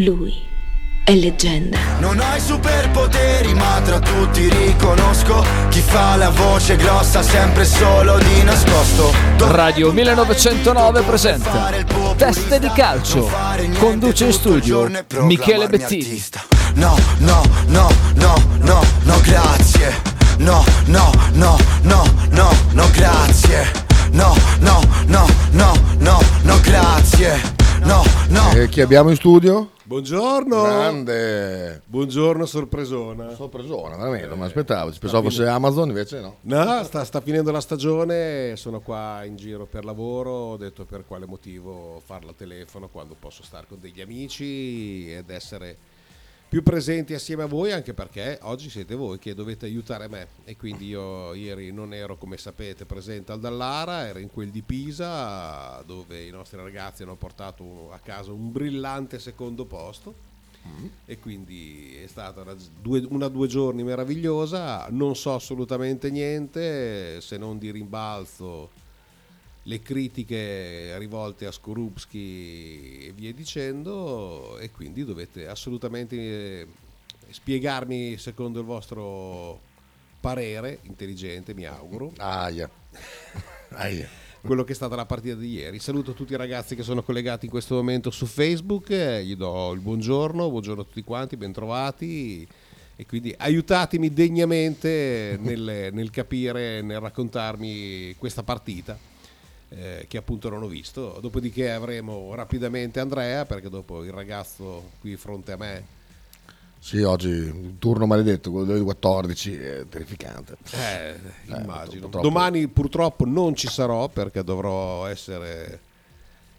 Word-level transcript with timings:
Lui 0.00 0.34
è 1.04 1.14
leggenda. 1.14 1.78
Non 2.00 2.18
ho 2.18 2.36
i 2.36 2.40
superpoteri, 2.40 3.54
ma 3.54 3.80
tra 3.82 3.98
tutti 3.98 4.46
riconosco 4.46 5.42
chi 5.70 5.80
fa 5.80 6.16
la 6.16 6.28
voce 6.28 6.76
grossa 6.76 7.22
sempre 7.22 7.64
solo 7.64 8.18
di 8.18 8.42
nascosto. 8.42 9.10
Radio 9.38 9.92
1909 9.92 11.00
presenta 11.00 11.72
Teste 12.14 12.58
di 12.58 12.70
calcio. 12.74 13.30
Conduce 13.78 14.26
in 14.26 14.32
studio 14.32 14.86
Michele 15.20 15.66
Bettini. 15.66 16.22
No, 16.74 16.94
no, 17.20 17.42
no, 17.68 17.88
no, 18.16 18.34
no, 18.58 18.82
no, 19.04 19.20
grazie. 19.22 19.94
No, 20.38 20.62
no, 20.88 21.10
no, 21.32 21.56
no, 21.84 22.04
no, 22.28 22.50
no, 22.72 22.90
grazie. 22.92 23.64
No, 24.10 24.36
no, 24.58 24.78
no, 25.06 25.26
no, 25.52 25.72
no, 26.00 26.20
no, 26.42 26.60
grazie. 26.60 27.40
No, 27.82 28.04
no. 28.28 28.50
E 28.52 28.68
chi 28.68 28.82
abbiamo 28.82 29.08
in 29.08 29.16
studio? 29.16 29.70
Buongiorno. 29.86 30.62
Grande. 30.62 31.80
Buongiorno, 31.86 32.44
sorpresona. 32.44 33.32
Sorpresona, 33.36 33.94
veramente, 33.96 34.26
non 34.26 34.40
mi 34.40 34.44
aspettavo. 34.44 34.90
Ci 34.90 34.98
pensavo 34.98 35.22
fosse 35.22 35.46
Amazon, 35.46 35.86
invece 35.86 36.20
no. 36.20 36.38
No, 36.40 36.82
sta, 36.82 37.04
sta 37.04 37.20
finendo 37.20 37.52
la 37.52 37.60
stagione, 37.60 38.56
sono 38.56 38.80
qua 38.80 39.22
in 39.22 39.36
giro 39.36 39.64
per 39.64 39.84
lavoro, 39.84 40.30
ho 40.30 40.56
detto 40.56 40.84
per 40.86 41.04
quale 41.06 41.24
motivo 41.24 42.02
farla 42.04 42.32
a 42.32 42.34
telefono 42.36 42.88
quando 42.88 43.14
posso 43.16 43.44
stare 43.44 43.68
con 43.68 43.78
degli 43.78 44.00
amici 44.00 45.08
ed 45.08 45.30
essere 45.30 45.76
più 46.48 46.62
presenti 46.62 47.12
assieme 47.12 47.42
a 47.42 47.46
voi 47.46 47.72
anche 47.72 47.92
perché 47.92 48.38
oggi 48.42 48.70
siete 48.70 48.94
voi 48.94 49.18
che 49.18 49.34
dovete 49.34 49.66
aiutare 49.66 50.08
me. 50.08 50.28
E 50.44 50.56
quindi 50.56 50.86
io 50.86 51.34
ieri 51.34 51.72
non 51.72 51.92
ero 51.92 52.16
come 52.16 52.36
sapete 52.36 52.84
presente 52.84 53.32
al 53.32 53.40
Dallara, 53.40 54.06
ero 54.06 54.20
in 54.20 54.30
quel 54.30 54.50
di 54.50 54.62
Pisa 54.62 55.82
dove 55.84 56.22
i 56.22 56.30
nostri 56.30 56.58
ragazzi 56.58 57.02
hanno 57.02 57.16
portato 57.16 57.90
a 57.92 57.98
casa 57.98 58.32
un 58.32 58.52
brillante 58.52 59.18
secondo 59.18 59.64
posto. 59.64 60.34
E 61.04 61.20
quindi 61.20 61.94
è 62.02 62.08
stata 62.08 62.40
una 62.40 62.56
due, 62.82 63.06
una 63.10 63.28
due 63.28 63.46
giorni 63.46 63.84
meravigliosa, 63.84 64.88
non 64.90 65.14
so 65.14 65.34
assolutamente 65.34 66.10
niente 66.10 67.20
se 67.20 67.36
non 67.36 67.58
di 67.58 67.70
rimbalzo 67.70 68.70
le 69.66 69.80
critiche 69.80 70.96
rivolte 70.98 71.46
a 71.46 71.52
Skorupski 71.52 73.06
e 73.06 73.12
via 73.14 73.32
dicendo 73.32 74.58
e 74.58 74.70
quindi 74.70 75.04
dovete 75.04 75.48
assolutamente 75.48 76.16
eh, 76.16 76.66
spiegarmi 77.30 78.16
secondo 78.16 78.60
il 78.60 78.64
vostro 78.64 79.60
parere 80.20 80.78
intelligente 80.82 81.52
mi 81.52 81.64
auguro 81.64 82.12
Aia. 82.16 82.70
Aia. 83.70 84.08
quello 84.40 84.62
che 84.62 84.70
è 84.70 84.74
stata 84.74 84.94
la 84.94 85.04
partita 85.04 85.34
di 85.34 85.54
ieri 85.54 85.80
saluto 85.80 86.12
tutti 86.12 86.32
i 86.32 86.36
ragazzi 86.36 86.76
che 86.76 86.84
sono 86.84 87.02
collegati 87.02 87.46
in 87.46 87.50
questo 87.50 87.74
momento 87.74 88.10
su 88.10 88.26
Facebook 88.26 88.90
eh, 88.90 89.24
gli 89.24 89.34
do 89.34 89.72
il 89.72 89.80
buongiorno 89.80 90.48
buongiorno 90.48 90.82
a 90.82 90.84
tutti 90.84 91.02
quanti 91.02 91.36
bentrovati 91.36 92.46
e 92.94 93.04
quindi 93.04 93.34
aiutatemi 93.36 94.12
degnamente 94.12 95.36
nel, 95.40 95.90
nel 95.92 96.10
capire 96.10 96.82
nel 96.82 97.00
raccontarmi 97.00 98.14
questa 98.16 98.44
partita 98.44 99.14
eh, 99.70 100.06
che 100.08 100.16
appunto 100.16 100.48
non 100.48 100.62
ho 100.62 100.68
visto. 100.68 101.18
Dopodiché 101.20 101.70
avremo 101.70 102.34
rapidamente 102.34 103.00
Andrea, 103.00 103.44
perché 103.44 103.68
dopo 103.68 104.04
il 104.04 104.12
ragazzo 104.12 104.90
qui 105.00 105.10
di 105.10 105.16
fronte 105.16 105.52
a 105.52 105.56
me. 105.56 105.94
Sì, 106.78 107.02
oggi 107.02 107.30
un 107.30 107.78
turno 107.78 108.06
maledetto, 108.06 108.50
quello 108.50 108.66
delle 108.66 108.84
14, 108.84 109.56
è 109.56 109.88
terrificante. 109.88 110.56
Eh, 110.72 111.16
immagino. 111.46 112.02
purtroppo- 112.02 112.20
Domani 112.20 112.68
purtroppo 112.68 113.24
non 113.24 113.56
ci 113.56 113.66
sarò 113.66 114.08
perché 114.08 114.44
dovrò 114.44 115.06
essere 115.06 115.80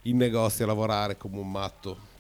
in 0.04 0.18
negozio 0.18 0.66
a 0.66 0.68
lavorare 0.68 1.18
come 1.18 1.38
un 1.40 1.50
matto. 1.50 2.16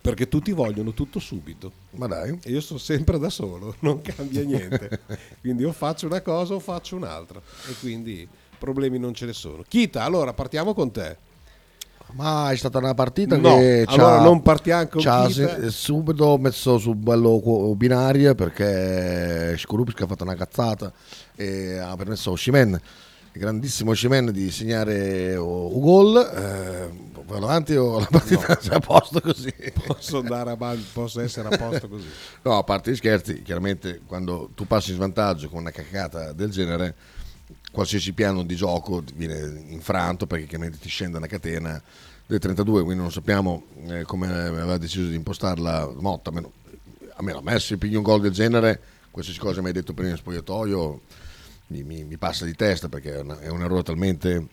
Perché 0.00 0.26
tutti 0.26 0.50
vogliono 0.52 0.92
tutto 0.92 1.20
subito. 1.20 1.70
Ma 1.90 2.06
dai. 2.06 2.36
E 2.42 2.50
io 2.50 2.60
sono 2.60 2.78
sempre 2.80 3.18
da 3.18 3.30
solo, 3.30 3.76
non 3.80 4.00
cambia 4.02 4.42
niente. 4.42 5.00
quindi 5.40 5.64
o 5.64 5.72
faccio 5.72 6.06
una 6.06 6.20
cosa 6.20 6.54
o 6.54 6.58
faccio 6.58 6.96
un'altra. 6.96 7.40
E 7.68 7.74
quindi 7.78 8.26
problemi 8.64 8.98
non 8.98 9.12
ce 9.12 9.26
ne 9.26 9.34
sono. 9.34 9.62
Kita, 9.68 10.02
allora 10.02 10.32
partiamo 10.32 10.72
con 10.72 10.90
te. 10.90 11.16
Ma 12.12 12.50
è 12.50 12.56
stata 12.56 12.78
una 12.78 12.94
partita 12.94 13.36
No, 13.36 13.56
che 13.56 13.84
allora 13.88 14.20
non 14.20 14.40
partiamo 14.40 14.86
con 14.88 15.00
Kita. 15.00 15.68
subito 15.70 16.36
messo 16.38 16.78
su 16.78 16.94
bello 16.94 17.74
binario 17.76 18.34
perché 18.34 19.56
Skorupski 19.58 20.02
ha 20.02 20.06
fatto 20.06 20.22
una 20.22 20.36
cazzata 20.36 20.92
e 21.34 21.76
ha 21.78 21.96
permesso 21.96 22.30
a 22.30 22.32
Oshimen, 22.32 22.80
grandissimo 23.32 23.90
Oshimen, 23.90 24.30
di 24.30 24.50
segnare 24.50 25.34
un 25.34 25.80
gol. 25.80 26.16
Eh, 26.16 27.12
vado 27.26 27.46
avanti 27.46 27.74
o 27.74 27.98
la 27.98 28.06
partita 28.08 28.58
è 28.60 28.74
a 28.74 28.78
posto 28.80 29.20
così? 29.20 29.52
Posso 29.86 30.18
andare 30.18 30.50
avanti, 30.50 30.84
posso 30.92 31.20
essere 31.20 31.48
a 31.52 31.56
posto 31.56 31.88
così. 31.88 32.06
No, 32.42 32.58
a 32.58 32.62
parte 32.62 32.92
gli 32.92 32.96
scherzi, 32.96 33.42
chiaramente 33.42 34.02
quando 34.06 34.50
tu 34.54 34.66
passi 34.66 34.90
in 34.90 34.96
svantaggio 34.96 35.48
con 35.48 35.60
una 35.60 35.70
cacata 35.72 36.32
del 36.32 36.50
genere, 36.50 36.94
qualsiasi 37.74 38.12
piano 38.12 38.44
di 38.44 38.54
gioco 38.54 39.02
viene 39.14 39.64
infranto 39.68 40.26
perché 40.26 40.46
chiaramente 40.46 40.78
ti 40.78 40.88
scende 40.88 41.16
una 41.18 41.26
catena 41.26 41.82
del 42.24 42.38
32, 42.38 42.84
quindi 42.84 43.02
non 43.02 43.12
sappiamo 43.12 43.64
eh, 43.88 44.04
come 44.04 44.28
aveva 44.28 44.78
deciso 44.78 45.08
di 45.08 45.16
impostarla 45.16 45.92
Motta. 45.96 46.30
A 46.30 46.32
meno, 46.32 46.52
a 47.16 47.22
meno 47.22 47.38
a 47.38 47.42
me 47.42 47.58
se 47.58 47.76
pigli 47.76 47.96
un 47.96 48.02
gol 48.02 48.20
del 48.20 48.30
genere, 48.32 48.80
qualsiasi 49.10 49.40
cosa 49.40 49.60
mi 49.60 49.66
hai 49.66 49.72
detto 49.72 49.92
prima 49.92 50.10
in 50.10 50.16
spogliatoio 50.16 51.00
mi, 51.66 51.82
mi- 51.82 52.04
mi 52.04 52.16
passa 52.16 52.44
di 52.44 52.54
testa 52.54 52.88
perché 52.88 53.16
è, 53.16 53.20
una- 53.20 53.40
è 53.40 53.48
un 53.48 53.62
errore 53.62 53.82
talmente 53.82 54.46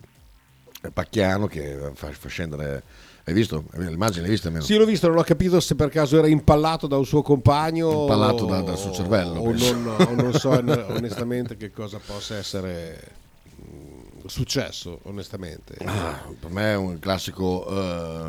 pacchiano 0.92 1.46
che 1.48 1.92
fa, 1.94 2.12
fa 2.12 2.28
scendere... 2.28 2.84
Hai 3.24 3.34
visto? 3.34 3.66
L'immagine 3.74 4.22
l'hai 4.22 4.32
vista 4.32 4.48
almeno? 4.48 4.66
Sì, 4.66 4.76
l'ho 4.76 4.86
visto, 4.86 5.08
non 5.08 5.18
ho 5.18 5.24
capito 5.24 5.60
se 5.60 5.76
per 5.76 5.90
caso 5.90 6.18
era 6.18 6.28
impallato 6.28 6.88
da 6.88 6.98
un 6.98 7.06
suo 7.06 7.22
compagno. 7.22 8.02
Impallato 8.02 8.46
o- 8.46 8.48
da- 8.48 8.62
dal 8.62 8.78
suo 8.78 8.92
cervello, 8.92 9.40
O 9.40 9.52
non, 9.54 9.88
o 9.88 10.14
non 10.16 10.34
so 10.34 10.50
onestamente 10.90 11.56
che 11.56 11.72
cosa 11.72 12.00
possa 12.04 12.38
essere 12.38 13.00
mm, 13.64 14.26
successo, 14.26 15.00
onestamente. 15.04 15.76
Ah, 15.86 16.20
per 16.40 16.50
me 16.50 16.72
è 16.72 16.76
un 16.76 16.98
classico 16.98 17.68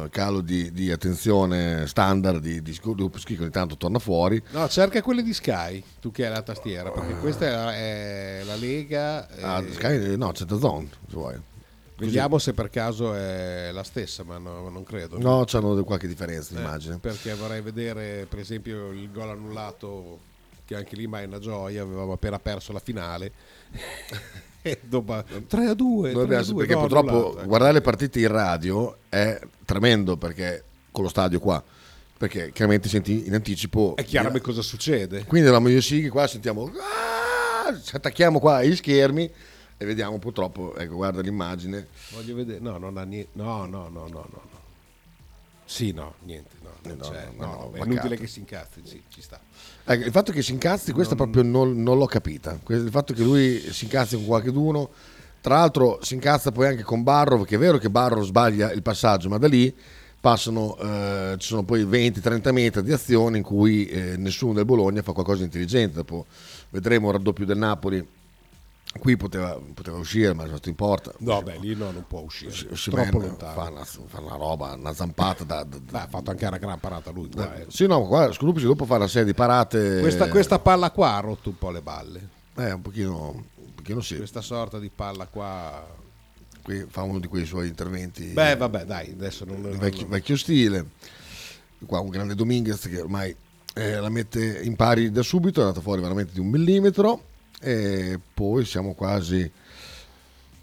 eh, 0.05 0.09
calo 0.11 0.43
di, 0.43 0.71
di 0.73 0.91
attenzione 0.91 1.87
standard 1.87 2.41
di, 2.41 2.61
di 2.61 2.79
che 2.79 3.41
ogni 3.41 3.51
tanto 3.51 3.79
torna 3.79 3.99
fuori. 3.99 4.43
No, 4.51 4.69
cerca 4.69 5.01
quelle 5.01 5.23
di 5.23 5.33
Sky, 5.33 5.83
tu 6.03 6.11
che 6.11 6.27
hai 6.27 6.33
la 6.33 6.43
tastiera, 6.43 6.91
perché 6.91 7.15
questa 7.15 7.47
è 7.47 7.51
la, 7.51 7.75
è 7.75 8.43
la 8.45 8.57
Lega. 8.57 9.27
Ah, 9.41 9.61
eh, 9.63 9.73
Sky, 9.73 10.17
no, 10.19 10.33
c'è 10.33 10.45
Zone, 10.47 10.89
se 11.09 11.15
vuoi. 11.15 11.51
Vediamo 12.07 12.39
se 12.39 12.53
per 12.53 12.71
caso 12.71 13.15
è 13.15 13.71
la 13.73 13.83
stessa, 13.85 14.23
ma 14.25 14.39
no- 14.39 14.69
non 14.69 14.85
credo. 14.85 15.19
No, 15.19 15.45
c'hanno 15.47 15.83
qualche 15.85 16.07
differenza, 16.09 16.55
Eh, 16.57 16.59
immagino. 16.59 16.99
Perché 16.99 17.35
vorrei 17.35 17.61
vedere, 17.61 18.27
per 18.29 18.39
esempio, 18.39 18.91
il 18.91 19.11
gol 19.11 19.31
annullato, 19.31 20.19
che 20.65 20.75
anche 20.77 20.97
lì 20.97 21.07
ma 21.07 21.21
è 21.21 21.27
una 21.27 21.39
gioia, 21.39 21.83
avevamo 21.83 22.13
appena 22.13 22.39
perso 22.39 22.73
la 22.73 22.81
finale. 22.81 23.31
e 24.63 24.79
dopo 24.83 25.23
3 25.47 25.67
a 25.67 25.75
2, 25.75 26.13
Noi 26.13 26.23
abbiamo- 26.25 26.55
perché 26.55 26.75
purtroppo 26.77 27.37
ecco. 27.39 27.47
guardare 27.47 27.73
le 27.73 27.81
partite 27.81 28.21
in 28.21 28.29
radio 28.29 28.97
è 29.09 29.41
tremendo 29.65 30.17
perché 30.17 30.63
con 30.91 31.03
lo 31.05 31.11
stadio 31.11 31.41
qua, 31.41 31.63
perché 32.17 32.53
chiaramente 32.53 32.89
senti 32.89 33.27
in 33.27 33.35
anticipo. 33.35 33.95
È 33.97 34.05
chiaro 34.05 34.31
cosa 34.41 34.63
succede. 34.63 35.25
Quindi 35.25 35.49
eravamo 35.49 35.69
io 35.69 35.81
Sighi 35.81 36.09
qua, 36.09 36.27
sentiamo, 36.27 36.71
"Ah!" 36.79 37.77
ci 37.83 37.97
attacchiamo 37.97 38.39
qua 38.39 38.57
agli 38.57 38.77
schermi 38.77 39.31
e 39.83 39.85
vediamo 39.85 40.19
purtroppo, 40.19 40.75
ecco 40.77 40.95
guarda 40.95 41.21
l'immagine. 41.21 41.89
Voglio 42.13 42.35
vedere, 42.37 42.61
no, 42.61 42.79
non 42.79 42.97
ha 42.97 43.03
niente. 43.05 43.31
No, 43.35 43.67
no, 43.67 43.89
no, 43.89 43.89
no, 43.89 44.09
no. 44.09 44.27
no. 44.31 44.61
Sì, 45.65 45.93
no, 45.93 46.15
niente. 46.21 46.51
No, 46.63 46.71
non 46.83 46.97
No, 46.99 47.09
c'è. 47.09 47.29
no, 47.37 47.45
No, 47.45 47.53
no, 47.55 47.73
è 47.73 47.85
inutile 47.85 48.17
che 48.17 48.27
si 48.27 48.41
incazzi, 48.41 48.81
sì, 48.85 49.03
ci 49.09 49.23
sta. 49.23 49.41
Ecco, 49.85 50.05
il 50.05 50.11
fatto 50.11 50.33
che 50.33 50.43
si 50.43 50.53
incazzi, 50.53 50.93
questa 50.93 51.15
proprio 51.15 51.43
non, 51.43 51.83
non 51.83 51.99
l'ho 51.99 52.07
capita. 52.07 52.59
Il 52.69 52.89
fatto 52.91 53.15
che 53.15 53.23
lui 53.23 53.59
si 53.73 53.85
incazzi 53.85 54.17
con 54.17 54.27
qualcuno, 54.27 54.91
tra 55.41 55.57
l'altro 55.57 55.99
si 56.03 56.15
incazza 56.15 56.53
poi 56.53 56.67
anche 56.67 56.83
con 56.83 57.03
Barro, 57.03 57.39
perché 57.39 57.57
è 57.57 57.59
vero 57.59 57.79
che 57.79 57.91
Barro 57.91 58.23
sbaglia 58.23 58.71
il 58.73 58.83
passaggio, 58.83 59.29
ma 59.29 59.39
da 59.39 59.49
lì 59.49 59.75
passano, 60.21 60.77
eh, 60.79 61.35
ci 61.39 61.49
sono 61.49 61.65
poi 61.65 61.85
20-30 61.85 62.53
metri 62.53 62.83
di 62.83 62.93
azione 62.93 63.39
in 63.39 63.43
cui 63.43 63.87
eh, 63.87 64.17
nessuno 64.17 64.53
del 64.53 64.65
Bologna 64.65 65.03
fa 65.03 65.13
qualcosa 65.13 65.39
di 65.39 65.45
intelligente. 65.45 65.95
Dopo 65.95 66.27
vedremo 66.71 67.09
il 67.09 67.15
raddoppio 67.15 67.45
del 67.47 67.59
Napoli. 67.59 68.07
Qui 68.99 69.17
poteva, 69.17 69.59
poteva 69.75 69.97
uscire, 69.97 70.35
ma 70.35 70.45
è 70.45 70.49
stato 70.49 70.69
in 70.69 70.75
porta. 70.75 71.13
No, 71.19 71.43
beh, 71.43 71.59
lì 71.59 71.75
no, 71.75 71.91
non 71.91 72.05
può 72.07 72.21
uscire. 72.21 72.53
Osimhen 72.71 73.09
Troppo 73.11 73.27
lontano. 73.27 73.53
fa 73.55 73.71
una, 73.71 73.85
fa 73.85 74.21
una 74.21 74.37
roba, 74.37 74.75
una 74.75 74.93
zampata 74.93 75.45
da, 75.45 75.65
da- 75.65 75.79
Beh, 75.79 75.99
ha 75.99 76.07
fatto 76.09 76.31
anche 76.31 76.45
una 76.47 76.59
gran 76.59 76.79
parata 76.79 77.11
lui. 77.11 77.31
qua, 77.31 77.57
eh. 77.57 77.67
Sì, 77.69 77.87
no, 77.87 78.07
qua 78.07 78.31
Scorupsi 78.33 78.65
dopo 78.65 78.85
fa 78.85 78.97
una 78.97 79.09
serie 79.09 79.27
di 79.27 79.35
parate. 79.35 80.01
Questa, 80.01 80.29
questa 80.29 80.59
palla 80.59 80.91
qua 80.91 81.15
ha 81.17 81.21
rotto 81.21 81.49
un 81.49 81.59
po' 81.59 81.71
le 81.71 81.81
balle. 81.81 82.29
Eh, 82.57 82.73
un 82.73 82.83
pochino, 82.83 83.31
un 83.31 83.75
pochino 83.75 84.01
sì. 84.03 84.17
Questa 84.17 84.43
sorta 84.43 84.79
di 84.79 84.91
palla 84.95 85.27
qua. 85.27 86.01
Qui 86.63 86.85
fa 86.89 87.03
uno 87.03 87.19
di 87.19 87.27
quei 87.27 87.47
suoi 87.47 87.69
interventi. 87.69 88.27
Beh, 88.27 88.57
vabbè, 88.57 88.85
dai, 88.85 89.11
adesso 89.11 89.45
non. 89.45 89.63
di 89.71 89.77
vecchio, 89.79 90.07
vecchio 90.07 90.37
stile. 90.37 90.87
Qua 91.87 91.99
un 91.99 92.11
grande 92.11 92.35
Dominguez 92.37 92.87
che 92.89 93.01
ormai 93.01 93.35
eh, 93.75 93.97
la 93.99 94.11
mette 94.11 94.61
in 94.63 94.77
pari 94.77 95.11
da 95.11 95.23
subito, 95.23 95.61
è 95.61 95.63
andata 95.65 95.81
fuori 95.81 96.03
veramente 96.03 96.35
di 96.35 96.41
un 96.41 96.49
millimetro. 96.49 97.31
E 97.65 98.19
poi 98.35 98.65
siamo 98.65 98.93
quasi 98.95 99.49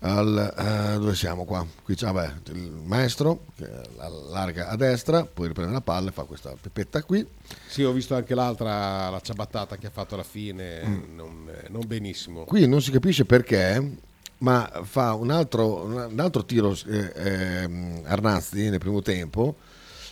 al, 0.01 0.53
eh, 0.57 0.99
dove 0.99 1.15
siamo 1.15 1.45
qua? 1.45 1.65
Qui 1.83 1.95
c'è 1.95 2.11
vabbè, 2.11 2.33
il 2.51 2.71
maestro 2.83 3.45
che 3.55 3.69
allarga 3.97 4.67
a 4.67 4.75
destra, 4.75 5.25
poi 5.25 5.47
riprende 5.47 5.73
la 5.73 5.81
palla 5.81 6.09
e 6.09 6.11
fa 6.11 6.23
questa 6.23 6.53
pepetta 6.59 7.01
qui. 7.03 7.25
Sì, 7.67 7.83
ho 7.83 7.91
visto 7.91 8.15
anche 8.15 8.35
l'altra, 8.35 9.09
la 9.09 9.19
ciabattata 9.21 9.77
che 9.77 9.87
ha 9.87 9.91
fatto 9.91 10.15
alla 10.15 10.23
fine, 10.23 10.81
non, 11.13 11.49
eh, 11.49 11.67
non 11.69 11.85
benissimo. 11.85 12.43
Qui 12.43 12.67
non 12.67 12.81
si 12.81 12.91
capisce 12.91 13.25
perché, 13.25 13.97
ma 14.39 14.69
fa 14.83 15.13
un 15.13 15.31
altro, 15.31 15.85
un 15.85 16.19
altro 16.19 16.45
tiro 16.45 16.77
eh, 16.85 17.11
ehm, 17.15 18.01
Arnazzi 18.05 18.69
nel 18.69 18.79
primo 18.79 19.01
tempo. 19.01 19.55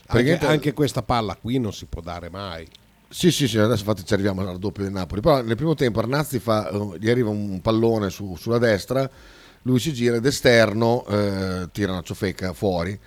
Anche, 0.07 0.23
Perché- 0.23 0.45
anche 0.45 0.73
questa 0.73 1.01
palla 1.01 1.35
qui 1.35 1.59
non 1.59 1.73
si 1.73 1.85
può 1.85 2.01
dare 2.01 2.29
mai. 2.29 2.65
Sì, 3.09 3.31
sì, 3.31 3.47
sì, 3.47 3.57
adesso 3.57 3.79
infatti 3.79 4.05
ci 4.05 4.13
arriviamo 4.13 4.47
al 4.47 4.59
doppio 4.59 4.83
del 4.83 4.91
Napoli. 4.91 5.21
Però 5.21 5.41
nel 5.41 5.55
primo 5.55 5.75
tempo 5.75 5.99
Arnazzi 5.99 6.39
fa, 6.39 6.69
eh, 6.69 6.97
gli 6.99 7.09
arriva 7.09 7.29
un 7.29 7.61
pallone 7.61 8.09
su- 8.09 8.35
sulla 8.35 8.57
destra, 8.57 9.09
lui 9.63 9.79
si 9.79 9.93
gira 9.93 10.17
ed 10.17 10.25
esterno 10.25 11.05
eh, 11.07 11.69
tira 11.71 11.93
una 11.93 12.01
ciofecca 12.01 12.53
fuori. 12.53 12.99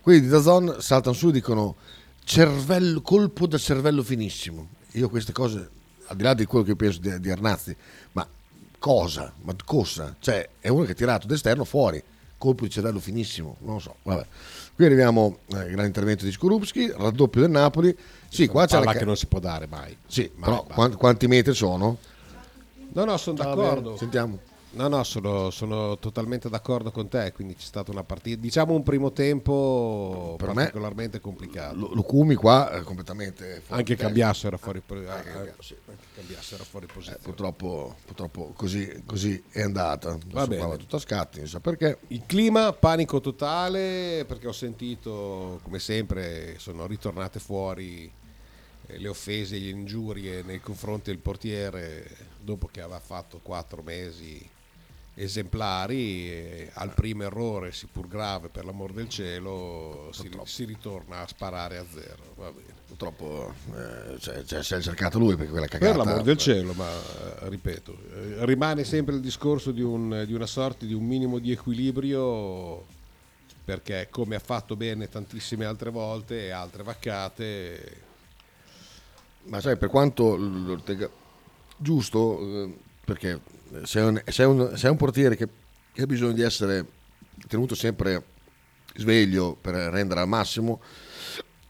Quelli 0.00 0.20
di 0.20 0.28
Dazon 0.28 0.76
saltano 0.78 1.14
su 1.14 1.28
e 1.28 1.32
dicono 1.32 1.76
cervello, 2.24 3.02
colpo 3.02 3.46
da 3.46 3.58
cervello 3.58 4.02
finissimo. 4.02 4.68
Io 4.92 5.08
queste 5.08 5.32
cose, 5.32 5.68
al 6.06 6.16
di 6.16 6.22
là 6.22 6.34
di 6.34 6.44
quello 6.46 6.64
che 6.64 6.74
penso 6.74 7.00
di, 7.00 7.20
di 7.20 7.30
Arnazzi, 7.30 7.76
ma 8.12 8.26
cosa? 8.78 9.32
Ma 9.42 9.54
cosa? 9.64 10.16
Cioè, 10.18 10.48
è 10.60 10.68
uno 10.68 10.84
che 10.84 10.92
ha 10.92 10.94
tirato 10.94 11.26
d'esterno 11.26 11.64
fuori, 11.64 12.02
colpo 12.38 12.64
di 12.64 12.70
cervello 12.70 13.00
finissimo, 13.00 13.56
non 13.60 13.74
lo 13.74 13.80
so, 13.80 13.96
vabbè. 14.02 14.26
Qui 14.74 14.84
arriviamo 14.86 15.38
eh, 15.48 15.56
al 15.56 15.66
grande 15.66 15.86
intervento 15.86 16.24
di 16.24 16.32
Skorupski, 16.32 16.90
raddoppio 16.96 17.42
del 17.42 17.50
Napoli. 17.50 17.96
Sì, 18.32 18.46
qua 18.48 18.64
c'è 18.66 18.78
la 18.82 18.92
ca- 18.92 18.98
che 18.98 19.04
non 19.04 19.16
si 19.16 19.26
può 19.26 19.38
dare 19.40 19.66
mai. 19.66 19.94
sì, 20.06 20.30
Mai, 20.36 20.48
però 20.48 20.64
mai. 20.66 20.74
quan- 20.76 20.96
quanti 20.96 21.26
metri 21.26 21.52
sono? 21.54 21.98
No, 22.94 23.04
no, 23.04 23.16
sono 23.18 23.36
Va 23.36 23.44
d'accordo. 23.44 23.96
Sentiamo. 23.98 24.38
No, 24.74 24.88
no, 24.88 25.02
sono, 25.04 25.50
sono 25.50 25.98
totalmente 25.98 26.48
d'accordo 26.48 26.90
con 26.90 27.06
te. 27.08 27.30
Quindi 27.32 27.54
c'è 27.56 27.64
stata 27.66 27.90
una 27.90 28.04
partita, 28.04 28.40
diciamo 28.40 28.72
un 28.72 28.82
primo 28.82 29.12
tempo 29.12 30.34
Per 30.38 30.48
me- 30.48 30.54
particolarmente 30.54 31.20
complicato. 31.20 31.76
Lu- 31.76 31.92
Lucumi 31.94 32.34
qua 32.36 32.70
è 32.70 32.80
completamente 32.82 33.60
fuori 33.66 33.80
Anche. 33.82 33.96
Cambiasso 33.96 34.46
era 34.46 34.56
fuori, 34.56 34.80
po- 34.80 34.94
Anche 34.94 35.28
eh, 35.28 35.32
Cambiasso, 35.32 35.74
anche 35.88 36.04
Cambiasso 36.14 36.54
era 36.54 36.64
fuori 36.64 36.86
Eh, 36.86 36.92
posizione. 36.92 37.18
purtroppo, 37.22 37.96
purtroppo 38.06 38.52
così, 38.56 39.02
così 39.04 39.42
è 39.50 39.60
andata. 39.60 40.16
Qua 40.30 40.46
bene. 40.46 40.66
va 40.66 40.76
tutto 40.76 40.96
a 40.96 41.00
scatti, 41.00 41.40
non 41.40 41.48
so 41.48 41.60
perché. 41.60 41.98
Il 42.08 42.22
clima, 42.24 42.72
panico 42.72 43.20
totale, 43.20 44.24
perché 44.26 44.46
ho 44.48 44.52
sentito, 44.52 45.60
come 45.62 45.78
sempre, 45.80 46.54
sono 46.58 46.86
ritornate 46.86 47.40
fuori 47.40 48.04
eh, 48.04 48.10
le 48.98 49.08
offese 49.08 49.56
e 49.56 49.60
le 49.60 49.68
ingiurie 49.68 50.42
nei 50.42 50.60
confronti 50.60 51.10
del 51.10 51.18
portiere 51.18 52.30
dopo 52.40 52.68
che 52.70 52.80
aveva 52.80 53.00
fatto 53.00 53.40
quattro 53.42 53.82
mesi 53.82 54.48
esemplari. 55.14 56.30
e 56.30 56.70
al 56.74 56.94
primo 56.94 57.24
errore, 57.24 57.72
seppur 57.72 58.08
grave 58.08 58.48
per 58.48 58.64
l'amor 58.64 58.92
del 58.92 59.08
cielo, 59.08 60.10
si, 60.12 60.30
si 60.44 60.64
ritorna 60.64 61.20
a 61.20 61.26
sparare 61.26 61.78
a 61.78 61.84
zero. 61.92 62.34
Va 62.36 62.50
bene. 62.50 62.80
Purtroppo 62.86 63.54
eh, 63.74 64.18
cioè, 64.18 64.44
cioè, 64.44 64.62
si 64.62 64.74
è 64.74 64.80
cercato 64.80 65.18
lui 65.18 65.34
perché 65.34 65.50
quella 65.50 65.66
cagata. 65.66 65.96
Per 65.96 66.04
l'amor 66.04 66.22
del 66.22 66.36
cielo, 66.36 66.74
ma 66.74 66.90
eh, 66.90 67.48
ripeto, 67.48 67.96
eh, 68.14 68.44
rimane 68.44 68.84
sempre 68.84 69.14
il 69.14 69.22
discorso 69.22 69.70
di, 69.70 69.80
un- 69.80 70.24
di 70.26 70.34
una 70.34 70.46
sorta 70.46 70.84
di 70.84 70.92
un 70.92 71.04
minimo 71.04 71.38
di 71.38 71.52
equilibrio 71.52 72.84
perché 73.64 74.08
come 74.10 74.34
ha 74.34 74.40
fatto 74.40 74.76
bene 74.76 75.08
tantissime 75.08 75.64
altre 75.64 75.90
volte 75.90 76.46
e 76.46 76.50
altre 76.50 76.82
vaccate, 76.82 77.96
Ma 79.44 79.60
sai, 79.60 79.76
per 79.76 79.88
quanto 79.88 80.36
l'Ortega 80.36 81.08
giusto, 81.76 82.38
eh, 82.64 82.76
perché 83.04 83.40
sei 83.82 84.04
un, 84.06 84.22
sei 84.26 84.46
un- 84.46 84.72
sei 84.76 84.90
un 84.90 84.96
portiere 84.96 85.36
che, 85.36 85.48
che 85.92 86.02
ha 86.02 86.06
bisogno 86.06 86.32
di 86.32 86.42
essere 86.42 86.86
tenuto 87.48 87.74
sempre 87.74 88.22
sveglio 88.94 89.56
per 89.60 89.74
rendere 89.74 90.20
al 90.20 90.28
massimo, 90.28 90.80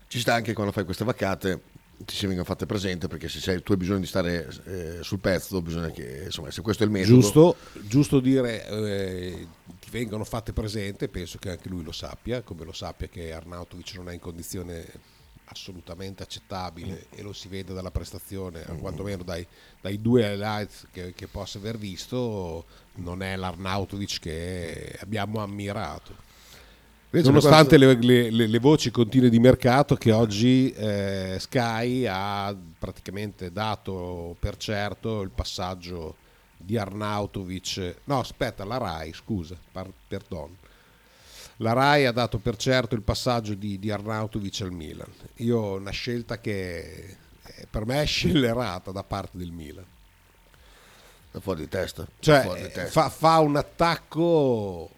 ci 0.08 0.20
sta 0.20 0.34
anche 0.34 0.52
quando 0.52 0.72
fai 0.72 0.84
queste 0.84 1.04
vaccate 1.04 1.62
ti 2.04 2.16
si 2.16 2.26
vengono 2.26 2.44
fatte 2.44 2.66
presente 2.66 3.06
perché 3.06 3.28
se 3.28 3.38
sei- 3.38 3.62
tu 3.62 3.70
hai 3.72 3.78
bisogno 3.78 4.00
di 4.00 4.06
stare 4.06 4.48
eh, 4.64 4.98
sul 5.02 5.20
pezzo 5.20 5.62
bisogna 5.62 5.90
che 5.92 6.22
insomma 6.24 6.50
se 6.50 6.60
questo 6.60 6.82
è 6.82 6.86
il 6.86 6.92
metodo 6.92 7.14
giusto, 7.20 7.56
giusto 7.82 8.18
dire 8.18 8.66
eh, 8.68 9.46
ti 9.78 9.88
vengono 9.90 10.24
fatte 10.24 10.52
presente, 10.52 11.08
penso 11.08 11.38
che 11.38 11.50
anche 11.50 11.68
lui 11.68 11.84
lo 11.84 11.92
sappia, 11.92 12.42
come 12.42 12.64
lo 12.64 12.72
sappia 12.72 13.06
che 13.06 13.32
Arnautovic 13.32 13.94
non 13.94 14.08
è 14.10 14.14
in 14.14 14.18
condizione 14.18 14.84
assolutamente 15.52 16.22
accettabile 16.22 17.06
e 17.10 17.22
lo 17.22 17.32
si 17.32 17.48
vede 17.48 17.72
dalla 17.72 17.90
prestazione, 17.90 18.64
o 18.68 18.74
quantomeno 18.76 19.22
dai, 19.22 19.46
dai 19.80 20.00
due 20.00 20.22
highlights 20.22 20.88
che, 20.90 21.12
che 21.14 21.28
possa 21.28 21.58
aver 21.58 21.78
visto, 21.78 22.64
non 22.94 23.22
è 23.22 23.36
l'Arnautovic 23.36 24.18
che 24.18 24.98
abbiamo 25.00 25.40
ammirato. 25.40 26.30
Invece 27.14 27.28
Nonostante 27.30 27.76
quanto- 27.76 28.06
le, 28.06 28.30
le- 28.30 28.46
le- 28.46 28.58
voci 28.58 28.90
continue 28.90 29.28
di 29.28 29.38
mercato 29.38 29.96
che 29.96 30.12
oggi 30.12 30.72
eh, 30.72 31.36
Sky 31.38 32.06
ha 32.06 32.56
praticamente 32.78 33.52
dato 33.52 34.34
per 34.40 34.56
certo 34.56 35.20
il 35.20 35.28
passaggio 35.28 36.16
di 36.56 36.78
Arnautovic, 36.78 37.96
no 38.04 38.20
aspetta, 38.20 38.64
la 38.64 38.78
RAI, 38.78 39.12
scusa, 39.12 39.56
par- 39.70 39.92
perdon. 40.08 40.56
La 41.62 41.72
RAI 41.74 42.06
ha 42.06 42.12
dato 42.12 42.38
per 42.38 42.56
certo 42.56 42.96
il 42.96 43.02
passaggio 43.02 43.54
di, 43.54 43.78
di 43.78 43.90
Arnautovic 43.90 44.60
al 44.62 44.72
Milan. 44.72 45.08
Io 45.36 45.74
una 45.74 45.92
scelta 45.92 46.40
che 46.40 47.16
eh, 47.40 47.66
per 47.70 47.86
me 47.86 48.02
è 48.02 48.06
scellerata 48.06 48.90
da 48.90 49.04
parte 49.04 49.38
del 49.38 49.52
Milan. 49.52 49.84
da 51.30 51.38
fuori 51.38 51.60
di 51.60 51.68
testa 51.68 52.04
Cioè, 52.18 52.42
di 52.42 52.62
eh, 52.62 52.70
testa. 52.70 53.02
fa, 53.02 53.08
fa 53.08 53.38
un 53.38 53.54
attacco 53.54 54.90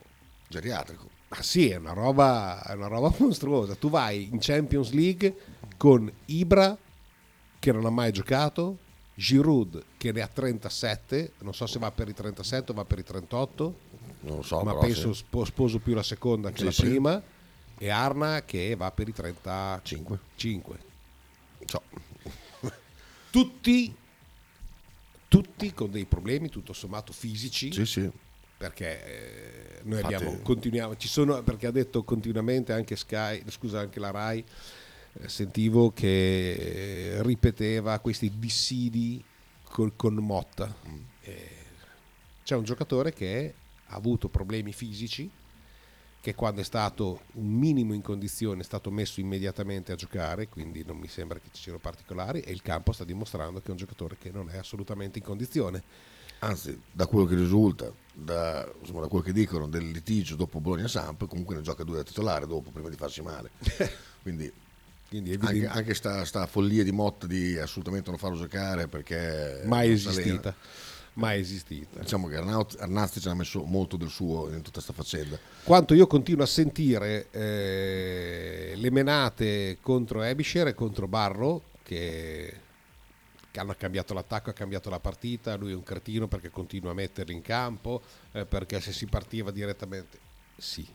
geriatrico 0.49 1.09
Ma 1.29 1.43
sì, 1.43 1.69
è 1.69 1.77
una, 1.77 1.93
roba, 1.93 2.63
è 2.65 2.73
una 2.73 2.89
roba 2.89 3.13
mostruosa. 3.19 3.75
Tu 3.75 3.91
vai 3.91 4.29
in 4.33 4.39
Champions 4.41 4.91
League 4.93 5.37
con 5.77 6.11
Ibra, 6.27 6.75
che 7.59 7.73
non 7.73 7.85
ha 7.85 7.91
mai 7.91 8.11
giocato, 8.11 8.79
Giroud, 9.15 9.85
che 9.99 10.13
ne 10.13 10.23
ha 10.23 10.29
37, 10.29 11.33
non 11.41 11.53
so 11.53 11.67
se 11.67 11.79
va 11.79 11.91
per 11.91 12.09
i 12.09 12.15
37 12.15 12.73
o 12.73 12.75
va 12.75 12.87
per 12.87 13.01
i 13.01 13.05
38, 13.05 13.75
non 14.25 14.37
lo 14.37 14.43
so 14.43 14.61
ma 14.63 14.77
penso 14.77 15.13
sì. 15.13 15.21
spo- 15.21 15.45
sposo 15.45 15.79
più 15.79 15.95
la 15.95 16.03
seconda 16.03 16.51
che 16.51 16.59
Sì, 16.59 16.65
la 16.65 16.71
sì. 16.73 16.83
prima, 16.83 17.23
e 17.79 17.89
Arna 17.91 18.43
che 18.45 18.75
va 18.77 18.91
per 18.91 19.09
i 19.09 19.13
35. 19.13 20.19
So. 21.67 21.83
Tutti, 23.31 23.93
tutti 25.29 25.73
con 25.75 25.91
dei 25.91 26.05
problemi 26.05 26.49
tutto 26.49 26.73
sommato 26.73 27.13
fisici 27.13 27.73
sì 27.73 27.85
sì 27.85 28.09
perché 28.57 29.05
eh, 29.05 29.81
noi 29.83 29.97
Infatti- 29.99 30.15
abbiamo 30.15 30.39
continuiamo 30.43 30.97
ci 30.97 31.09
sono 31.09 31.43
perché 31.43 31.67
ha 31.67 31.73
detto 31.73 32.05
continuamente 32.05 32.73
anche 32.73 32.95
Sky 32.95 33.43
scusa 33.49 33.81
anche 33.81 33.99
la 33.99 34.13
Rai 34.13 34.45
eh, 35.15 35.29
sentivo 35.29 35.91
che 35.91 36.53
eh, 37.17 37.23
ripeteva 37.25 37.99
questi 37.99 38.31
dissidi 38.39 39.23
col- 39.65 39.97
con 39.97 40.15
Motta 40.15 40.73
Eh, 41.23 41.51
c'è 42.45 42.55
un 42.55 42.63
giocatore 42.63 43.13
che 43.13 43.55
ha 43.87 43.95
avuto 43.95 44.29
problemi 44.29 44.73
fisici 44.73 45.31
che 46.25 46.35
quando 46.35 46.63
è 46.63 46.65
stato 46.65 47.25
un 47.33 47.53
minimo 47.53 47.93
in 47.93 48.01
condizione 48.01 48.63
è 48.63 48.65
stato 48.65 48.91
messo 48.91 49.21
immediatamente 49.21 49.93
a 49.93 49.95
giocare, 49.95 50.49
quindi 50.49 50.83
non 50.83 50.97
mi 50.97 51.07
sembra 51.07 51.39
che 51.39 51.51
ci 51.53 51.61
siano 51.65 51.79
particolari 51.79 52.41
e 52.41 52.51
il 52.51 52.63
campo 52.63 52.93
sta 52.93 53.05
dimostrando 53.05 53.61
che 53.61 53.67
è 53.67 53.71
un 53.73 53.77
giocatore 53.77 54.17
che 54.19 54.31
non 54.31 54.49
è 54.49 54.57
assolutamente 54.57 55.19
in 55.19 55.25
condizione. 55.25 55.83
anzi 56.39 56.81
da 56.91 57.07
quello 57.07 57.27
che 57.27 57.35
risulta 57.35 57.93
da, 58.11 58.67
insomma, 58.81 59.03
da 59.03 59.09
quello 59.09 59.23
che 59.23 59.35
dicono 59.35 59.69
del 59.69 59.91
litigio 59.91 60.35
dopo 60.35 60.61
Bologna-Samp 60.61 61.27
comunque 61.27 61.57
ne 61.57 61.61
gioca 61.61 61.85
due 61.85 61.97
da 61.97 62.03
titolare 62.03 62.47
dopo 62.47 62.71
prima 62.71 62.89
di 62.89 62.97
farsi 62.97 63.21
male 63.21 63.51
quindi 64.23 64.51
Quindi 65.09 65.35
anche, 65.35 65.67
anche 65.67 65.95
sta, 65.95 66.25
sta 66.25 66.47
follia 66.47 66.83
di 66.85 66.91
Motta 66.91 67.27
di 67.27 67.59
assolutamente 67.59 68.09
non 68.09 68.19
farlo 68.19 68.39
giocare 68.39 68.89
perché 68.89 69.63
mai 69.67 69.93
esistita. 69.93 70.21
allenare. 70.23 70.55
Mai 71.15 71.39
esistita. 71.41 72.01
diciamo 72.01 72.27
che 72.27 72.37
Arnaut- 72.37 72.81
Arnazzi 72.81 73.21
ci 73.21 73.29
ha 73.29 73.35
messo 73.35 73.63
molto 73.65 73.97
del 73.97 74.09
suo 74.09 74.49
in 74.49 74.63
tutta 74.63 74.83
questa 74.83 74.93
faccenda 74.93 75.39
Quanto 75.63 75.95
io 75.95 76.07
continuo 76.07 76.43
a 76.43 76.47
sentire 76.47 77.29
eh, 77.31 78.73
le 78.75 78.91
menate 78.91 79.79
contro 79.81 80.23
Ebisher 80.23 80.67
e 80.69 80.75
contro 80.75 81.07
Barro 81.07 81.63
che, 81.85 82.61
che 83.51 83.61
hanno 83.61 83.75
cambiato 83.79 84.13
l'attacco, 84.13 84.51
ha 84.51 84.55
cambiato 84.55 84.91
la 84.91 84.99
partita, 84.99 85.57
lui 85.57 85.71
è 85.71 85.75
un 85.75 85.85
cretino 85.85 86.27
perché 86.27 86.51
continua 86.51 86.91
a 86.91 86.95
metterli 86.95 87.33
in 87.33 87.43
campo, 87.43 88.03
eh, 88.33 88.45
perché 88.45 88.81
se 88.81 88.93
si 88.93 89.07
partiva 89.07 89.51
direttamente... 89.51 90.19
Sì, 90.57 90.87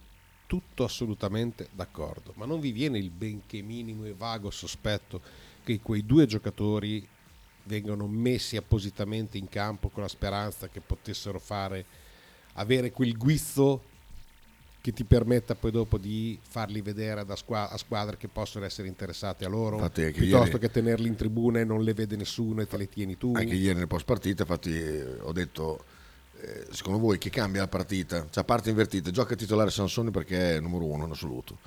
tutto 0.45 0.83
assolutamente 0.83 1.69
d'accordo, 1.71 2.33
ma 2.35 2.45
non 2.45 2.59
vi 2.59 2.71
viene 2.71 2.97
il 2.97 3.11
benché 3.11 3.61
minimo 3.61 4.05
e 4.05 4.13
vago 4.13 4.49
sospetto 4.49 5.21
che 5.63 5.79
quei 5.79 6.05
due 6.05 6.25
giocatori 6.25 7.07
vengano 7.69 8.07
messi 8.07 8.57
appositamente 8.57 9.38
in 9.38 9.47
campo 9.47 9.89
con 9.89 10.01
la 10.01 10.09
speranza 10.09 10.67
che 10.67 10.81
potessero 10.81 11.38
fare 11.38 11.85
avere 12.53 12.91
quel 12.91 13.15
guizzo 13.15 13.83
che 14.81 14.91
ti 14.91 15.03
permetta 15.03 15.53
poi 15.53 15.71
dopo 15.71 15.99
di 15.99 16.39
farli 16.41 16.81
vedere 16.81 17.23
da 17.23 17.35
squa- 17.35 17.69
a 17.69 17.77
squadre 17.77 18.17
che 18.17 18.27
possono 18.27 18.65
essere 18.65 18.88
interessate 18.88 19.45
a 19.45 19.49
loro 19.49 19.77
anche 19.77 20.11
piuttosto 20.11 20.55
ieri- 20.55 20.59
che 20.59 20.71
tenerli 20.71 21.07
in 21.07 21.15
tribuna 21.15 21.59
e 21.59 21.63
non 21.63 21.83
le 21.83 21.93
vede 21.93 22.15
nessuno 22.15 22.61
e 22.61 22.67
te 22.67 22.77
le 22.77 22.89
tieni 22.89 23.17
tu 23.17 23.33
anche 23.35 23.53
ieri 23.53 23.77
nel 23.77 23.88
post 23.88 24.05
partita 24.05 24.41
infatti 24.43 24.73
eh, 24.73 25.19
ho 25.19 25.31
detto 25.31 25.83
eh, 26.41 26.67
secondo 26.71 26.99
voi 26.99 27.17
chi 27.17 27.29
cambia 27.29 27.61
la 27.61 27.67
partita? 27.67 28.25
Cioè 28.29 28.45
parte 28.45 28.69
invertita, 28.69 29.11
gioca 29.11 29.35
titolare 29.35 29.69
Sansoni 29.71 30.09
perché 30.09 30.55
è 30.55 30.59
numero 30.61 30.85
uno 30.85 31.03
in 31.03 31.11
assoluto. 31.11 31.57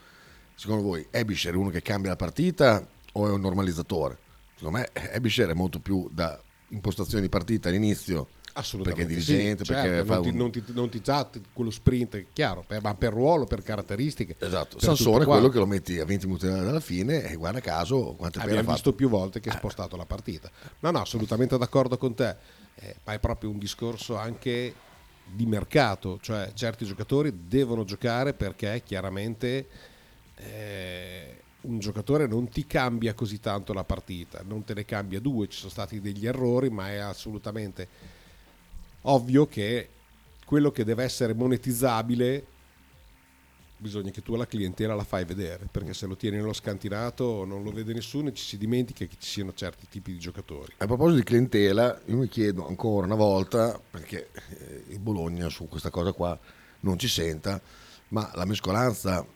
Secondo 0.54 0.82
voi 0.82 1.06
Ebisher 1.10 1.52
è 1.52 1.56
uno 1.56 1.68
che 1.68 1.82
cambia 1.82 2.08
la 2.08 2.16
partita 2.16 2.82
o 3.12 3.26
è 3.26 3.30
un 3.30 3.40
normalizzatore? 3.42 4.16
Secondo 4.62 4.78
me 4.78 4.90
Ebisher 4.92 5.48
è 5.48 5.54
molto 5.54 5.80
più 5.80 6.08
da 6.12 6.40
impostazione 6.68 7.20
di 7.20 7.28
partita 7.28 7.68
all'inizio 7.68 8.28
Assolutamente 8.54 9.14
perché 9.14 9.20
è 9.20 9.24
dirigente, 9.24 9.64
sì, 9.64 9.72
perché 9.72 9.88
certo, 9.88 10.04
fa 10.04 10.14
non, 10.14 10.22
ti, 10.22 10.28
un- 10.28 10.36
non, 10.36 10.50
ti, 10.52 10.64
non 10.68 10.88
ti 11.34 11.42
quello 11.52 11.70
sprint, 11.70 12.16
è 12.16 12.26
chiaro, 12.32 12.62
per- 12.66 12.82
ma 12.82 12.94
per 12.94 13.12
ruolo, 13.12 13.44
per 13.46 13.62
caratteristiche. 13.62 14.36
Esatto, 14.38 14.76
per 14.76 14.84
Sansone 14.84 15.24
è 15.24 15.26
quello 15.26 15.48
che 15.48 15.58
lo 15.58 15.66
metti 15.66 15.98
a 15.98 16.04
20 16.04 16.26
minuti 16.26 16.46
dalla 16.46 16.78
fine 16.78 17.24
e 17.24 17.34
guarda 17.34 17.60
caso 17.60 18.14
quante 18.16 18.38
ha 18.38 18.42
Abbiamo 18.42 18.60
fatto. 18.60 18.72
visto 18.74 18.92
più 18.92 19.08
volte 19.08 19.40
che 19.40 19.48
ha 19.48 19.56
spostato 19.56 19.96
la 19.96 20.04
partita. 20.06 20.50
No, 20.80 20.90
no, 20.90 21.00
assolutamente 21.00 21.56
d'accordo 21.58 21.96
con 21.98 22.14
te, 22.14 22.36
Eh, 22.76 22.96
ma 23.04 23.14
è 23.14 23.18
proprio 23.18 23.50
un 23.50 23.58
discorso 23.58 24.16
anche 24.16 24.74
di 25.24 25.46
mercato, 25.46 26.18
cioè 26.20 26.52
certi 26.54 26.84
giocatori 26.84 27.46
devono 27.48 27.84
giocare 27.84 28.32
perché 28.34 28.82
chiaramente 28.84 29.66
eh, 30.36 31.41
un 31.62 31.78
giocatore 31.78 32.26
non 32.26 32.48
ti 32.48 32.66
cambia 32.66 33.14
così 33.14 33.40
tanto 33.40 33.72
la 33.72 33.84
partita, 33.84 34.42
non 34.46 34.64
te 34.64 34.74
ne 34.74 34.84
cambia 34.84 35.20
due, 35.20 35.48
ci 35.48 35.58
sono 35.58 35.70
stati 35.70 36.00
degli 36.00 36.26
errori, 36.26 36.70
ma 36.70 36.90
è 36.90 36.96
assolutamente 36.96 37.88
ovvio 39.02 39.46
che 39.46 39.88
quello 40.44 40.70
che 40.70 40.84
deve 40.84 41.04
essere 41.04 41.34
monetizzabile 41.34 42.46
bisogna 43.82 44.10
che 44.10 44.22
tu 44.22 44.34
alla 44.34 44.46
clientela 44.46 44.94
la 44.94 45.02
fai 45.02 45.24
vedere, 45.24 45.66
perché 45.68 45.92
se 45.92 46.06
lo 46.06 46.16
tieni 46.16 46.36
nello 46.36 46.52
scantinato 46.52 47.44
non 47.44 47.64
lo 47.64 47.72
vede 47.72 47.92
nessuno 47.92 48.28
e 48.28 48.32
ci 48.32 48.44
si 48.44 48.56
dimentica 48.56 49.04
che 49.04 49.16
ci 49.18 49.28
siano 49.28 49.52
certi 49.52 49.88
tipi 49.88 50.12
di 50.12 50.18
giocatori. 50.18 50.74
A 50.78 50.86
proposito 50.86 51.18
di 51.18 51.24
clientela, 51.24 52.00
io 52.06 52.16
mi 52.16 52.28
chiedo 52.28 52.66
ancora 52.66 53.06
una 53.06 53.16
volta, 53.16 53.78
perché 53.90 54.30
eh, 54.32 54.84
il 54.90 55.00
Bologna 55.00 55.48
su 55.48 55.66
questa 55.66 55.90
cosa 55.90 56.12
qua 56.12 56.38
non 56.80 56.96
ci 56.96 57.08
senta, 57.08 57.60
ma 58.08 58.30
la 58.34 58.44
mescolanza 58.44 59.26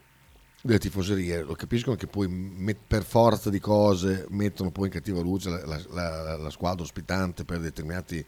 delle 0.66 0.78
tifoserie, 0.78 1.42
lo 1.42 1.54
capiscono 1.54 1.96
che 1.96 2.06
poi 2.06 2.28
met- 2.28 2.78
per 2.86 3.02
forza 3.04 3.48
di 3.50 3.60
cose 3.60 4.26
mettono 4.30 4.70
poi 4.70 4.86
in 4.86 4.92
cattiva 4.92 5.20
luce 5.20 5.48
la, 5.50 5.64
la- 5.66 5.82
la- 5.90 6.36
la 6.36 6.50
squadra 6.50 6.82
ospitante 6.82 7.44
per 7.44 7.60
determinate 7.60 8.24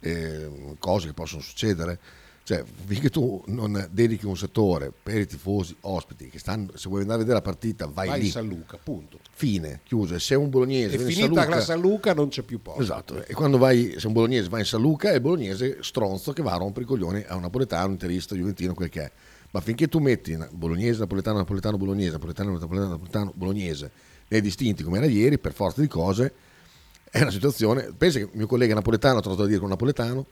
eh, 0.00 0.74
cose 0.78 1.06
che 1.08 1.12
possono 1.14 1.40
succedere. 1.40 1.98
Cioè, 2.44 2.62
finché 2.84 3.08
tu 3.08 3.42
non 3.46 3.88
dedichi 3.90 4.26
un 4.26 4.36
settore 4.36 4.92
per 5.02 5.16
i 5.18 5.26
tifosi 5.26 5.74
ospiti, 5.80 6.28
che 6.28 6.38
stanno, 6.38 6.72
se 6.74 6.90
vuoi 6.90 7.00
andare 7.00 7.20
a 7.20 7.24
vedere 7.24 7.38
la 7.38 7.42
partita, 7.42 7.86
vai, 7.86 8.08
Vai 8.08 8.20
lì. 8.20 8.26
in 8.26 8.32
San 8.32 8.46
Luca, 8.46 8.76
punto. 8.76 9.18
Fine, 9.32 9.80
chiuso. 9.82 10.14
E 10.16 10.20
se 10.20 10.34
un 10.34 10.50
bolognese 10.50 10.96
in 10.96 11.00
finita 11.06 11.20
San 11.22 11.28
Luca- 11.30 11.48
la 11.48 11.60
San 11.62 11.80
Luca 11.80 12.12
non 12.12 12.28
c'è 12.28 12.42
più 12.42 12.60
posto. 12.60 12.82
Esatto, 12.82 13.24
e 13.24 13.32
quando 13.32 13.56
vai, 13.56 13.94
se 13.96 14.06
un 14.08 14.12
bolognese 14.12 14.50
va 14.50 14.58
in 14.58 14.66
San 14.66 14.82
Luca 14.82 15.10
è 15.10 15.14
il 15.14 15.20
bolognese 15.22 15.78
stronzo 15.82 16.34
che 16.34 16.42
va 16.42 16.52
a 16.52 16.56
rompere 16.58 16.84
i 16.84 16.86
coglioni 16.86 17.24
a 17.26 17.34
un 17.34 17.40
napoletano, 17.40 17.86
un 17.86 17.92
interista, 17.92 18.34
juventino, 18.34 18.74
quel 18.74 18.90
che 18.90 19.02
è. 19.04 19.10
Ma 19.54 19.60
finché 19.60 19.86
tu 19.86 20.00
metti 20.00 20.36
bolognese, 20.50 20.98
napoletano, 20.98 21.38
napoletano, 21.38 21.76
bolognese, 21.76 22.10
napoletano, 22.10 22.58
napoletano, 22.58 22.90
napoletano, 22.90 23.32
bolognese 23.36 23.90
nei 24.26 24.40
distinti 24.40 24.82
come 24.82 24.96
era 24.96 25.06
ieri, 25.06 25.38
per 25.38 25.52
forza 25.52 25.80
di 25.80 25.86
cose, 25.86 26.32
è 27.08 27.20
una 27.20 27.30
situazione. 27.30 27.94
Pensa 27.96 28.18
che 28.18 28.28
mio 28.32 28.48
collega 28.48 28.74
napoletano 28.74 29.18
ha 29.18 29.20
trovato 29.20 29.44
a 29.44 29.46
dire 29.46 29.58
con 29.58 29.66
un 29.66 29.70
napoletano, 29.70 30.26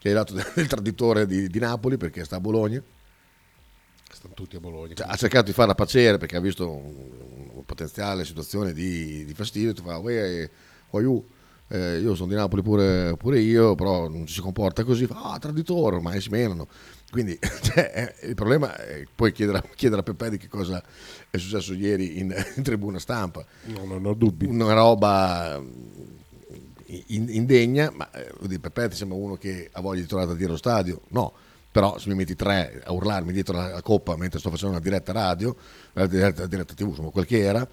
che 0.00 0.10
è 0.10 0.12
dato 0.12 0.34
del 0.52 0.66
traditore 0.66 1.26
di, 1.26 1.46
di 1.48 1.58
Napoli 1.60 1.96
perché 1.96 2.24
sta 2.24 2.36
a 2.36 2.40
Bologna. 2.40 2.82
Stanno 4.10 4.34
tutti 4.34 4.56
a 4.56 4.60
Bologna. 4.60 4.94
Cioè, 4.94 5.06
ha 5.08 5.14
cercato 5.14 5.44
di 5.44 5.52
farla 5.52 5.76
pacere 5.76 6.18
perché 6.18 6.34
ha 6.34 6.40
visto 6.40 6.68
un, 6.68 6.92
una 7.52 7.62
potenziale 7.64 8.24
situazione 8.24 8.72
di, 8.72 9.24
di 9.24 9.32
fastidio. 9.32 9.72
Tu 9.74 9.82
fa, 9.82 9.98
"Uè, 9.98 10.50
io, 10.90 11.24
eh, 11.68 11.98
io 12.00 12.16
sono 12.16 12.30
di 12.30 12.34
Napoli 12.34 12.62
pure, 12.62 13.16
pure 13.16 13.38
io, 13.38 13.76
però 13.76 14.08
non 14.08 14.26
ci 14.26 14.34
si 14.34 14.40
comporta 14.40 14.82
così. 14.82 15.06
Fa, 15.06 15.34
ah, 15.34 15.38
traditore, 15.38 15.94
ormai 15.94 16.20
si 16.20 16.30
menano. 16.30 16.66
Quindi 17.10 17.38
cioè, 17.62 18.14
il 18.22 18.34
problema 18.34 18.76
è 18.76 19.04
poi 19.14 19.32
chiedere, 19.32 19.58
a- 19.58 19.64
chiedere 19.74 20.00
a 20.00 20.04
Pepe 20.04 20.30
di 20.30 20.38
che 20.38 20.48
cosa 20.48 20.82
è 21.30 21.36
successo 21.36 21.74
ieri 21.74 22.18
in, 22.18 22.34
in 22.56 22.62
tribuna 22.62 22.98
stampa. 22.98 23.44
No, 23.64 23.84
non 23.84 24.04
ho 24.06 24.14
dubbi. 24.14 24.46
Una 24.46 24.72
roba 24.74 25.62
in- 26.86 27.28
indegna, 27.28 27.92
ma 27.94 28.10
eh, 28.10 28.58
Pepe 28.58 28.88
ti 28.88 28.96
sembra 28.96 29.16
uno 29.16 29.36
che 29.36 29.68
ha 29.72 29.80
voglia 29.80 30.00
di 30.00 30.06
tornare 30.06 30.32
a 30.32 30.34
dire 30.34 30.48
allo 30.48 30.56
stadio? 30.56 31.02
No, 31.08 31.32
però 31.70 31.98
se 31.98 32.08
mi 32.08 32.14
metti 32.14 32.36
tre 32.36 32.82
a 32.84 32.92
urlarmi 32.92 33.32
dietro 33.32 33.56
la, 33.56 33.68
la 33.68 33.82
coppa 33.82 34.16
mentre 34.16 34.38
sto 34.38 34.50
facendo 34.50 34.74
una 34.74 34.82
diretta 34.82 35.12
radio, 35.12 35.54
una 35.94 36.06
diretta, 36.06 36.46
diretta 36.46 36.74
tv, 36.74 36.88
insomma 36.88 37.10
quel 37.10 37.26
che 37.26 37.38
era, 37.40 37.66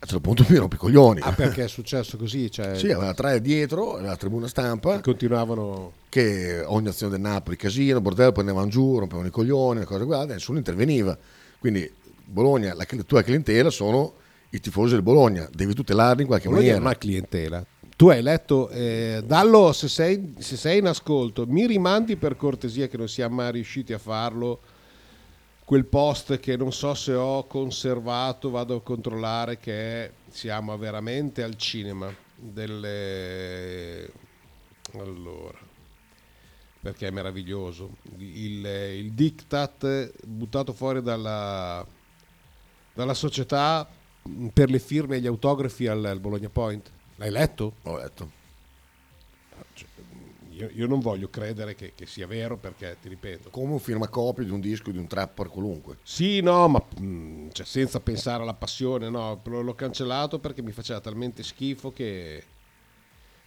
a 0.00 0.04
un 0.04 0.08
certo 0.08 0.20
punto 0.20 0.46
mi 0.48 0.56
rompi 0.56 0.76
i 0.76 0.78
coglioni. 0.78 1.20
Ah, 1.22 1.32
perché 1.32 1.64
è 1.64 1.68
successo 1.68 2.16
così? 2.16 2.50
Cioè, 2.50 2.74
Sì, 2.76 2.90
aveva 2.90 3.12
tre 3.12 3.40
dietro, 3.42 4.00
la 4.00 4.16
tribuna 4.16 4.48
stampa, 4.48 5.00
continuavano 5.00 5.92
che 6.08 6.62
ogni 6.64 6.88
azione 6.88 7.12
del 7.12 7.20
Napoli, 7.20 7.56
casino, 7.56 8.00
bordello, 8.00 8.32
poi 8.32 8.44
andavano 8.44 8.68
giù, 8.70 8.98
rompevano 8.98 9.28
i 9.28 9.30
coglioni, 9.30 9.80
le 9.80 9.84
cose 9.84 10.04
guarda, 10.04 10.32
nessuno 10.32 10.56
interveniva. 10.56 11.16
Quindi 11.58 11.90
Bologna, 12.24 12.74
la 12.74 12.86
tua 13.06 13.22
clientela 13.22 13.68
sono 13.68 14.14
i 14.50 14.60
tifosi 14.60 14.94
del 14.94 15.02
Bologna, 15.02 15.48
devi 15.52 15.74
tutelarli 15.74 16.22
in 16.22 16.26
qualche 16.28 16.48
Bologna 16.48 16.66
maniera. 16.66 16.84
non 16.84 16.92
ha 16.92 16.96
clientela. 16.96 17.66
Tu 17.94 18.08
hai 18.08 18.22
letto, 18.22 18.70
eh, 18.70 19.22
Dallo, 19.26 19.72
se 19.72 19.88
sei, 19.88 20.32
se 20.38 20.56
sei 20.56 20.78
in 20.78 20.86
ascolto, 20.86 21.44
mi 21.46 21.66
rimandi 21.66 22.16
per 22.16 22.34
cortesia 22.36 22.88
che 22.88 22.96
non 22.96 23.06
siamo 23.08 23.34
mai 23.34 23.52
riusciti 23.52 23.92
a 23.92 23.98
farlo, 23.98 24.60
quel 25.70 25.84
post 25.84 26.40
che 26.40 26.56
non 26.56 26.72
so 26.72 26.94
se 26.94 27.14
ho 27.14 27.46
conservato, 27.46 28.50
vado 28.50 28.74
a 28.74 28.82
controllare 28.82 29.58
che 29.58 30.14
siamo 30.28 30.76
veramente 30.76 31.44
al 31.44 31.54
cinema 31.54 32.12
delle... 32.34 34.10
Allora, 34.94 35.60
perché 36.80 37.06
è 37.06 37.10
meraviglioso. 37.12 37.98
Il, 38.16 38.64
il 38.64 39.12
diktat 39.12 40.26
buttato 40.26 40.72
fuori 40.72 41.02
dalla, 41.02 41.86
dalla 42.92 43.14
società 43.14 43.88
per 44.52 44.70
le 44.70 44.80
firme 44.80 45.18
e 45.18 45.20
gli 45.20 45.28
autografi 45.28 45.86
al, 45.86 46.04
al 46.04 46.18
Bologna 46.18 46.48
Point. 46.48 46.90
L'hai 47.14 47.30
letto? 47.30 47.74
Ho 47.82 47.96
letto. 47.96 48.39
Io, 50.60 50.68
io 50.74 50.86
non 50.86 51.00
voglio 51.00 51.30
credere 51.30 51.74
che, 51.74 51.92
che 51.94 52.04
sia 52.04 52.26
vero 52.26 52.58
perché, 52.58 52.98
ti 53.00 53.08
ripeto, 53.08 53.48
Come 53.48 53.72
un 53.72 53.78
firmacopio 53.78 54.44
di 54.44 54.50
un 54.50 54.60
disco 54.60 54.90
di 54.90 54.98
un 54.98 55.06
trapper 55.06 55.48
qualunque. 55.48 55.96
Sì, 56.02 56.40
no, 56.42 56.68
ma 56.68 56.84
mh, 56.98 57.48
cioè, 57.52 57.64
senza 57.64 57.98
pensare 58.00 58.42
alla 58.42 58.52
passione, 58.52 59.08
no, 59.08 59.40
l'ho 59.42 59.74
cancellato 59.74 60.38
perché 60.38 60.60
mi 60.60 60.72
faceva 60.72 61.00
talmente 61.00 61.42
schifo 61.42 61.92
che, 61.92 62.44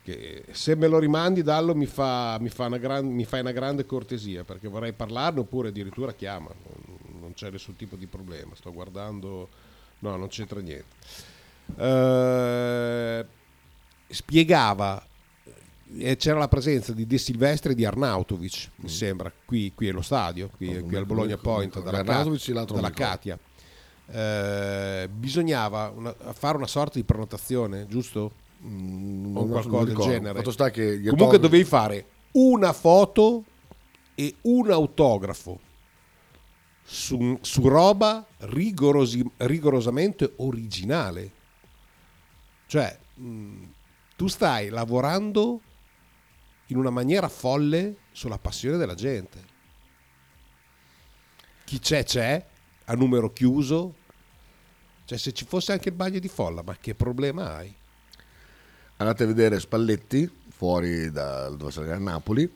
che 0.02 0.46
se 0.52 0.76
me 0.76 0.88
lo 0.88 0.98
rimandi 0.98 1.44
Dallo 1.44 1.76
mi, 1.76 1.86
fa, 1.86 2.38
mi, 2.40 2.50
fa 2.50 2.66
una 2.66 2.78
gran- 2.78 3.06
mi 3.06 3.26
fai 3.26 3.42
una 3.42 3.52
grande 3.52 3.86
cortesia 3.86 4.44
perché 4.44 4.68
vorrei 4.68 4.94
parlarne 4.94 5.42
oppure 5.42 5.68
addirittura 5.70 6.14
chiama, 6.14 6.50
non, 7.20 7.34
c'è 7.34 7.52
nessun 7.52 7.76
tipo 7.76 7.96
di 7.96 8.08
problema, 8.08 8.56
sto 8.56 8.74
guardando, 8.74 9.50
no, 10.00 10.16
non 10.16 10.30
c'entra 10.30 10.60
niente. 10.62 10.96
Eh, 11.78 13.26
spiegava 14.08 15.08
c'era 16.18 16.40
la 16.40 16.48
presenza 16.48 16.92
di 16.94 17.06
De 17.06 17.18
Silvestri 17.18 17.74
e 17.74 17.76
di 17.76 17.86
Arnautovic, 17.86 18.70
mi 18.78 18.90
sembra, 18.90 19.32
qui, 19.46 19.72
qui 19.76 19.90
allo 19.90 20.02
stadio, 20.02 20.50
qui, 20.56 20.70
Mm. 20.70 20.78
No, 20.80 20.86
qui 20.86 20.96
al 20.96 21.06
Bologna 21.06 21.38
Point, 21.38 21.82
dalla, 21.82 22.00
Arnautovic 22.00 22.52
dalla. 22.54 22.90
Katia. 22.92 23.40
Eh, 24.06 25.10
bisognava 25.12 25.92
una- 25.96 26.14
fare 26.34 26.58
una 26.58 26.68
sorta 26.68 26.98
di 27.00 27.04
prenotazione, 27.04 27.86
giusto? 27.88 28.20
o 28.20 28.66
Mm, 28.66 29.34
non- 29.34 29.50
qualcosa 29.50 29.84
del 29.86 29.96
genere. 29.98 30.42
Comunque 30.42 31.10
autografi- 31.12 31.38
dovevi 31.40 31.64
fare 31.66 32.06
una 32.32 32.72
foto 32.72 33.44
e 34.16 34.36
un 34.44 34.72
autografo 34.72 35.60
su, 36.82 37.38
su 37.42 37.68
roba 37.68 38.26
rigorosi- 38.40 39.30
rigorosamente 39.38 40.32
originale. 40.38 41.32
Cioè, 42.68 42.98
mh, 43.16 43.64
tu 44.16 44.28
stai 44.28 44.70
lavorando 44.70 45.60
in 46.68 46.78
una 46.78 46.90
maniera 46.90 47.28
folle 47.30 47.98
sulla 48.12 48.38
passione 48.38 48.78
della 48.78 48.96
gente. 48.96 49.52
Chi 51.64 51.80
c'è 51.80 52.04
c'è, 52.04 52.46
a 52.86 52.94
numero 52.94 53.32
chiuso. 53.32 53.96
Cioè, 55.06 55.18
se 55.18 55.34
ci 55.34 55.46
fosse 55.46 55.72
anche 55.72 55.90
il 55.90 55.96
bagno 55.96 56.20
di 56.20 56.28
folla, 56.28 56.62
ma 56.64 56.76
che 56.80 56.96
problema 56.96 57.56
hai? 57.56 57.76
andate 58.98 59.24
a 59.24 59.28
vedere 59.28 59.60
Spalletti 59.60 60.30
fuori 60.50 61.12
da 61.12 61.50
dove 61.50 61.92
a 61.92 61.98
Napoli 61.98 62.52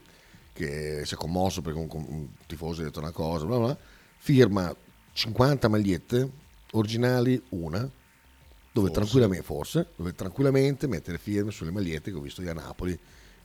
che 0.54 1.02
si 1.06 1.14
è 1.14 1.18
commosso 1.18 1.62
perché 1.62 1.78
un, 1.78 1.88
un 1.92 2.28
tifoso 2.46 2.82
ha 2.82 2.86
detto 2.86 3.00
una 3.00 3.12
cosa 3.12 3.46
bla 3.46 3.58
bla, 3.58 3.78
firma 4.18 4.74
50 5.14 5.68
magliette 5.68 6.32
originali 6.72 7.42
una 7.50 7.80
dove 7.80 8.88
Forse. 8.88 8.94
tranquillamente 8.94 9.44
forse 9.44 9.88
dove 9.96 10.14
tranquillamente 10.14 10.88
mettere 10.88 11.18
firme 11.18 11.52
sulle 11.52 11.72
magliette 11.72 12.12
che 12.12 12.18
ho 12.18 12.22
visto 12.22 12.42
io 12.42 12.52
a 12.52 12.54
Napoli 12.54 12.98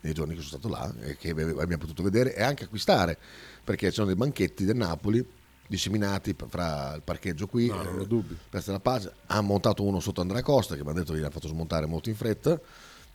nei 0.03 0.13
giorni 0.13 0.35
che 0.35 0.41
sono 0.41 0.59
stato 0.59 0.69
là 0.69 0.93
e 1.01 1.17
che 1.17 1.29
abbiamo 1.31 1.77
potuto 1.77 2.03
vedere 2.03 2.35
e 2.35 2.43
anche 2.43 2.65
acquistare 2.65 3.17
perché 3.63 3.87
ci 3.87 3.95
sono 3.95 4.07
dei 4.07 4.15
banchetti 4.15 4.65
del 4.65 4.75
Napoli 4.75 5.25
disseminati 5.67 6.35
fra 6.47 6.93
il 6.95 7.01
parcheggio 7.03 7.47
qui 7.47 7.67
No, 7.67 7.81
non 7.81 7.99
ho 7.99 8.01
eh, 8.03 8.07
dubbi. 8.07 8.37
Piazza 8.49 8.67
della 8.67 8.81
Pace. 8.81 9.13
Ha 9.27 9.41
montato 9.41 9.83
uno 9.83 9.99
sotto 9.99 10.21
Andrea 10.21 10.41
Costa 10.41 10.75
che 10.75 10.83
mi 10.83 10.89
ha 10.89 10.93
detto 10.93 11.13
che 11.13 11.19
gli 11.19 11.23
ha 11.23 11.29
fatto 11.29 11.47
smontare 11.47 11.85
molto 11.85 12.09
in 12.09 12.15
fretta 12.15 12.59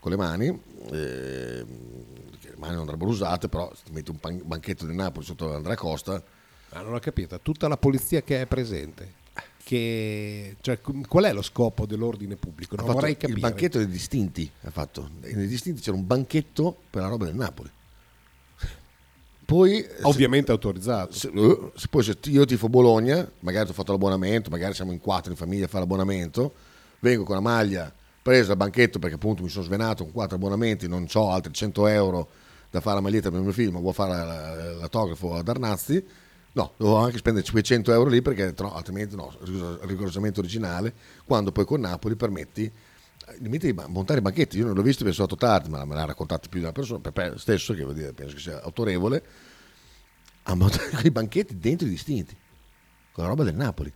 con 0.01 0.11
le 0.13 0.17
mani, 0.17 0.47
eh, 0.93 1.65
le 1.65 2.55
mani 2.57 2.73
non 2.73 2.83
andrebbero 2.83 3.11
usate, 3.11 3.49
però 3.49 3.71
se 3.75 3.83
ti 3.85 3.93
metti 3.93 4.11
un 4.11 4.19
pan- 4.19 4.41
banchetto 4.45 4.87
di 4.87 4.95
Napoli 4.95 5.25
sotto 5.27 5.55
Andrea 5.55 5.75
Costa, 5.77 6.23
Ma 6.73 6.83
non 6.83 6.95
ho 6.95 6.99
capito, 7.01 7.39
tutta 7.41 7.67
la 7.67 7.77
polizia 7.77 8.23
che 8.23 8.41
è 8.41 8.47
presente, 8.47 9.15
che, 9.63 10.57
cioè, 10.61 10.79
qual 10.81 11.25
è 11.25 11.33
lo 11.33 11.43
scopo 11.43 11.85
dell'ordine 11.87 12.37
pubblico? 12.37 12.77
Non 12.77 12.87
vorrei 12.87 13.11
il 13.13 13.17
capire. 13.19 13.41
banchetto 13.41 13.79
dei 13.79 13.87
distinti, 13.89 14.51
ha 14.63 14.71
fatto. 14.71 15.11
Nei 15.21 15.47
distinti 15.47 15.81
c'era 15.83 15.97
un 15.97 16.07
banchetto 16.07 16.77
per 16.91 17.03
la 17.03 17.09
roba 17.09 17.27
del 17.27 17.35
Napoli. 17.35 17.71
Poi, 19.45 19.83
Ovviamente 20.03 20.51
autorizzato. 20.53 21.13
se, 21.15 21.31
eh, 21.35 21.71
se 21.75 21.87
poi 21.89 22.03
se 22.03 22.19
io 22.25 22.45
tifo 22.45 22.69
Bologna, 22.69 23.27
magari 23.41 23.65
ti 23.65 23.71
ho 23.71 23.75
fatto 23.75 23.93
l'abbonamento, 23.93 24.51
magari 24.51 24.75
siamo 24.75 24.93
in 24.93 25.01
quattro 25.01 25.31
in 25.31 25.39
famiglia 25.39 25.65
a 25.65 25.69
fare 25.69 25.81
l'abbonamento, 25.85 26.53
vengo 26.99 27.25
con 27.25 27.35
la 27.35 27.41
maglia 27.41 27.91
presa 28.21 28.51
al 28.51 28.59
banchetto 28.59 28.99
perché 28.99 29.15
appunto 29.15 29.43
mi 29.43 29.49
sono 29.49 29.65
svenato 29.65 30.03
con 30.05 30.13
quattro 30.13 30.37
abbonamenti, 30.37 30.87
non 30.87 31.07
ho 31.11 31.31
altri 31.31 31.53
100 31.55 31.87
euro 31.87 32.29
da 32.71 32.81
fare 32.83 32.97
la 32.97 33.01
maglietta 33.01 33.31
per 33.31 33.39
il 33.39 33.45
mio 33.45 33.55
film, 33.55 33.73
ma 33.75 33.81
vuoi 33.81 33.95
fare 33.95 34.11
la- 34.11 34.25
la- 34.25 34.73
l'autografo 34.75 35.35
ad 35.37 35.49
Arnazzi, 35.49 36.05
no, 36.53 36.73
devo 36.77 36.97
anche 36.97 37.19
spendere 37.19 37.45
500 37.45 37.93
euro 37.93 38.11
lì 38.11 38.23
perché 38.23 38.55
no, 38.59 38.75
altrimenti 38.75 39.17
no, 39.17 39.33
rigorosamente 39.83 40.41
originale, 40.41 40.93
quando 41.25 41.53
poi 41.53 41.65
con 41.65 41.81
Napoli 41.81 42.17
permetti 42.17 42.71
di 43.39 43.49
mettere- 43.49 43.73
di 43.73 43.83
montare 43.89 44.21
i 44.21 44.23
banchetti, 44.23 44.59
io 44.59 44.67
non 44.67 44.75
l'ho 44.75 44.83
visto, 44.83 45.05
penso 45.05 45.27
tanto 45.27 45.37
tardi, 45.37 45.69
ma 45.69 45.85
me 45.85 45.95
l'ha 45.95 46.05
raccontato 46.05 46.49
più 46.49 46.59
di 46.59 46.65
una 46.65 46.73
persona, 46.73 47.01
Pepe 47.01 47.39
stesso, 47.39 47.75
che 47.75 47.83
vuol 47.83 47.95
dire, 47.95 48.13
penso 48.13 48.35
che 48.35 48.41
sia 48.41 48.63
autorevole, 48.63 49.23
a 50.45 50.55
montare 50.55 50.91
quei 50.97 51.11
banchetti 51.11 51.59
dentro 51.59 51.87
i 51.87 51.91
distinti, 51.91 52.37
con 53.13 53.25
la 53.25 53.31
roba 53.31 53.45
del 53.45 53.55
Napoli. 53.55 53.93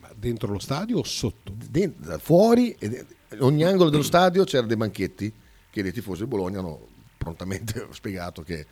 Ma 0.00 0.10
dentro 0.14 0.52
lo 0.52 0.58
stadio 0.58 0.98
o 0.98 1.04
sotto? 1.04 1.52
Dentro- 1.54 2.18
fuori, 2.18 2.72
e 2.72 3.06
ogni 3.38 3.64
angolo 3.64 3.90
dello 3.90 4.02
stadio 4.02 4.44
c'erano 4.44 4.68
dei 4.68 4.76
banchetti 4.76 5.32
che 5.70 5.80
i 5.80 5.92
tifosi 5.92 6.22
di 6.22 6.28
Bologna 6.28 6.58
hanno 6.58 6.88
prontamente 7.16 7.86
spiegato 7.92 8.42
che, 8.42 8.66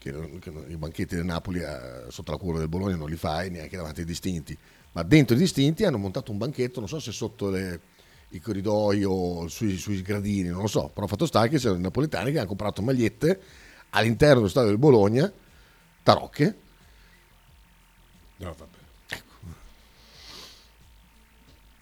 che 0.00 0.38
che 0.40 0.50
i 0.68 0.76
banchetti 0.76 1.14
del 1.14 1.26
Napoli 1.26 1.60
eh, 1.60 2.06
sotto 2.08 2.32
la 2.32 2.38
cura 2.38 2.58
del 2.58 2.68
Bologna 2.68 2.96
non 2.96 3.10
li 3.10 3.16
fai 3.16 3.50
neanche 3.50 3.76
davanti 3.76 4.00
ai 4.00 4.06
distinti, 4.06 4.56
ma 4.92 5.02
dentro 5.02 5.36
i 5.36 5.38
distinti 5.38 5.84
hanno 5.84 5.98
montato 5.98 6.32
un 6.32 6.38
banchetto, 6.38 6.80
non 6.80 6.88
so 6.88 6.98
se 6.98 7.12
sotto 7.12 7.50
le- 7.50 7.80
i 8.30 8.40
corridoi 8.40 9.04
o 9.04 9.46
sui, 9.48 9.76
sui 9.76 10.00
gradini, 10.02 10.48
non 10.48 10.62
lo 10.62 10.68
so, 10.68 10.88
però 10.92 11.06
fatto 11.06 11.26
sta 11.26 11.46
che 11.48 11.58
c'erano 11.58 11.78
i 11.80 11.82
napoletani 11.82 12.32
che 12.32 12.38
hanno 12.38 12.46
comprato 12.46 12.80
magliette 12.80 13.40
all'interno 13.90 14.36
dello 14.36 14.48
stadio 14.48 14.70
del 14.70 14.78
Bologna, 14.78 15.30
tarocche, 16.02 16.56
No, 18.38 18.54
vabbè. 18.56 18.78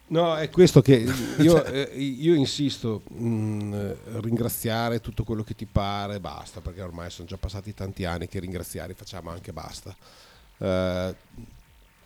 No, 0.09 0.37
è 0.37 0.49
questo 0.49 0.81
che 0.81 1.05
io, 1.39 1.65
eh, 1.65 1.83
io 1.97 2.35
insisto, 2.35 3.03
mh, 3.09 4.21
ringraziare 4.21 5.01
tutto 5.01 5.25
quello 5.25 5.43
che 5.43 5.55
ti 5.55 5.67
pare, 5.67 6.21
basta, 6.21 6.61
perché 6.61 6.81
ormai 6.83 7.11
sono 7.11 7.29
già 7.29 7.37
passati 7.37 7.75
tanti 7.75 8.05
anni 8.05 8.27
che 8.27 8.41
ringraziare 8.41 8.95
facciamo 8.95 9.31
anche 9.31 9.53
basta. 9.53 9.95
Eh, 10.59 11.15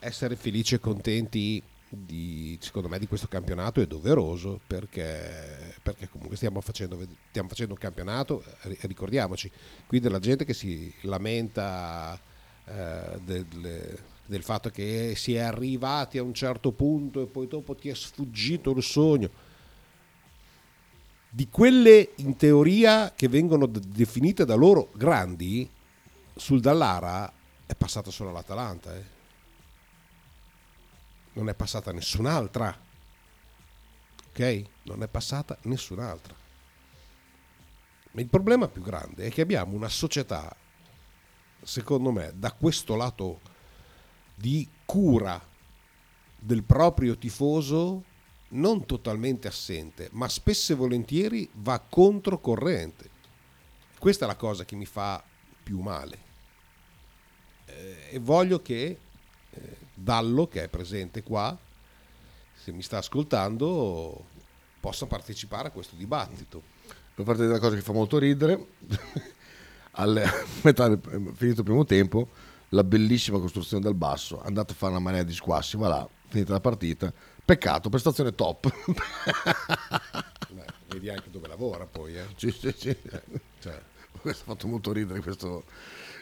essere 0.01 0.35
felici 0.37 0.75
e 0.75 0.81
contenti 0.81 1.63
di, 1.89 2.59
secondo 2.61 2.89
me 2.89 2.99
di 2.99 3.07
questo 3.07 3.29
campionato 3.29 3.81
è 3.81 3.87
doveroso 3.87 4.59
perché, 4.67 5.75
perché 5.83 6.09
comunque 6.09 6.37
stiamo 6.37 6.61
facendo, 6.61 6.99
stiamo 7.29 7.49
facendo 7.49 7.75
un 7.75 7.79
campionato, 7.79 8.43
ri- 8.63 8.79
ricordiamoci, 8.83 9.51
qui 9.87 10.01
della 10.01 10.19
gente 10.19 10.45
che 10.45 10.55
si 10.55 10.93
lamenta 11.03 12.19
eh, 12.65 13.21
del, 13.23 13.99
del 14.33 14.43
fatto 14.43 14.71
che 14.71 15.13
si 15.15 15.35
è 15.35 15.41
arrivati 15.41 16.17
a 16.17 16.23
un 16.23 16.33
certo 16.33 16.73
punto 16.73 17.21
e 17.21 17.27
poi 17.27 17.47
dopo 17.47 17.75
ti 17.75 17.91
è 17.91 17.95
sfuggito 17.95 18.71
il 18.71 18.83
sogno. 18.83 19.31
Di 21.29 21.49
quelle 21.51 22.13
in 22.17 22.37
teoria 22.37 23.13
che 23.15 23.29
vengono 23.29 23.67
definite 23.67 24.47
da 24.47 24.55
loro 24.55 24.91
grandi, 24.95 25.69
sul 26.35 26.61
Dallara 26.61 27.31
è 27.67 27.75
passata 27.75 28.11
solo 28.11 28.33
l'Atalanta. 28.33 28.97
eh. 28.97 29.05
Non 31.35 31.51
è 31.51 31.55
passata 31.55 31.93
nessun'altra. 31.93 32.75
Ok? 34.31 34.63
Non 34.85 35.03
è 35.03 35.09
passata 35.09 35.59
nessun'altra. 35.63 36.35
Ma 38.13 38.21
il 38.21 38.29
problema 38.29 38.67
più 38.67 38.81
grande 38.81 39.27
è 39.27 39.31
che 39.31 39.43
abbiamo 39.43 39.75
una 39.75 39.89
società, 39.89 40.55
secondo 41.63 42.11
me, 42.11 42.33
da 42.35 42.53
questo 42.53 42.97
lato 42.97 43.41
di 44.43 44.69
cura 44.85 45.41
del 46.37 46.65
proprio 46.65 47.17
tifoso 47.17 48.03
non 48.49 48.85
totalmente 48.87 49.47
assente, 49.47 50.09
ma 50.13 50.29
spesso 50.29 50.73
e 50.73 50.75
volentieri 50.75 51.49
va 51.53 51.79
controcorrente. 51.79 53.09
Questa 53.97 54.25
è 54.25 54.29
la 54.29 54.35
cosa 54.35 54.65
che 54.65 54.75
mi 54.75 54.85
fa 54.85 55.23
più 55.63 55.79
male. 55.79 56.19
Eh, 57.67 58.09
e 58.11 58.19
voglio 58.19 58.61
che 58.61 58.99
eh, 59.51 59.77
Dallo, 59.95 60.49
che 60.49 60.65
è 60.65 60.69
presente 60.69 61.23
qua, 61.23 61.57
se 62.53 62.73
mi 62.73 62.83
sta 62.83 62.99
ascoltando, 62.99 64.25
possa 64.81 65.07
partecipare 65.07 65.69
a 65.69 65.71
questo 65.71 65.95
dibattito. 65.95 66.61
per 67.15 67.25
farti 67.25 67.43
vedere 67.43 67.59
una 67.59 67.61
cosa 67.61 67.77
che 67.77 67.83
fa 67.83 67.93
molto 67.93 68.19
ridere, 68.19 68.67
alle- 69.93 70.25
a 70.27 70.45
metà 70.63 70.89
del, 70.89 71.01
finito 71.37 71.61
il 71.61 71.65
primo 71.65 71.85
tempo, 71.85 72.51
la 72.75 72.85
bellissima 72.85 73.39
costruzione 73.39 73.83
del 73.83 73.95
basso, 73.95 74.43
andate 74.43 74.73
a 74.73 74.75
fare 74.75 74.93
una 74.93 75.01
marea 75.01 75.23
di 75.23 75.33
squassi, 75.35 75.77
va 75.77 75.89
là, 75.89 76.09
finita 76.29 76.53
la 76.53 76.61
partita, 76.61 77.13
peccato, 77.45 77.89
prestazione 77.91 78.35
top. 78.35 78.73
Beh, 80.53 80.65
vedi 80.89 81.09
anche 81.11 81.31
dove 81.31 81.49
lavora 81.49 81.87
poi. 81.87 82.17
Eh. 82.17 82.27
Sì, 82.37 82.51
sì, 82.51 82.73
sì. 82.77 82.97
Cioè, 83.61 83.81
Questo 84.21 84.43
ha 84.43 84.55
fatto 84.55 84.67
molto 84.69 84.91
ridere 84.93 85.21
questo, 85.21 85.65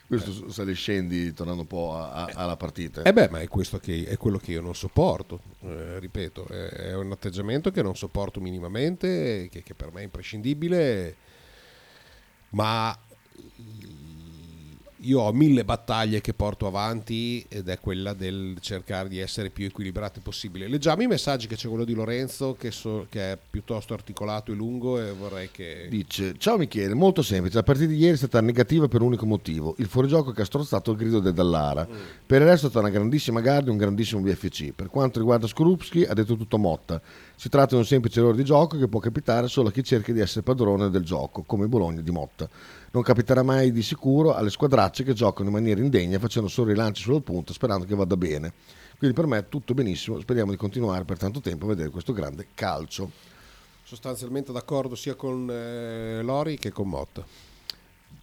questo 0.08 0.50
sale 0.50 0.72
e 0.72 0.74
scendi 0.74 1.32
tornando 1.32 1.62
un 1.62 1.66
po' 1.68 1.96
a- 1.96 2.24
a- 2.24 2.30
alla 2.34 2.56
partita. 2.56 3.02
Eh 3.02 3.12
beh, 3.12 3.28
ma 3.30 3.40
è, 3.40 3.46
questo 3.48 3.78
che, 3.78 4.04
è 4.06 4.16
quello 4.16 4.38
che 4.38 4.50
io 4.52 4.60
non 4.60 4.74
sopporto, 4.74 5.40
eh, 5.60 5.98
ripeto, 6.00 6.46
è, 6.48 6.66
è 6.68 6.94
un 6.96 7.12
atteggiamento 7.12 7.70
che 7.70 7.82
non 7.82 7.94
sopporto 7.96 8.40
minimamente, 8.40 9.48
che, 9.50 9.62
che 9.62 9.74
per 9.74 9.92
me 9.92 10.00
è 10.00 10.04
imprescindibile, 10.04 11.16
ma 12.50 12.96
io 15.02 15.20
ho 15.20 15.32
mille 15.32 15.64
battaglie 15.64 16.20
che 16.20 16.34
porto 16.34 16.66
avanti 16.66 17.44
ed 17.48 17.68
è 17.68 17.78
quella 17.78 18.12
del 18.12 18.56
cercare 18.60 19.08
di 19.08 19.18
essere 19.18 19.50
più 19.50 19.66
equilibrati 19.66 20.20
possibile. 20.20 20.68
Leggiamo 20.68 21.02
i 21.02 21.06
messaggi 21.06 21.46
che 21.46 21.56
c'è 21.56 21.68
quello 21.68 21.84
di 21.84 21.94
Lorenzo 21.94 22.54
che, 22.58 22.70
so- 22.70 23.06
che 23.08 23.32
è 23.32 23.38
piuttosto 23.50 23.94
articolato 23.94 24.52
e 24.52 24.54
lungo 24.54 25.00
e 25.00 25.12
vorrei 25.12 25.50
che... 25.50 25.86
Dice, 25.88 26.34
ciao 26.38 26.58
Michele, 26.58 26.94
molto 26.94 27.22
semplice, 27.22 27.56
la 27.56 27.62
partita 27.62 27.86
di 27.86 27.96
ieri 27.96 28.14
è 28.14 28.16
stata 28.16 28.40
negativa 28.40 28.88
per 28.88 29.00
un 29.00 29.08
unico 29.08 29.26
motivo, 29.26 29.74
il 29.78 29.86
fuorigioco 29.86 30.32
che 30.32 30.42
ha 30.42 30.46
strozzato 30.46 30.90
il 30.90 30.96
grido 30.96 31.20
del 31.20 31.32
Dallara. 31.32 31.86
Per 32.26 32.40
il 32.40 32.46
resto 32.46 32.66
è 32.66 32.70
stata 32.70 32.86
una 32.86 32.94
grandissima 32.94 33.40
gara 33.40 33.66
e 33.66 33.70
un 33.70 33.76
grandissimo 33.76 34.20
BFC. 34.20 34.72
Per 34.72 34.88
quanto 34.88 35.18
riguarda 35.18 35.46
Skorupski 35.46 36.04
ha 36.04 36.14
detto 36.14 36.36
tutto 36.36 36.58
Motta, 36.58 37.00
si 37.40 37.48
tratta 37.48 37.68
di 37.68 37.76
un 37.76 37.86
semplice 37.86 38.20
errore 38.20 38.36
di 38.36 38.44
gioco 38.44 38.76
che 38.76 38.86
può 38.86 39.00
capitare 39.00 39.48
solo 39.48 39.68
a 39.68 39.72
chi 39.72 39.82
cerca 39.82 40.12
di 40.12 40.20
essere 40.20 40.42
padrone 40.42 40.90
del 40.90 41.02
gioco, 41.02 41.42
come 41.44 41.68
Bologna 41.68 42.02
di 42.02 42.10
Motta. 42.10 42.46
Non 42.90 43.02
capiterà 43.02 43.42
mai 43.42 43.72
di 43.72 43.82
sicuro 43.82 44.34
alle 44.34 44.50
squadracce 44.50 45.04
che 45.04 45.14
giocano 45.14 45.48
in 45.48 45.54
maniera 45.54 45.80
indegna 45.80 46.18
facendo 46.18 46.50
solo 46.50 46.68
rilanci 46.68 47.00
sul 47.00 47.22
punto 47.22 47.54
sperando 47.54 47.86
che 47.86 47.94
vada 47.94 48.14
bene. 48.18 48.52
Quindi 48.98 49.16
per 49.16 49.26
me 49.26 49.48
tutto 49.48 49.72
benissimo, 49.72 50.20
speriamo 50.20 50.50
di 50.50 50.58
continuare 50.58 51.06
per 51.06 51.16
tanto 51.16 51.40
tempo 51.40 51.64
a 51.64 51.68
vedere 51.68 51.88
questo 51.88 52.12
grande 52.12 52.48
calcio. 52.52 53.10
Sostanzialmente 53.84 54.52
d'accordo 54.52 54.94
sia 54.94 55.14
con 55.14 55.50
eh, 55.50 56.20
Lori 56.20 56.58
che 56.58 56.70
con 56.72 56.90
Motta. 56.90 57.24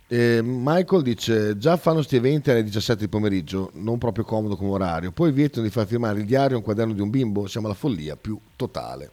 Eh, 0.10 0.39
Michael 0.41 1.02
dice 1.02 1.58
già 1.58 1.76
fanno 1.76 2.02
sti 2.02 2.15
eventi 2.15 2.50
alle 2.50 2.63
17 2.63 2.98
di 3.02 3.10
pomeriggio 3.10 3.72
non 3.74 3.98
proprio 3.98 4.24
comodo 4.24 4.56
come 4.56 4.70
orario 4.72 5.12
poi 5.12 5.34
vietano 5.34 5.65
di 5.65 5.70
far 5.70 5.86
firmare 5.86 6.20
il 6.20 6.26
diario 6.26 6.56
e 6.56 6.60
un 6.60 6.63
quaderno 6.63 6.93
di 6.93 7.02
un 7.02 7.10
bimbo 7.10 7.46
siamo 7.48 7.67
alla 7.67 7.76
follia 7.76 8.15
più 8.15 8.39
totale 8.56 9.12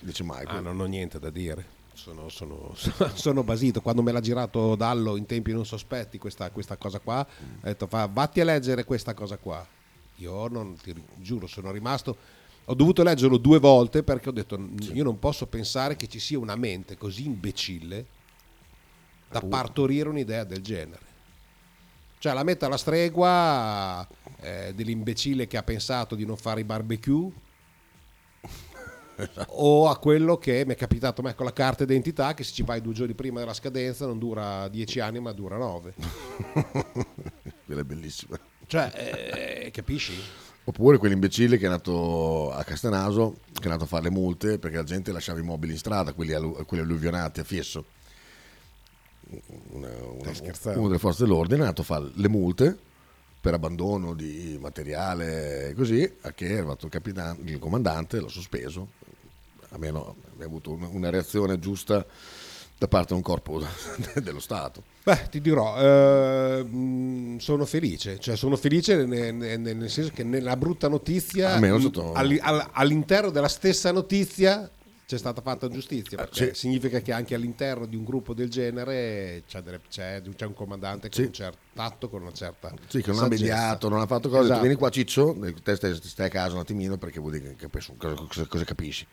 dice 0.00 0.24
Michael 0.24 0.56
Ah, 0.56 0.60
non 0.60 0.80
ho 0.80 0.84
niente 0.86 1.20
da 1.20 1.30
dire. 1.30 1.64
Sono, 1.94 2.28
sono- 2.28 2.74
sono 3.14 3.44
basito. 3.44 3.80
Quando 3.80 4.02
me 4.02 4.10
l'ha 4.10 4.20
girato 4.20 4.74
Dallo 4.74 5.16
in 5.16 5.24
tempi 5.24 5.52
non 5.52 5.64
sospetti 5.64 6.18
questa, 6.18 6.50
questa 6.50 6.76
cosa 6.76 6.98
qua, 6.98 7.18
ha 7.20 7.26
detto 7.62 7.86
fa, 7.86 8.06
vatti 8.12 8.40
a 8.40 8.44
leggere 8.44 8.84
questa 8.84 9.14
cosa 9.14 9.36
qua. 9.38 9.64
Io 10.16 10.48
non 10.48 10.76
ti 10.82 10.92
giuro, 11.16 11.46
sono 11.46 11.70
rimasto. 11.70 12.16
Ho 12.66 12.74
dovuto 12.74 13.02
leggerlo 13.04 13.36
due 13.38 13.58
volte 13.60 14.02
perché 14.02 14.28
ho 14.28 14.32
detto 14.32 14.58
io 14.92 15.04
non 15.04 15.18
posso 15.20 15.46
pensare 15.46 15.94
che 15.96 16.08
ci 16.08 16.18
sia 16.18 16.38
una 16.38 16.56
mente 16.56 16.96
così 16.98 17.24
imbecille 17.26 18.06
da 19.34 19.40
partorire 19.40 20.08
un'idea 20.08 20.44
del 20.44 20.62
genere. 20.62 21.02
Cioè 22.18 22.32
la 22.32 22.44
metto 22.44 22.66
alla 22.66 22.76
stregua 22.76 24.06
eh, 24.40 24.72
dell'imbecille 24.74 25.46
che 25.48 25.56
ha 25.56 25.62
pensato 25.64 26.14
di 26.14 26.24
non 26.24 26.36
fare 26.36 26.60
i 26.60 26.64
barbecue 26.64 27.30
o 29.48 29.88
a 29.88 29.98
quello 29.98 30.38
che 30.38 30.64
mi 30.66 30.72
è 30.72 30.76
capitato 30.76 31.20
a 31.20 31.24
me 31.24 31.34
con 31.34 31.46
la 31.46 31.52
carta 31.52 31.84
d'identità 31.84 32.34
che 32.34 32.42
se 32.44 32.52
ci 32.52 32.62
vai 32.62 32.80
due 32.80 32.92
giorni 32.94 33.14
prima 33.14 33.40
della 33.40 33.52
scadenza 33.54 34.06
non 34.06 34.18
dura 34.18 34.66
dieci 34.68 35.00
anni 35.00 35.20
ma 35.20 35.32
dura 35.32 35.56
nove. 35.56 35.94
quella 37.66 37.80
è 37.80 37.84
bellissima 37.84 38.38
Cioè, 38.66 39.64
eh, 39.64 39.70
capisci? 39.70 40.14
oppure 40.64 40.96
quell'imbecille 40.98 41.58
che 41.58 41.66
è 41.66 41.68
nato 41.68 42.50
a 42.52 42.64
Castenaso 42.64 43.36
che 43.52 43.60
è 43.60 43.64
andato 43.64 43.84
a 43.84 43.86
fare 43.86 44.04
le 44.04 44.10
multe 44.10 44.58
perché 44.58 44.76
la 44.76 44.82
gente 44.84 45.12
lasciava 45.12 45.38
i 45.40 45.42
mobili 45.42 45.72
in 45.72 45.78
strada, 45.78 46.12
quelli, 46.12 46.32
allu- 46.32 46.64
quelli 46.64 46.82
alluvionati 46.82 47.40
a 47.40 47.44
Fiesso. 47.44 47.84
Una- 49.70 49.88
una- 49.88 50.30
uno 50.78 50.86
delle 50.88 50.98
forze 50.98 51.24
dell'ordine 51.24 51.56
è 51.58 51.60
andato 51.62 51.82
a 51.82 51.84
fare 51.84 52.10
le 52.14 52.28
multe 52.28 52.76
per 53.40 53.54
abbandono 53.54 54.14
di 54.14 54.56
materiale 54.60 55.74
così, 55.76 56.10
a 56.22 56.32
che 56.32 56.48
è 56.48 56.56
arrivato 56.56 56.86
il, 56.86 56.90
capitano, 56.92 57.38
il 57.44 57.58
comandante, 57.58 58.20
l'ha 58.20 58.28
sospeso. 58.28 58.88
Almeno 59.70 60.14
abbiamo 60.32 60.44
avuto 60.52 60.70
una, 60.72 60.86
una 60.88 61.10
reazione 61.10 61.58
giusta 61.58 62.04
da 62.78 62.88
parte 62.88 63.08
di 63.08 63.14
un 63.14 63.22
corpo 63.22 63.60
dello 64.22 64.40
Stato. 64.40 64.82
Beh, 65.02 65.26
ti 65.30 65.40
dirò, 65.40 65.76
eh, 65.78 66.62
mh, 66.64 67.38
sono 67.38 67.66
felice, 67.66 68.18
cioè 68.18 68.36
sono 68.36 68.56
felice 68.56 69.04
ne- 69.04 69.30
ne- 69.30 69.56
nel, 69.56 69.90
senso 69.90 70.10
che 70.14 70.22
nella 70.24 70.56
brutta 70.56 70.88
notizia, 70.88 71.54
alli- 72.14 72.38
all- 72.40 72.68
all'interno 72.72 73.30
della 73.30 73.48
stessa 73.48 73.90
notizia 73.92 74.68
c'è 75.06 75.18
stata 75.18 75.42
fatta 75.42 75.68
giustizia, 75.68 76.16
perché 76.16 76.54
sì. 76.54 76.60
significa 76.60 77.00
che 77.00 77.12
anche 77.12 77.34
all'interno 77.34 77.84
di 77.86 77.94
un 77.96 78.04
gruppo 78.04 78.32
del 78.34 78.48
genere 78.48 79.42
c'è, 79.46 79.60
delle- 79.60 79.80
c'è- 79.88 80.22
c'è 80.34 80.46
un 80.46 80.54
comandante 80.54 81.08
con 81.08 81.18
Sì. 81.20 81.26
un 81.26 81.32
certo 81.32 81.58
tatto, 81.74 82.08
con 82.08 82.22
una 82.22 82.32
certa... 82.32 82.72
Sì, 82.88 83.02
che 83.02 83.10
non 83.12 83.24
ha 83.24 83.28
mediato, 83.28 83.88
non 83.88 84.00
ha 84.00 84.06
fatto 84.06 84.28
cose. 84.28 84.44
Esatto. 84.44 84.60
Vieni 84.60 84.76
qua 84.76 84.88
Ciccio, 84.90 85.36
te 85.62 85.76
stai, 85.76 85.94
stai 85.94 86.26
a 86.26 86.30
casa 86.30 86.54
un 86.54 86.60
attimino 86.60 86.96
perché 86.96 87.20
vuol 87.20 87.32
dire 87.32 87.50
che 87.50 87.56
capisci- 87.56 87.94
cosa, 87.96 88.14
cosa- 88.14 88.46
cosa 88.46 88.64
capisci. 88.64 89.06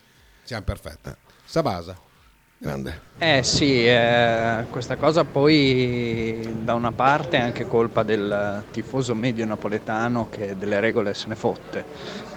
Siamo 0.44 0.64
perfetti. 0.64 1.12
Sabasa. 1.46 1.98
Grande. 2.58 3.02
Eh 3.18 3.42
sì, 3.42 3.88
eh, 3.88 4.66
questa 4.70 4.96
cosa 4.96 5.24
poi 5.24 6.58
da 6.62 6.76
una 6.76 6.92
parte 6.92 7.38
è 7.38 7.42
anche 7.42 7.66
colpa 7.66 8.04
del 8.04 8.64
tifoso 8.70 9.16
medio 9.16 9.46
napoletano 9.48 10.30
che 10.30 10.56
delle 10.56 10.80
regole 10.80 11.16
se 11.16 11.28
ne 11.28 11.36
fotte, 11.36 11.84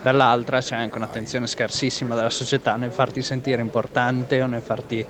dall'altra 0.05 0.61
c'è 0.61 0.77
anche 0.77 0.99
un'attenzione 0.99 1.47
scarsissima 1.47 2.15
della 2.15 2.29
società 2.29 2.77
nel 2.77 2.91
farti 2.91 3.23
sentire 3.23 3.63
importante 3.63 4.43
o 4.43 4.47
nel 4.47 4.61
farti 4.61 5.05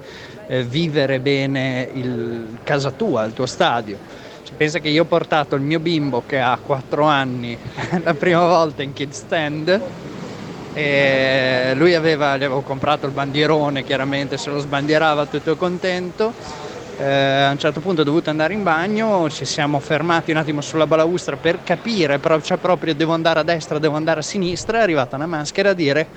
eh, 0.47 0.63
vivere 0.63 1.19
bene 1.19 1.89
il, 1.93 2.59
casa 2.63 2.93
tua, 2.93 3.25
il 3.25 3.33
tuo 3.33 3.47
stadio. 3.47 3.99
Cioè, 4.45 4.55
pensa 4.55 4.79
che 4.79 4.91
io 4.91 5.03
ho 5.03 5.07
portato 5.07 5.57
il 5.57 5.63
mio 5.63 5.81
bimbo 5.81 6.23
che 6.25 6.39
ha 6.39 6.57
4 6.65 7.05
anni 7.07 7.59
la 8.05 8.15
prima 8.15 8.47
volta 8.47 8.85
in 8.85 8.93
Kid 8.93 9.11
Stand 9.11 9.83
e 10.75 11.73
lui 11.75 11.95
aveva, 11.95 12.37
gli 12.37 12.45
avevo 12.45 12.61
comprato 12.61 13.07
il 13.07 13.13
bandierone, 13.13 13.83
chiaramente 13.83 14.37
se 14.39 14.51
lo 14.51 14.61
sbandierava 14.61 15.27
tutto 15.27 15.57
contento. 15.57 16.33
Eh, 16.97 17.03
a 17.05 17.51
un 17.51 17.59
certo 17.59 17.81
punto 17.81 18.03
ho 18.03 18.05
dovuto 18.05 18.31
andare 18.31 18.55
in 18.55 18.63
bagno, 18.63 19.29
ci 19.29 19.45
siamo 19.45 19.81
fermati 19.81 20.31
un 20.31 20.37
attimo 20.37 20.61
sulla 20.61 20.87
balaustra 20.87 21.37
per 21.37 21.63
capire, 21.65 22.21
però, 22.21 22.41
cioè 22.41 22.59
proprio 22.59 22.95
devo 22.95 23.13
andare 23.13 23.41
a 23.41 23.43
destra, 23.43 23.81
devo 23.81 23.97
andare 23.97 24.21
a 24.21 24.23
sinistra, 24.23 24.79
è 24.79 24.83
arrivata 24.83 25.17
una 25.17 25.27
maschera 25.27 25.71
a 25.71 25.75
dire 25.75 26.11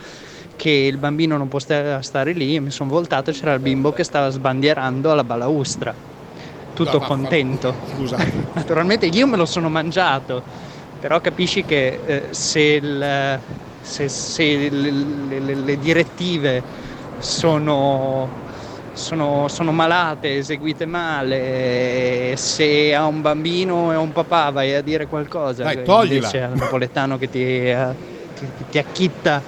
che 0.55 0.69
il 0.69 0.97
bambino 0.97 1.35
non 1.37 1.47
può 1.47 1.57
sta- 1.57 2.01
stare 2.03 2.33
lì, 2.33 2.51
io 2.51 2.61
mi 2.61 2.69
sono 2.69 2.89
voltato 2.91 3.31
e 3.31 3.33
c'era 3.33 3.53
il 3.53 3.59
bimbo 3.59 3.91
che 3.91 4.03
stava 4.03 4.29
sbandierando 4.29 5.11
alla 5.11 5.23
balaustra, 5.23 5.95
tutto 6.73 6.99
contento. 6.99 7.75
Scusate. 7.83 8.49
Naturalmente 8.53 9.07
io 9.07 9.25
me 9.25 9.35
lo 9.37 9.45
sono 9.45 9.69
mangiato, 9.69 10.43
però 10.99 11.19
capisci 11.21 11.65
che 11.65 12.01
eh, 12.05 12.27
se, 12.31 12.59
il- 12.61 13.41
se- 13.81 14.09
se 14.09 14.69
le- 14.69 14.91
le- 15.39 15.55
le 15.55 15.77
direttive 15.77 16.63
sono, 17.17 18.31
sono- 18.97 19.47
sono 19.47 19.71
malate, 19.71 20.37
eseguite 20.37 20.85
male, 20.85 22.33
se 22.35 22.93
a 22.93 23.05
un 23.05 23.21
bambino 23.21 23.91
e 23.91 23.95
a 23.95 23.99
un 23.99 24.11
papà 24.11 24.49
vai 24.51 24.73
a 24.75 24.81
dire 24.81 25.07
qualcosa, 25.07 25.63
Dai, 25.63 25.77
che 25.77 25.83
toglila. 25.83 26.15
invece 26.15 26.41
al 26.41 26.55
napoletano 26.57 27.17
che 27.17 27.29
ti, 27.29 27.41
eh, 27.41 27.87
ti- 28.35 28.47
ti 28.69 28.77
acchitta 28.77 29.41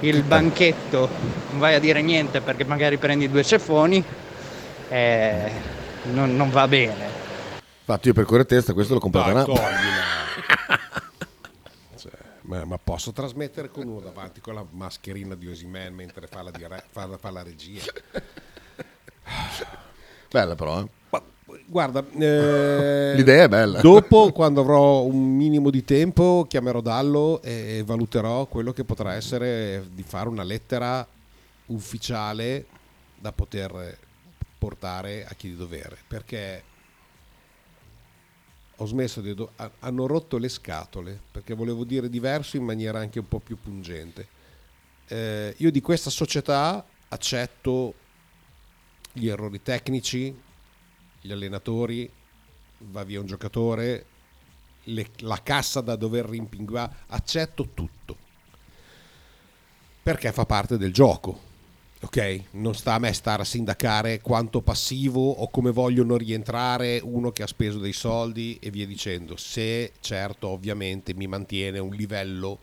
il 0.00 0.22
banchetto, 0.22 1.08
non 1.50 1.58
vai 1.58 1.74
a 1.74 1.80
dire 1.80 2.00
niente 2.02 2.40
perché 2.40 2.64
magari 2.64 2.96
prendi 2.96 3.28
due 3.30 3.42
ceffoni, 3.44 4.02
eh, 4.88 5.50
non- 6.12 6.34
non 6.36 6.50
va 6.50 6.66
bene. 6.68 7.22
Infatti 7.86 8.08
io 8.08 8.14
per 8.14 8.24
correttezza 8.24 8.72
questo 8.72 8.94
l'ho 8.94 9.00
comprato 9.00 9.52
Dai. 9.52 9.62
Cioè, 11.96 12.10
ma, 12.42 12.64
ma 12.64 12.78
posso 12.82 13.12
trasmettere 13.12 13.68
con 13.70 13.86
uno 13.86 14.00
davanti 14.00 14.40
con 14.40 14.54
la 14.54 14.64
mascherina 14.70 15.34
di 15.34 15.48
Osimen 15.48 15.94
mentre 15.94 16.26
fa 16.26 16.42
la, 16.42 16.50
dire- 16.50 16.82
fa 16.90 17.06
la- 17.06 17.18
fa 17.18 17.30
la 17.30 17.42
regia? 17.42 17.82
Bella 20.30 20.54
però, 20.54 20.80
eh. 20.80 20.88
Guarda, 21.66 22.04
eh, 22.18 23.14
L'idea 23.16 23.44
è 23.44 23.48
bella. 23.48 23.80
Dopo, 23.80 24.32
quando 24.32 24.60
avrò 24.60 25.02
un 25.02 25.34
minimo 25.36 25.70
di 25.70 25.84
tempo, 25.84 26.46
chiamerò 26.48 26.80
Dallo 26.80 27.40
e 27.42 27.82
valuterò 27.84 28.46
quello 28.46 28.72
che 28.72 28.84
potrà 28.84 29.14
essere 29.14 29.86
di 29.92 30.02
fare 30.02 30.28
una 30.28 30.42
lettera 30.42 31.06
ufficiale 31.66 32.66
da 33.18 33.32
poter 33.32 33.98
portare 34.58 35.24
a 35.26 35.34
chi 35.34 35.48
di 35.48 35.56
dovere. 35.56 35.96
Perché 36.06 36.62
ho 38.76 38.86
smesso 38.86 39.20
di. 39.20 39.34
do- 39.34 39.52
ha- 39.56 39.70
hanno 39.80 40.06
rotto 40.06 40.36
le 40.36 40.48
scatole 40.48 41.18
perché 41.30 41.54
volevo 41.54 41.84
dire 41.84 42.10
diverso 42.10 42.56
in 42.56 42.64
maniera 42.64 42.98
anche 42.98 43.20
un 43.20 43.28
po' 43.28 43.38
più 43.38 43.56
pungente. 43.60 44.26
Eh, 45.06 45.54
io 45.58 45.70
di 45.70 45.80
questa 45.80 46.10
società 46.10 46.84
accetto 47.08 47.94
gli 49.14 49.28
errori 49.28 49.62
tecnici, 49.62 50.34
gli 51.20 51.32
allenatori, 51.32 52.10
va 52.78 53.04
via 53.04 53.20
un 53.20 53.26
giocatore, 53.26 54.04
le- 54.84 55.10
la 55.18 55.40
cassa 55.42 55.80
da 55.80 55.96
dover 55.96 56.26
rimpinguare, 56.26 56.92
accetto 57.08 57.68
tutto. 57.72 58.16
Perché 60.02 60.32
fa 60.32 60.44
parte 60.44 60.76
del 60.76 60.92
gioco. 60.92 61.52
Ok? 62.00 62.42
Non 62.50 62.74
sta 62.74 62.94
a 62.94 62.98
me 62.98 63.12
stare 63.14 63.42
a 63.42 63.46
sindacare 63.46 64.20
quanto 64.20 64.60
passivo 64.60 65.30
o 65.30 65.48
come 65.48 65.70
vogliono 65.70 66.16
rientrare 66.18 67.00
uno 67.02 67.30
che 67.30 67.42
ha 67.42 67.46
speso 67.46 67.78
dei 67.78 67.94
soldi 67.94 68.58
e 68.60 68.70
via 68.70 68.86
dicendo. 68.86 69.36
Se 69.36 69.92
certo, 70.00 70.48
ovviamente, 70.48 71.14
mi 71.14 71.26
mantiene 71.26 71.78
un 71.78 71.94
livello 71.94 72.58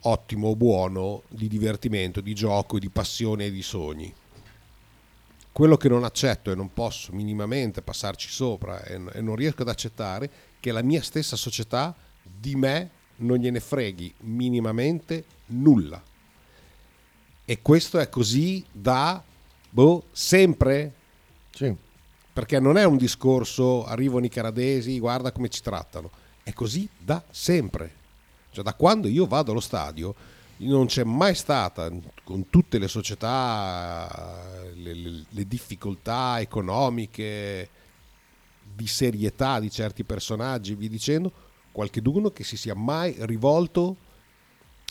ottimo, 0.00 0.56
buono 0.56 1.22
di 1.28 1.46
divertimento, 1.46 2.20
di 2.20 2.34
gioco, 2.34 2.80
di 2.80 2.88
passione 2.88 3.46
e 3.46 3.50
di 3.52 3.62
sogni. 3.62 4.12
Quello 5.58 5.76
che 5.76 5.88
non 5.88 6.04
accetto 6.04 6.52
e 6.52 6.54
non 6.54 6.72
posso 6.72 7.12
minimamente 7.12 7.82
passarci 7.82 8.28
sopra 8.28 8.80
e, 8.84 9.02
e 9.14 9.20
non 9.20 9.34
riesco 9.34 9.62
ad 9.62 9.68
accettare 9.68 10.30
che 10.60 10.70
la 10.70 10.82
mia 10.82 11.02
stessa 11.02 11.34
società 11.34 11.92
di 12.22 12.54
me 12.54 12.90
non 13.16 13.38
gliene 13.38 13.58
freghi 13.58 14.14
minimamente 14.18 15.24
nulla. 15.46 16.00
E 17.44 17.60
questo 17.60 17.98
è 17.98 18.08
così 18.08 18.64
da 18.70 19.20
boh, 19.68 20.04
sempre? 20.12 20.92
Sì. 21.50 21.74
Perché 22.32 22.60
non 22.60 22.76
è 22.76 22.84
un 22.84 22.96
discorso 22.96 23.84
arrivano 23.84 24.26
i 24.26 24.30
canadesi, 24.30 25.00
guarda 25.00 25.32
come 25.32 25.48
ci 25.48 25.60
trattano. 25.60 26.08
È 26.44 26.52
così 26.52 26.88
da 26.96 27.20
sempre. 27.32 27.92
Cioè 28.52 28.62
da 28.62 28.74
quando 28.74 29.08
io 29.08 29.26
vado 29.26 29.50
allo 29.50 29.58
stadio 29.58 30.14
non 30.58 30.86
c'è 30.86 31.04
mai 31.04 31.34
stata, 31.34 31.90
con 32.24 32.48
tutte 32.50 32.78
le 32.78 32.88
società, 32.88 34.62
le, 34.74 34.94
le- 34.94 35.24
le 35.28 35.46
difficoltà 35.46 36.40
economiche, 36.40 37.68
di 38.74 38.86
serietà 38.86 39.60
di 39.60 39.70
certi 39.70 40.04
personaggi, 40.04 40.74
vi 40.74 40.88
dicendo, 40.88 41.32
qualcheduno 41.72 42.30
che 42.30 42.44
si 42.44 42.56
sia 42.56 42.74
mai 42.74 43.14
rivolto 43.20 43.96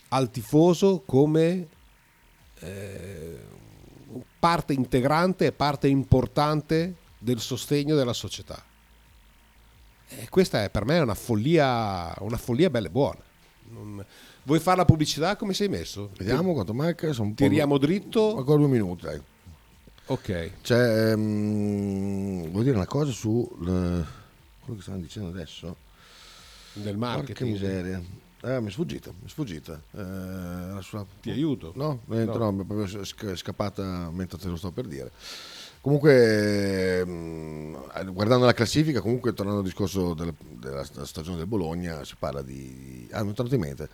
al 0.08 0.30
tifoso 0.30 1.02
come 1.04 1.68
eh, 2.60 3.38
parte 4.38 4.72
integrante 4.72 5.46
e 5.46 5.52
parte 5.52 5.88
importante 5.88 6.94
del 7.18 7.40
sostegno 7.40 7.94
della 7.94 8.12
società. 8.12 8.62
E 10.08 10.28
questa 10.30 10.64
è 10.64 10.70
per 10.70 10.86
me 10.86 10.98
una 10.98 11.14
follia, 11.14 12.14
una 12.20 12.38
follia 12.38 12.70
bella 12.70 12.86
e 12.86 12.90
buona. 12.90 13.20
Non- 13.70 14.04
Vuoi 14.48 14.60
fare 14.60 14.78
la 14.78 14.86
pubblicità? 14.86 15.36
Come 15.36 15.52
sei 15.52 15.68
messo? 15.68 16.08
Vediamo 16.16 16.54
quanto 16.54 16.72
manca. 16.72 17.12
Sono 17.12 17.28
un 17.28 17.34
po'... 17.34 17.42
Tiriamo 17.44 17.76
dritto? 17.76 18.34
Ancora 18.38 18.56
due 18.56 18.68
minuti, 18.68 19.04
dai. 19.04 19.20
Ok. 20.06 20.52
C'è, 20.62 21.10
ehm, 21.10 22.48
vuol 22.50 22.62
dire 22.64 22.74
una 22.74 22.86
cosa 22.86 23.12
su 23.12 23.46
eh, 23.60 23.66
quello 23.66 24.76
che 24.76 24.80
stanno 24.80 25.00
dicendo 25.02 25.28
adesso? 25.28 25.76
Del 26.72 26.96
marketing. 26.96 27.50
miseria. 27.52 28.02
Eh, 28.40 28.60
mi 28.62 28.68
è 28.68 28.70
sfuggita, 28.70 29.10
mi 29.10 29.26
è 29.26 29.28
sfuggita. 29.28 29.82
Eh, 29.90 30.80
sulla- 30.80 31.04
Ti 31.20 31.28
aiuto? 31.30 31.72
No, 31.76 32.00
No. 32.06 32.24
no, 32.38 32.52
mi 32.52 32.62
è 32.62 32.64
proprio 32.64 33.04
sc- 33.04 33.34
scappata 33.34 34.08
mentre 34.10 34.38
te 34.38 34.48
lo 34.48 34.56
sto 34.56 34.70
per 34.70 34.86
dire. 34.86 35.10
Comunque, 35.80 36.98
ehm, 37.00 38.12
guardando 38.12 38.44
la 38.46 38.52
classifica, 38.52 39.00
comunque 39.00 39.32
tornando 39.32 39.60
al 39.60 39.66
discorso 39.66 40.12
della, 40.14 40.34
della 40.38 40.84
sta- 40.84 41.04
stagione 41.06 41.36
del 41.38 41.46
Bologna, 41.46 42.04
si 42.04 42.14
parla 42.18 42.42
di... 42.42 43.08
Ah, 43.12 43.22
mi 43.22 43.30
è 43.30 43.34
tornato 43.34 43.54
in 43.54 43.60
mente. 43.60 43.88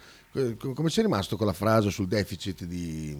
Co- 0.58 0.72
Come 0.72 0.90
sei 0.90 1.04
rimasto 1.04 1.36
con 1.36 1.46
la 1.46 1.52
frase 1.52 1.90
sul 1.90 2.08
deficit 2.08 2.64
di, 2.64 3.16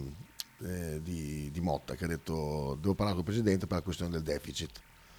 eh, 0.63 0.99
di, 1.01 1.49
di 1.51 1.61
Motta, 1.61 1.95
che 1.95 2.05
ha 2.05 2.07
detto 2.07 2.77
devo 2.81 2.93
parlare 2.95 3.17
con 3.17 3.25
il 3.25 3.31
Presidente 3.31 3.67
per 3.67 3.77
la 3.77 3.83
questione 3.83 4.11
del 4.11 4.23
deficit? 4.23 4.71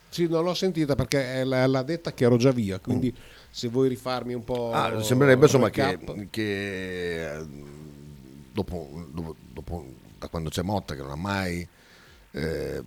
Sì, 0.08 0.26
non 0.28 0.44
l'ho 0.44 0.54
sentita 0.54 0.94
perché 0.94 1.42
l'ha 1.44 1.82
detta 1.82 2.12
che 2.12 2.24
ero 2.24 2.36
già 2.36 2.50
via, 2.50 2.78
quindi 2.78 3.14
se 3.50 3.68
vuoi 3.68 3.88
rifarmi 3.88 4.34
un 4.34 4.44
po'... 4.44 4.72
Ah, 4.72 5.02
sembrerebbe 5.02 5.44
insomma 5.44 5.68
che, 5.70 5.98
che, 6.30 7.36
eh, 7.38 7.46
dopo, 8.52 9.06
dopo- 9.10 9.36
dopo- 9.52 9.86
da 10.18 10.28
quando 10.28 10.48
c'è 10.48 10.62
Motta 10.62 10.94
che 10.94 11.02
non 11.02 11.10
ha 11.10 11.16
mai 11.16 11.66
eh, 12.30 12.82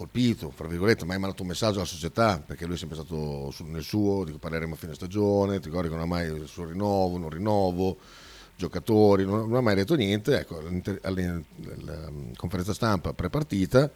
colpito, 0.00 0.50
fra 0.50 0.66
virgolette, 0.66 1.04
mai 1.04 1.18
mandato 1.18 1.42
un 1.42 1.48
messaggio 1.48 1.76
alla 1.76 1.84
società, 1.84 2.42
perché 2.44 2.64
lui 2.64 2.76
è 2.76 2.78
sempre 2.78 2.96
stato 2.96 3.52
nel 3.66 3.82
suo, 3.82 4.24
dico, 4.24 4.38
parleremo 4.38 4.72
a 4.72 4.76
fine 4.78 4.94
stagione, 4.94 5.60
ti 5.60 5.66
ricordi 5.66 5.88
che 5.88 5.94
non 5.94 6.04
ha 6.04 6.06
mai 6.06 6.26
il 6.26 6.48
suo 6.48 6.64
rinnovo, 6.64 7.18
non 7.18 7.28
rinnovo, 7.28 7.98
giocatori, 8.56 9.26
non, 9.26 9.46
non 9.46 9.58
ha 9.58 9.60
mai 9.60 9.74
detto 9.74 9.94
niente, 9.96 10.38
ecco, 10.38 10.58
alla 11.02 12.10
mm, 12.10 12.32
conferenza 12.34 12.72
stampa 12.72 13.12
prepartita 13.12 13.90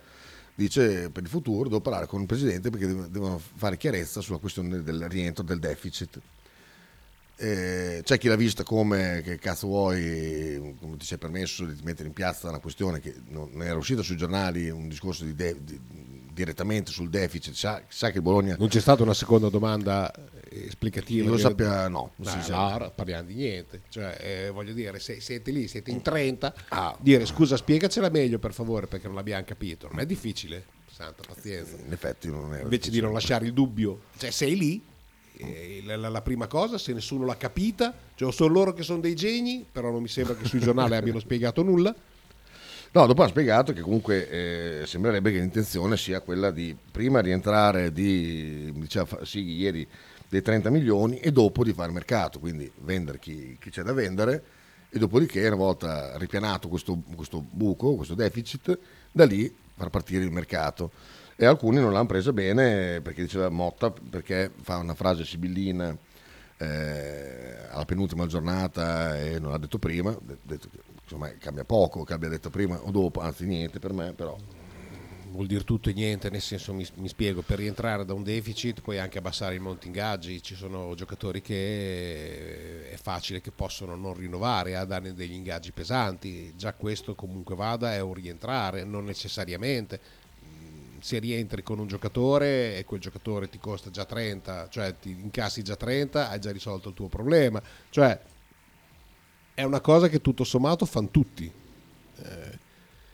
dice 0.56 1.10
per 1.10 1.24
il 1.24 1.28
futuro 1.28 1.64
devo 1.68 1.80
parlare 1.80 2.06
con 2.06 2.20
il 2.20 2.26
presidente 2.26 2.70
perché 2.70 2.86
devo- 2.86 3.06
devono 3.08 3.38
fare 3.38 3.76
chiarezza 3.76 4.20
sulla 4.20 4.38
questione 4.38 4.82
del 4.82 5.08
rientro 5.08 5.42
del 5.42 5.58
deficit. 5.58 6.20
Eh, 7.36 8.00
c'è 8.04 8.16
chi 8.18 8.28
l'ha 8.28 8.36
vista 8.36 8.62
come 8.62 9.20
che 9.24 9.38
cazzo 9.38 9.66
vuoi, 9.66 10.76
come 10.80 10.96
ti 10.96 11.04
sei 11.04 11.18
permesso 11.18 11.64
di 11.64 11.80
mettere 11.82 12.06
in 12.06 12.14
piazza 12.14 12.48
una 12.48 12.60
questione 12.60 13.00
che 13.00 13.12
non 13.28 13.50
era 13.60 13.76
uscita 13.76 14.02
sui 14.02 14.16
giornali, 14.16 14.70
un 14.70 14.88
discorso 14.88 15.24
di 15.24 15.34
de- 15.34 15.56
di- 15.62 15.80
direttamente 16.32 16.90
sul 16.92 17.10
deficit, 17.10 17.54
sa, 17.54 17.82
sa 17.88 18.10
che 18.10 18.20
Bologna... 18.20 18.56
Non 18.58 18.68
c'è 18.68 18.80
stata 18.80 19.02
una 19.04 19.14
seconda 19.14 19.48
domanda 19.48 20.12
eh, 20.12 20.66
esplicativa? 20.66 21.28
Lo 21.30 21.36
sappia, 21.38 21.86
no, 21.88 22.12
si 22.22 22.36
No, 22.36 22.42
sa. 22.42 22.56
no, 22.56 22.74
ora 22.74 22.90
parliamo 22.90 23.28
di 23.28 23.34
niente. 23.34 23.82
Cioè, 23.88 24.16
eh, 24.20 24.50
voglio 24.50 24.72
dire, 24.72 24.98
se 25.00 25.20
siete 25.20 25.50
lì, 25.52 25.66
siete 25.68 25.90
in 25.92 26.02
30, 26.02 26.52
Ah. 26.70 26.96
dire 27.00 27.24
scusa, 27.26 27.56
spiegacela 27.56 28.10
meglio 28.10 28.38
per 28.40 28.52
favore 28.52 28.86
perché 28.88 29.06
non 29.06 29.14
l'abbiamo 29.16 29.44
capito. 29.44 29.88
Non 29.90 30.00
è 30.00 30.06
difficile, 30.06 30.64
santa 30.90 31.22
pazienza. 31.26 31.76
In 31.84 31.92
effetti 31.92 32.28
non 32.28 32.52
era 32.52 32.62
Invece 32.62 32.90
di 32.90 33.00
non 33.00 33.12
lasciare 33.12 33.46
il 33.46 33.52
dubbio, 33.52 34.02
cioè 34.18 34.30
sei 34.30 34.56
lì, 34.56 34.82
la, 35.84 35.96
la- 35.96 36.08
la 36.08 36.22
prima 36.22 36.46
cosa, 36.46 36.78
se 36.78 36.92
nessuno 36.92 37.24
l'ha 37.24 37.36
capita, 37.36 37.92
cioè 38.14 38.32
sono 38.32 38.52
loro 38.52 38.72
che 38.72 38.82
sono 38.82 39.00
dei 39.00 39.14
geni, 39.14 39.64
però 39.70 39.90
non 39.90 40.02
mi 40.02 40.08
sembra 40.08 40.34
che 40.36 40.46
sui 40.46 40.60
giornali 40.60 40.94
abbiano 40.94 41.18
spiegato 41.18 41.62
nulla. 41.62 41.94
No, 42.92 43.06
dopo 43.06 43.24
ha 43.24 43.28
spiegato 43.28 43.72
che 43.72 43.80
comunque 43.80 44.30
eh, 44.82 44.86
sembrerebbe 44.86 45.32
che 45.32 45.38
l'intenzione 45.38 45.96
sia 45.96 46.20
quella 46.20 46.52
di 46.52 46.76
prima 46.92 47.20
rientrare 47.20 47.92
di, 47.92 48.72
diceva 48.76 49.24
Sighi 49.24 49.56
ieri, 49.56 49.86
dei 50.28 50.42
30 50.42 50.70
milioni 50.70 51.18
e 51.18 51.32
dopo 51.32 51.64
di 51.64 51.72
fare 51.72 51.90
mercato, 51.90 52.38
quindi 52.38 52.70
vendere 52.82 53.18
chi, 53.18 53.56
chi 53.60 53.70
c'è 53.70 53.82
da 53.82 53.92
vendere 53.92 54.42
e 54.90 54.98
dopodiché 55.00 55.44
una 55.48 55.56
volta 55.56 56.16
ripianato 56.18 56.68
questo, 56.68 57.02
questo 57.16 57.44
buco, 57.48 57.96
questo 57.96 58.14
deficit, 58.14 58.78
da 59.10 59.24
lì 59.24 59.52
far 59.76 59.90
partire 59.90 60.22
il 60.22 60.30
mercato. 60.30 60.92
E 61.36 61.44
alcuni 61.44 61.80
non 61.80 61.92
l'hanno 61.92 62.06
presa 62.06 62.32
bene 62.32 63.00
perché 63.00 63.22
diceva 63.22 63.48
Motta, 63.48 63.90
perché 63.90 64.50
fa 64.62 64.76
una 64.76 64.94
frase 64.94 65.24
sibillina 65.24 65.96
eh, 66.58 67.56
alla 67.70 67.84
penultima 67.84 68.26
giornata 68.26 69.18
e 69.18 69.38
non 69.40 69.50
l'ha 69.50 69.58
detto 69.58 69.78
prima, 69.78 70.16
detto 70.42 70.68
che 70.70 70.78
insomma 71.02 71.28
cambia 71.38 71.64
poco 71.64 72.04
che 72.04 72.12
abbia 72.12 72.28
detto 72.28 72.50
prima 72.50 72.80
o 72.80 72.90
dopo, 72.90 73.20
anzi 73.20 73.46
niente 73.46 73.78
per 73.78 73.92
me, 73.92 74.12
però 74.12 74.36
Vuol 75.34 75.48
dire 75.48 75.64
tutto 75.64 75.90
e 75.90 75.92
niente, 75.94 76.30
nel 76.30 76.40
senso 76.40 76.72
mi, 76.72 76.86
mi 76.94 77.08
spiego, 77.08 77.42
per 77.42 77.58
rientrare 77.58 78.04
da 78.04 78.14
un 78.14 78.22
deficit 78.22 78.82
puoi 78.82 79.00
anche 79.00 79.18
abbassare 79.18 79.56
il 79.56 79.60
monte 79.60 79.88
ingaggi, 79.88 80.40
ci 80.40 80.54
sono 80.54 80.94
giocatori 80.94 81.42
che 81.42 82.88
è 82.88 82.96
facile 82.96 83.40
che 83.40 83.50
possono 83.50 83.96
non 83.96 84.14
rinnovare 84.14 84.76
a 84.76 84.84
darne 84.84 85.12
degli 85.12 85.32
ingaggi 85.32 85.72
pesanti, 85.72 86.54
già 86.54 86.72
questo 86.74 87.16
comunque 87.16 87.56
vada 87.56 87.92
è 87.94 88.00
un 88.00 88.14
rientrare, 88.14 88.84
non 88.84 89.02
necessariamente. 89.06 90.00
Se 91.04 91.18
rientri 91.18 91.62
con 91.62 91.78
un 91.78 91.86
giocatore 91.86 92.78
e 92.78 92.84
quel 92.86 92.98
giocatore 92.98 93.50
ti 93.50 93.58
costa 93.58 93.90
già 93.90 94.06
30, 94.06 94.70
cioè 94.70 94.96
ti 94.98 95.10
incassi 95.10 95.62
già 95.62 95.76
30, 95.76 96.30
hai 96.30 96.40
già 96.40 96.50
risolto 96.50 96.88
il 96.88 96.94
tuo 96.94 97.08
problema. 97.08 97.62
Cioè 97.90 98.18
è 99.52 99.62
una 99.64 99.82
cosa 99.82 100.08
che 100.08 100.22
tutto 100.22 100.44
sommato 100.44 100.86
fanno 100.86 101.10
tutti. 101.10 101.44
Eh, 102.16 102.58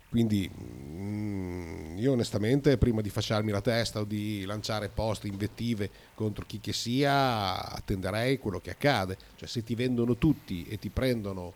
quindi 0.08 0.48
mm, 0.48 1.98
io 1.98 2.12
onestamente 2.12 2.78
prima 2.78 3.00
di 3.00 3.10
fasciarmi 3.10 3.50
la 3.50 3.60
testa 3.60 3.98
o 3.98 4.04
di 4.04 4.44
lanciare 4.44 4.88
post 4.88 5.24
invettive 5.24 5.90
contro 6.14 6.44
chi 6.46 6.60
che 6.60 6.72
sia, 6.72 7.72
attenderei 7.72 8.38
quello 8.38 8.60
che 8.60 8.70
accade. 8.70 9.18
Cioè 9.34 9.48
se 9.48 9.64
ti 9.64 9.74
vendono 9.74 10.16
tutti 10.16 10.64
e 10.68 10.78
ti 10.78 10.90
prendono 10.90 11.54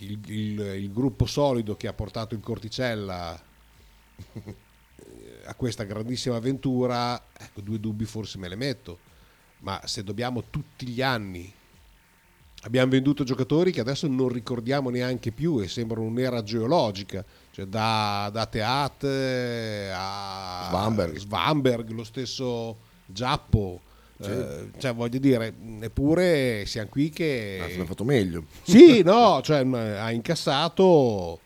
il, 0.00 0.18
il- 0.28 0.60
il 0.76 0.92
gruppo 0.92 1.24
solido 1.26 1.76
che 1.76 1.86
ha 1.86 1.92
portato 1.92 2.34
il 2.34 2.40
Corticella 2.40 3.40
a 5.44 5.54
questa 5.54 5.84
grandissima 5.84 6.36
avventura, 6.36 7.22
ecco 7.36 7.60
due 7.60 7.80
dubbi 7.80 8.04
forse 8.04 8.38
me 8.38 8.48
le 8.48 8.56
metto. 8.56 8.98
Ma 9.60 9.80
se 9.84 10.04
dobbiamo 10.04 10.44
tutti 10.50 10.86
gli 10.86 11.02
anni 11.02 11.52
abbiamo 12.66 12.90
venduto 12.90 13.24
giocatori 13.24 13.70
che 13.70 13.80
adesso 13.80 14.06
non 14.08 14.28
ricordiamo 14.28 14.90
neanche 14.90 15.30
più 15.30 15.60
e 15.60 15.68
sembrano 15.68 16.06
un'era 16.06 16.42
geologica, 16.42 17.24
cioè 17.52 17.64
da, 17.66 18.28
da 18.32 18.46
Teat 18.46 19.04
eh, 19.04 19.90
a 19.94 20.66
Svanberg. 20.68 21.16
Svanberg, 21.16 21.90
lo 21.90 22.04
stesso 22.04 22.76
Giappo. 23.06 23.80
eh, 24.20 24.70
cioè 24.78 24.94
voglio 24.94 25.18
dire, 25.18 25.54
eppure 25.80 26.64
siamo 26.66 26.88
qui 26.88 27.10
che 27.10 27.60
anzi, 27.62 27.78
l'ha 27.78 27.84
fatto 27.84 28.04
meglio. 28.04 28.44
sì, 28.62 29.02
no, 29.04 29.40
cioè 29.42 29.64
ha 29.64 30.10
incassato 30.10 31.40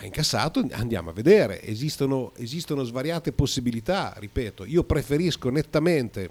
ha 0.00 0.04
incassato, 0.06 0.66
andiamo 0.72 1.10
a 1.10 1.12
vedere, 1.12 1.62
esistono, 1.62 2.32
esistono 2.36 2.84
svariate 2.84 3.32
possibilità, 3.32 4.14
ripeto, 4.16 4.64
io 4.64 4.82
preferisco 4.82 5.50
nettamente 5.50 6.30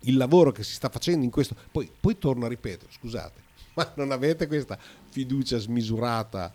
il 0.00 0.16
lavoro 0.16 0.52
che 0.52 0.64
si 0.64 0.72
sta 0.72 0.88
facendo 0.88 1.22
in 1.22 1.30
questo, 1.30 1.54
poi, 1.70 1.90
poi 2.00 2.16
torno 2.16 2.46
a 2.46 2.48
ripetere, 2.48 2.90
scusate, 2.90 3.40
ma 3.76 3.92
non 3.96 4.10
avete 4.10 4.46
questa 4.46 4.78
fiducia 5.10 5.58
smisurata 5.58 6.50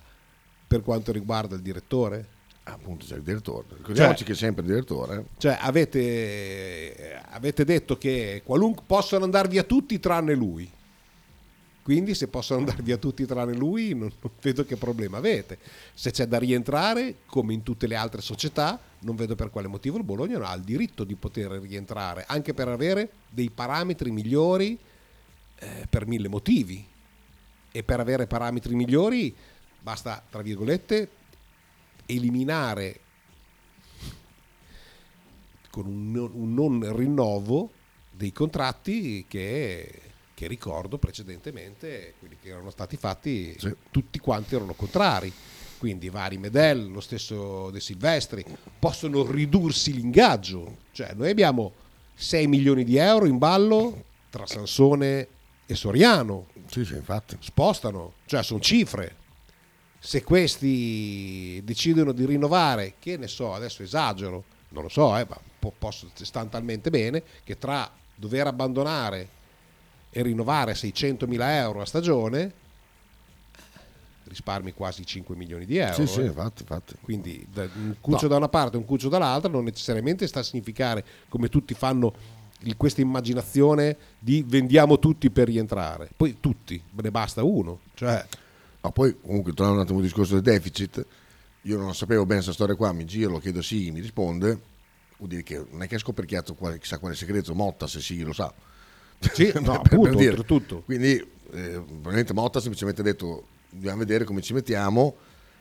per 0.67 0.81
quanto 0.81 1.11
riguarda 1.11 1.55
il 1.55 1.61
direttore? 1.61 2.39
Appunto 2.63 3.05
c'è 3.05 3.15
il 3.15 3.23
direttore. 3.23 3.65
Ricordiamoci 3.69 4.17
Cioè- 4.19 4.27
che 4.27 4.33
è 4.33 4.35
sempre 4.35 4.63
il 4.63 4.69
direttore. 4.69 5.25
Cioè, 5.37 5.57
avete, 5.59 7.21
avete 7.29 7.65
detto 7.65 7.97
che 7.97 8.41
qualunque, 8.45 8.83
possono 8.85 9.23
andare 9.23 9.49
via 9.49 9.63
tutti 9.63 9.99
tranne 9.99 10.33
lui. 10.33 10.71
Quindi, 11.83 12.13
se 12.13 12.27
possono 12.27 12.59
andare 12.59 12.83
via 12.83 12.97
tutti 12.97 13.25
tranne 13.25 13.55
lui, 13.55 13.95
non, 13.95 14.11
non 14.21 14.31
vedo 14.41 14.65
che 14.65 14.77
problema 14.77 15.17
avete. 15.17 15.57
Se 15.93 16.11
c'è 16.11 16.27
da 16.27 16.37
rientrare, 16.37 17.17
come 17.25 17.53
in 17.53 17.63
tutte 17.63 17.87
le 17.87 17.95
altre 17.95 18.21
società, 18.21 18.79
non 18.99 19.15
vedo 19.15 19.35
per 19.35 19.49
quale 19.49 19.67
motivo 19.67 19.97
il 19.97 20.03
Bologna 20.03 20.37
non 20.37 20.47
ha 20.47 20.53
il 20.53 20.61
diritto 20.61 21.03
di 21.03 21.15
poter 21.15 21.51
rientrare, 21.51 22.25
anche 22.27 22.53
per 22.53 22.67
avere 22.67 23.09
dei 23.29 23.49
parametri 23.49 24.11
migliori 24.11 24.77
eh, 25.57 25.87
per 25.89 26.05
mille 26.05 26.27
motivi. 26.27 26.87
E 27.73 27.83
per 27.83 27.99
avere 27.99 28.27
parametri 28.27 28.75
migliori 28.75 29.33
basta, 29.81 30.23
tra 30.29 30.41
virgolette, 30.41 31.09
eliminare 32.05 32.99
con 35.69 35.85
un 35.85 36.11
non, 36.11 36.29
un 36.33 36.53
non 36.53 36.95
rinnovo 36.95 37.71
dei 38.11 38.31
contratti 38.33 39.25
che, 39.27 40.01
che 40.41 40.47
ricordo 40.47 40.97
precedentemente, 40.97 42.15
quelli 42.17 42.35
che 42.41 42.49
erano 42.49 42.71
stati 42.71 42.97
fatti, 42.97 43.53
Sì. 43.59 43.71
tutti 43.91 44.17
quanti 44.17 44.55
erano 44.55 44.73
contrari. 44.73 45.31
Quindi 45.77 46.09
vari 46.09 46.39
Medel, 46.39 46.89
lo 46.91 46.99
stesso 46.99 47.69
De 47.69 47.79
Silvestri, 47.79 48.43
possono 48.79 49.23
ridursi 49.29 49.93
l'ingaggio. 49.93 50.77
Cioè 50.93 51.13
noi 51.13 51.29
abbiamo 51.29 51.73
6 52.15 52.47
milioni 52.47 52.83
di 52.83 52.97
euro 52.97 53.27
in 53.27 53.37
ballo 53.37 54.03
tra 54.31 54.47
Sansone 54.47 55.27
e 55.67 55.75
Soriano. 55.75 56.47
Sì, 56.67 56.85
sì, 56.85 56.93
infatti. 56.95 57.37
Spostano, 57.39 58.13
cioè 58.25 58.41
sono 58.41 58.59
cifre. 58.61 59.17
Se 59.99 60.23
questi 60.23 61.61
decidono 61.63 62.13
di 62.13 62.25
rinnovare, 62.25 62.95
che 62.97 63.15
ne 63.17 63.27
so, 63.27 63.53
adesso 63.53 63.83
esagero, 63.83 64.43
non 64.69 64.81
lo 64.81 64.89
so, 64.89 65.15
eh, 65.17 65.25
ma 65.29 65.39
po- 65.59 65.73
posso, 65.77 66.09
stanno 66.15 66.49
talmente 66.49 66.89
bene 66.89 67.21
che 67.43 67.59
tra 67.59 67.91
dover 68.15 68.47
abbandonare 68.47 69.39
e 70.11 70.21
rinnovare 70.21 70.73
600.000 70.73 71.39
euro 71.39 71.81
a 71.81 71.85
stagione 71.85 72.53
risparmi 74.31 74.73
quasi 74.73 75.05
5 75.05 75.35
milioni 75.35 75.65
di 75.65 75.77
euro. 75.77 75.93
Sì, 75.93 76.07
sì, 76.07 76.21
eh. 76.21 76.25
infatti, 76.25 76.61
infatti. 76.61 76.95
Quindi 77.01 77.45
un 77.53 77.95
cuccio 77.99 78.27
da 78.27 78.37
una 78.37 78.47
parte 78.47 78.77
e 78.77 78.79
un 78.79 78.85
cuccio 78.85 79.09
dall'altra 79.09 79.51
non 79.51 79.65
necessariamente 79.65 80.25
sta 80.25 80.39
a 80.39 80.43
significare, 80.43 81.03
come 81.27 81.49
tutti 81.49 81.73
fanno, 81.73 82.13
questa 82.77 83.01
immaginazione 83.01 83.97
di 84.17 84.43
vendiamo 84.47 84.99
tutti 84.99 85.29
per 85.29 85.47
rientrare. 85.47 86.09
Poi 86.15 86.37
tutti, 86.39 86.81
ne 86.91 87.11
basta 87.11 87.43
uno. 87.43 87.79
Cioè, 87.93 88.25
Ma 88.81 88.91
poi, 88.91 89.17
comunque, 89.19 89.53
tornando 89.53 89.79
un 89.79 89.85
attimo 89.85 89.99
al 89.99 90.05
discorso 90.05 90.39
del 90.39 90.43
deficit, 90.43 91.05
io 91.63 91.77
non 91.77 91.93
sapevo 91.93 92.21
bene 92.21 92.35
questa 92.35 92.53
storia 92.53 92.75
qua, 92.75 92.91
mi 92.93 93.05
giro, 93.05 93.31
lo 93.31 93.39
chiedo 93.39 93.61
sì, 93.61 93.91
mi 93.91 93.99
risponde, 93.99 94.59
vuol 95.17 95.29
dire 95.29 95.43
che 95.43 95.63
non 95.69 95.83
è 95.83 95.87
che 95.87 95.95
ha 95.95 95.99
scoperchiato 95.99 96.55
quale, 96.55 96.79
chissà 96.79 96.97
quale 96.97 97.15
segreto, 97.15 97.53
Motta 97.53 97.85
se 97.85 97.99
sì 97.99 98.21
lo 98.21 98.33
sa. 98.33 98.51
Sì, 99.33 99.51
no, 99.61 99.73
appunto, 99.73 100.17
oltretutto. 100.17 100.81
Quindi, 100.83 101.15
eh, 101.51 101.81
probabilmente 101.85 102.33
Motta 102.33 102.57
ha 102.57 102.61
semplicemente 102.61 103.03
detto, 103.03 103.47
dobbiamo 103.69 103.99
vedere 103.99 104.23
come 104.23 104.41
ci 104.41 104.53
mettiamo, 104.53 105.15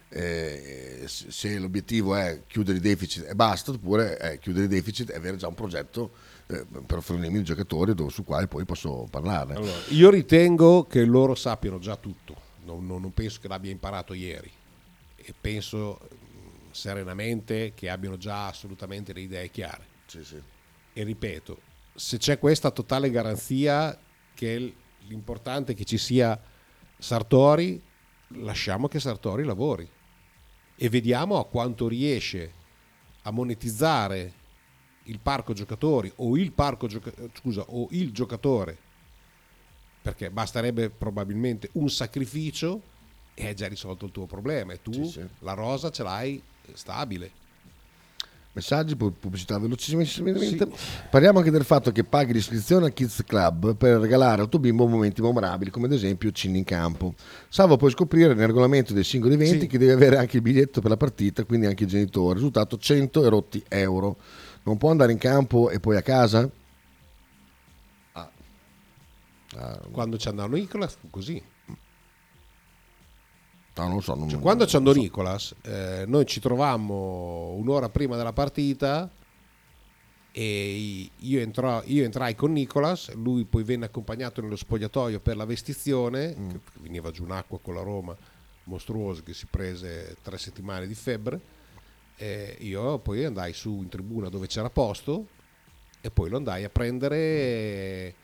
eh, 0.08 1.04
se 1.06 1.58
l'obiettivo 1.58 2.14
è 2.16 2.42
chiudere 2.46 2.78
i 2.78 2.80
deficit 2.80 3.28
e 3.28 3.34
basta, 3.34 3.70
oppure 3.70 4.16
è 4.16 4.38
chiudere 4.38 4.64
i 4.64 4.68
deficit 4.68 5.10
e 5.10 5.14
avere 5.14 5.36
già 5.36 5.46
un 5.46 5.54
progetto 5.54 6.10
eh, 6.48 6.64
per 6.84 7.00
fornirmi 7.02 7.38
i 7.38 7.44
giocatori 7.44 7.94
dove, 7.94 8.10
su 8.10 8.24
quali 8.24 8.48
poi 8.48 8.64
posso 8.64 9.06
parlare. 9.10 9.54
Allora, 9.54 9.76
io 9.90 10.10
ritengo 10.10 10.84
che 10.84 11.04
loro 11.04 11.34
sappiano 11.36 11.78
già 11.78 11.96
tutto, 11.96 12.34
non, 12.64 12.86
non- 12.86 13.00
non 13.00 13.12
penso 13.12 13.38
che 13.40 13.46
l'abbia 13.48 13.70
imparato 13.70 14.12
ieri 14.14 14.50
e 15.16 15.34
penso 15.38 16.00
mh, 16.00 16.72
serenamente 16.72 17.72
che 17.74 17.88
abbiano 17.88 18.16
già 18.16 18.48
assolutamente 18.48 19.12
le 19.12 19.20
idee 19.20 19.48
chiare. 19.50 19.84
Sì, 20.06 20.24
sì. 20.24 20.42
E 20.92 21.02
ripeto, 21.04 21.60
se 22.00 22.16
c'è 22.16 22.38
questa 22.38 22.70
totale 22.70 23.10
garanzia 23.10 23.96
che 24.32 24.74
l'importante 25.00 25.72
è 25.72 25.74
che 25.74 25.84
ci 25.84 25.98
sia 25.98 26.40
Sartori, 26.96 27.80
lasciamo 28.36 28.88
che 28.88 28.98
Sartori 28.98 29.44
lavori. 29.44 29.86
E 30.76 30.88
vediamo 30.88 31.38
a 31.38 31.44
quanto 31.44 31.88
riesce 31.88 32.52
a 33.22 33.30
monetizzare 33.30 34.32
il 35.04 35.18
parco 35.18 35.52
giocatori 35.52 36.10
o 36.16 36.38
il 36.38 36.52
parco 36.52 36.86
gioca- 36.86 37.12
scusa, 37.34 37.66
o 37.68 37.86
il 37.90 38.12
giocatore. 38.12 38.78
Perché 40.00 40.30
basterebbe 40.30 40.88
probabilmente 40.88 41.68
un 41.74 41.90
sacrificio 41.90 42.80
e 43.34 43.48
hai 43.48 43.54
già 43.54 43.68
risolto 43.68 44.06
il 44.06 44.12
tuo 44.12 44.24
problema 44.24 44.72
e 44.72 44.80
tu 44.80 44.90
Sì, 44.90 45.04
sì. 45.04 45.26
la 45.40 45.52
rosa 45.52 45.90
ce 45.90 46.02
l'hai 46.02 46.42
stabile 46.72 47.30
Messaggi, 48.52 48.96
pu- 48.96 49.12
pubblicità 49.12 49.58
velocissimamente. 49.60 50.68
Parliamo 51.08 51.38
anche 51.38 51.52
del 51.52 51.62
fatto 51.64 51.92
che 51.92 52.02
paghi 52.02 52.32
l'iscrizione 52.32 52.86
al 52.86 52.92
Kids 52.92 53.22
Club 53.24 53.76
per 53.76 54.00
regalare 54.00 54.42
al 54.42 54.48
tuo 54.48 54.58
bimbo 54.58 54.88
momenti 54.88 55.22
memorabili, 55.22 55.70
come 55.70 55.86
ad 55.86 55.92
esempio 55.92 56.32
cini 56.32 56.58
in 56.58 56.64
campo. 56.64 57.14
Salvo 57.48 57.76
poi 57.76 57.90
scoprire 57.92 58.34
nel 58.34 58.48
regolamento 58.48 58.92
dei 58.92 59.04
singoli 59.04 59.34
eventi 59.34 59.60
Sì. 59.60 59.66
che 59.68 59.78
devi 59.78 59.92
avere 59.92 60.16
anche 60.16 60.36
il 60.38 60.42
biglietto 60.42 60.80
per 60.80 60.90
la 60.90 60.96
partita, 60.96 61.44
quindi 61.44 61.66
anche 61.66 61.84
il 61.84 61.88
genitore. 61.90 62.34
Risultato 62.34 62.76
100 62.76 63.24
e 63.24 63.28
rotti 63.28 63.64
euro. 63.68 64.16
Non 64.64 64.78
può 64.78 64.90
andare 64.90 65.12
in 65.12 65.18
campo 65.18 65.70
e 65.70 65.78
poi 65.78 65.96
a 65.96 66.02
casa? 66.02 66.50
Ah. 68.12 68.30
Ah, 69.56 69.80
quando 69.92 70.18
ci 70.18 70.26
andò 70.26 70.46
Nicolas 70.48 70.96
fu 71.00 71.08
così 71.08 71.40
no, 73.82 73.88
non 73.88 74.02
so. 74.02 74.14
Non, 74.14 74.28
Cioè, 74.28 74.40
quando 74.40 74.66
ci 74.66 74.76
andò 74.76 74.90
non 74.90 74.98
so. 75.00 75.04
Nicolas, 75.06 75.54
eh, 75.62 76.04
noi 76.06 76.26
ci 76.26 76.40
trovammo 76.40 77.50
un'ora 77.56 77.88
prima 77.88 78.16
della 78.16 78.32
partita 78.32 79.10
e 80.32 81.10
io, 81.16 81.40
entrò- 81.40 81.82
io 81.86 82.04
entrai 82.04 82.34
con 82.36 82.52
Nicolas, 82.52 83.12
lui 83.14 83.44
poi 83.44 83.64
venne 83.64 83.86
accompagnato 83.86 84.40
nello 84.40 84.54
spogliatoio 84.56 85.18
per 85.20 85.36
la 85.36 85.44
vestizione, 85.44 86.34
Mm. 86.38 86.50
veniva 86.80 87.10
giù 87.10 87.24
un'acqua 87.24 87.58
con 87.60 87.74
la 87.74 87.82
Roma 87.82 88.16
mostruosa 88.64 89.22
che 89.22 89.34
si 89.34 89.46
prese 89.50 90.16
tre 90.22 90.38
settimane 90.38 90.86
di 90.86 90.94
febbre. 90.94 91.40
E 92.16 92.56
io 92.60 92.98
poi 92.98 93.24
andai 93.24 93.52
su 93.54 93.78
in 93.82 93.88
tribuna 93.88 94.28
dove 94.28 94.46
c'era 94.46 94.70
posto 94.70 95.26
e 96.00 96.10
poi 96.10 96.28
lo 96.28 96.36
andai 96.36 96.64
a 96.64 96.68
prendere 96.68 98.14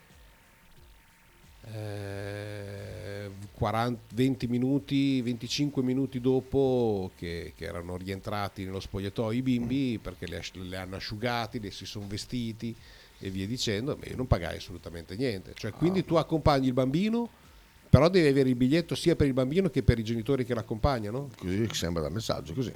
eh, 1.72 3.31
40 3.52 4.00
20 4.14 4.46
minuti, 4.46 5.20
25 5.22 5.83
minuti 5.83 6.20
dopo 6.20 7.11
che, 7.16 7.52
che 7.57 7.64
erano 7.64 7.96
rientrati 7.96 8.64
nello 8.64 8.81
spogliatoio 8.81 9.38
i 9.38 9.42
bimbi 9.42 9.98
perché 10.00 10.26
li, 10.26 10.37
as- 10.37 10.52
li 10.52 10.76
hanno 10.76 10.96
asciugati, 10.96 11.59
li 11.59 11.70
si 11.70 11.87
sono 11.87 12.07
vestiti 12.07 12.74
e 13.18 13.31
via 13.31 13.46
dicendo, 13.46 13.96
ma 13.98 14.07
io 14.07 14.16
non 14.16 14.26
pagai 14.26 14.57
assolutamente 14.57 15.16
niente. 15.16 15.52
Cioè, 15.55 15.72
quindi 15.72 16.05
tu 16.05 16.16
accompagni 16.16 16.66
il 16.66 16.74
bambino, 16.74 17.29
però 17.88 18.09
devi 18.09 18.29
avere 18.29 18.50
il 18.50 18.57
biglietto 18.57 18.94
sia 18.94 19.16
per 19.16 19.26
il 19.26 19.33
bambino 19.33 19.70
che 19.70 19.83
per 19.83 19.98
i 19.98 20.05
genitori 20.05 20.44
che 20.44 20.55
l'accompagnano. 20.55 21.31
Così 21.38 21.66
sembra 21.72 22.02
dal 22.02 22.12
messaggio, 22.12 22.52
così. 22.52 22.72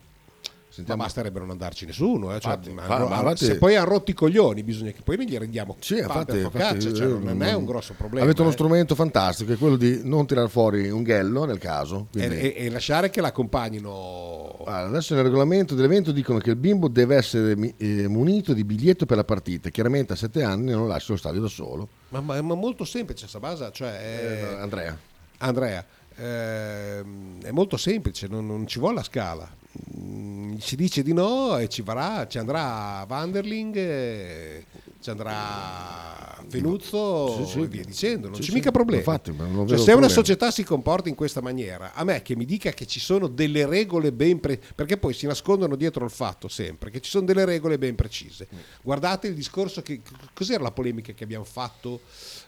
Ma 0.70 0.76
Sentiamo. 0.76 1.02
basterebbe 1.02 1.38
non 1.40 1.50
andarci 1.50 1.84
nessuno. 1.84 2.32
eh, 2.32 2.38
cioè, 2.38 2.52
Infatti, 2.54 2.70
ma- 2.72 2.82
infatti, 2.82 3.24
ma- 3.24 3.34
se 3.36 3.58
poi 3.58 3.74
hanno 3.74 3.88
rotto 3.88 4.12
i 4.12 4.14
coglioni, 4.14 4.62
bisogna 4.62 4.92
che 4.92 5.02
poi 5.02 5.28
gli 5.28 5.36
rendiamo 5.36 5.76
Sì, 5.80 5.98
infatti, 5.98 6.38
infatti, 6.38 6.94
cioè, 6.94 7.08
io 7.08 7.18
non 7.18 7.42
è 7.42 7.52
un 7.54 7.64
grosso 7.64 7.94
problema. 7.94 8.24
Avete 8.24 8.40
uno 8.42 8.50
eh. 8.50 8.54
strumento 8.54 8.94
fantastico, 8.94 9.52
è 9.52 9.58
quello 9.58 9.74
di 9.74 10.02
non 10.04 10.26
tirare 10.28 10.48
fuori 10.48 10.88
un 10.88 11.02
ghello 11.02 11.44
nel 11.44 11.58
caso. 11.58 12.06
e, 12.14 12.54
e- 12.56 12.70
lasciare 12.70 13.10
che 13.10 13.20
l'accompagnino. 13.20 14.58
Allora, 14.64 14.86
adesso 14.86 15.14
nel 15.14 15.24
regolamento 15.24 15.74
dell'evento 15.74 16.12
dicono 16.12 16.38
che 16.38 16.50
il 16.50 16.56
bimbo 16.56 16.86
deve 16.86 17.16
essere 17.16 17.74
eh, 17.76 18.06
munito 18.06 18.52
di 18.52 18.62
biglietto 18.62 19.06
per 19.06 19.16
la 19.16 19.24
partita. 19.24 19.70
Chiaramente 19.70 20.12
a 20.12 20.16
sette 20.16 20.44
anni 20.44 20.70
non 20.70 20.86
lascia 20.86 21.10
lo 21.12 21.18
stadio 21.18 21.40
da 21.40 21.48
solo. 21.48 21.88
Ma, 22.10 22.20
ma- 22.20 22.40
ma 22.42 22.54
molto 22.54 22.84
semplice, 22.84 23.26
Sabasa, 23.26 23.72
cioè 23.72 24.44
Eh, 24.54 24.54
Andrea. 24.60 24.96
Andrea, 25.38 25.84
ehm, 26.16 27.42
è 27.42 27.50
molto 27.50 27.76
semplice, 27.76 28.26
non, 28.28 28.46
non 28.46 28.66
ci 28.66 28.78
vuole 28.78 28.94
la 28.96 29.02
scala. 29.02 29.58
Mm, 29.96 30.56
ci 30.58 30.74
dice 30.74 31.02
di 31.02 31.12
no 31.12 31.56
e 31.56 31.68
ci, 31.68 31.82
varrà, 31.82 32.26
ci 32.26 32.38
andrà 32.38 33.04
Vanderling, 33.06 33.76
eh, 33.76 34.64
ci 35.00 35.10
andrà 35.10 36.42
Venuzzo 36.48 37.44
Sì, 37.44 37.52
sì. 37.52 37.60
e 37.60 37.66
via 37.68 37.84
dicendo, 37.84 38.28
non 38.28 38.34
Sì, 38.42 38.48
c'è 38.48 38.54
mica 38.54 38.72
problema. 38.72 38.98
Infatti, 38.98 39.30
Cioè, 39.32 39.44
se 39.46 39.52
una 39.74 39.76
problemi. 39.76 40.08
società 40.10 40.50
si 40.50 40.64
comporta 40.64 41.08
in 41.08 41.14
questa 41.14 41.40
maniera, 41.40 41.92
a 41.94 42.02
me 42.02 42.20
che 42.22 42.34
mi 42.34 42.44
dica 42.44 42.70
che 42.72 42.84
ci 42.86 42.98
sono 42.98 43.28
delle 43.28 43.64
regole 43.66 44.10
ben 44.10 44.40
precise, 44.40 44.72
perché 44.74 44.96
poi 44.96 45.14
si 45.14 45.26
nascondono 45.26 45.76
dietro 45.76 46.04
il 46.04 46.10
fatto 46.10 46.48
sempre 46.48 46.90
che 46.90 47.00
ci 47.00 47.08
sono 47.10 47.24
delle 47.24 47.44
regole 47.44 47.78
ben 47.78 47.94
precise. 47.94 48.48
Guardate 48.82 49.28
il 49.28 49.34
discorso 49.34 49.82
che 49.82 50.00
cos'era 50.34 50.64
la 50.64 50.72
polemica 50.72 51.12
che 51.12 51.22
abbiamo 51.22 51.44
fatto 51.44 52.00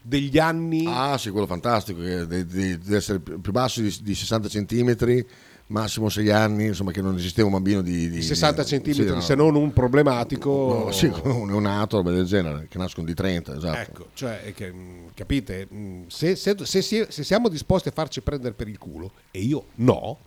degli 0.03 0.39
anni 0.39 0.85
Ah, 0.89 1.17
sì, 1.19 1.31
quello 1.31 1.47
fantastico, 1.47 2.01
deve 2.01 2.97
essere 2.97 3.21
più 3.21 3.41
più 3.41 3.53
basso 3.53 3.81
di, 3.81 3.97
di 4.03 4.15
60 4.17 4.49
centimetri, 4.49 5.25
massimo 5.73 6.09
6 6.09 6.31
anni, 6.31 6.67
insomma 6.67 6.91
che 6.93 7.01
non 7.03 7.17
esisteva 7.17 7.47
un 7.49 7.55
bambino 7.55 7.83
di... 7.83 8.09
di- 8.09 8.11
di 8.11 8.23
60 8.23 8.63
di- 8.63 8.69
centimetri, 8.69 9.07
sì, 9.09 9.15
no. 9.15 9.21
se 9.21 9.35
non 9.35 9.55
un 9.57 9.73
problematico. 9.73 10.85
No, 10.85 10.93
sì, 10.93 11.11
un 11.25 11.47
neonato, 11.49 11.97
roba 11.97 12.11
del 12.13 12.27
genere, 12.27 12.67
che 12.69 12.79
nascono 12.79 13.07
di 13.07 13.15
30, 13.15 13.57
esatto. 13.57 13.79
Ecco, 13.79 14.07
cioè, 14.15 14.53
che, 14.55 14.71
mh, 14.71 15.11
capite, 15.15 15.67
mh, 15.69 16.07
se, 16.09 16.37
se- 16.37 16.57
se 16.65 16.83
se 16.83 17.25
siamo 17.25 17.49
disposti 17.49 17.89
a 17.89 17.93
farci 17.93 18.21
prendere 18.21 18.55
per 18.55 18.69
il 18.69 18.79
culo, 18.79 19.11
e 19.31 19.41
io 19.41 19.65
no, 19.77 20.19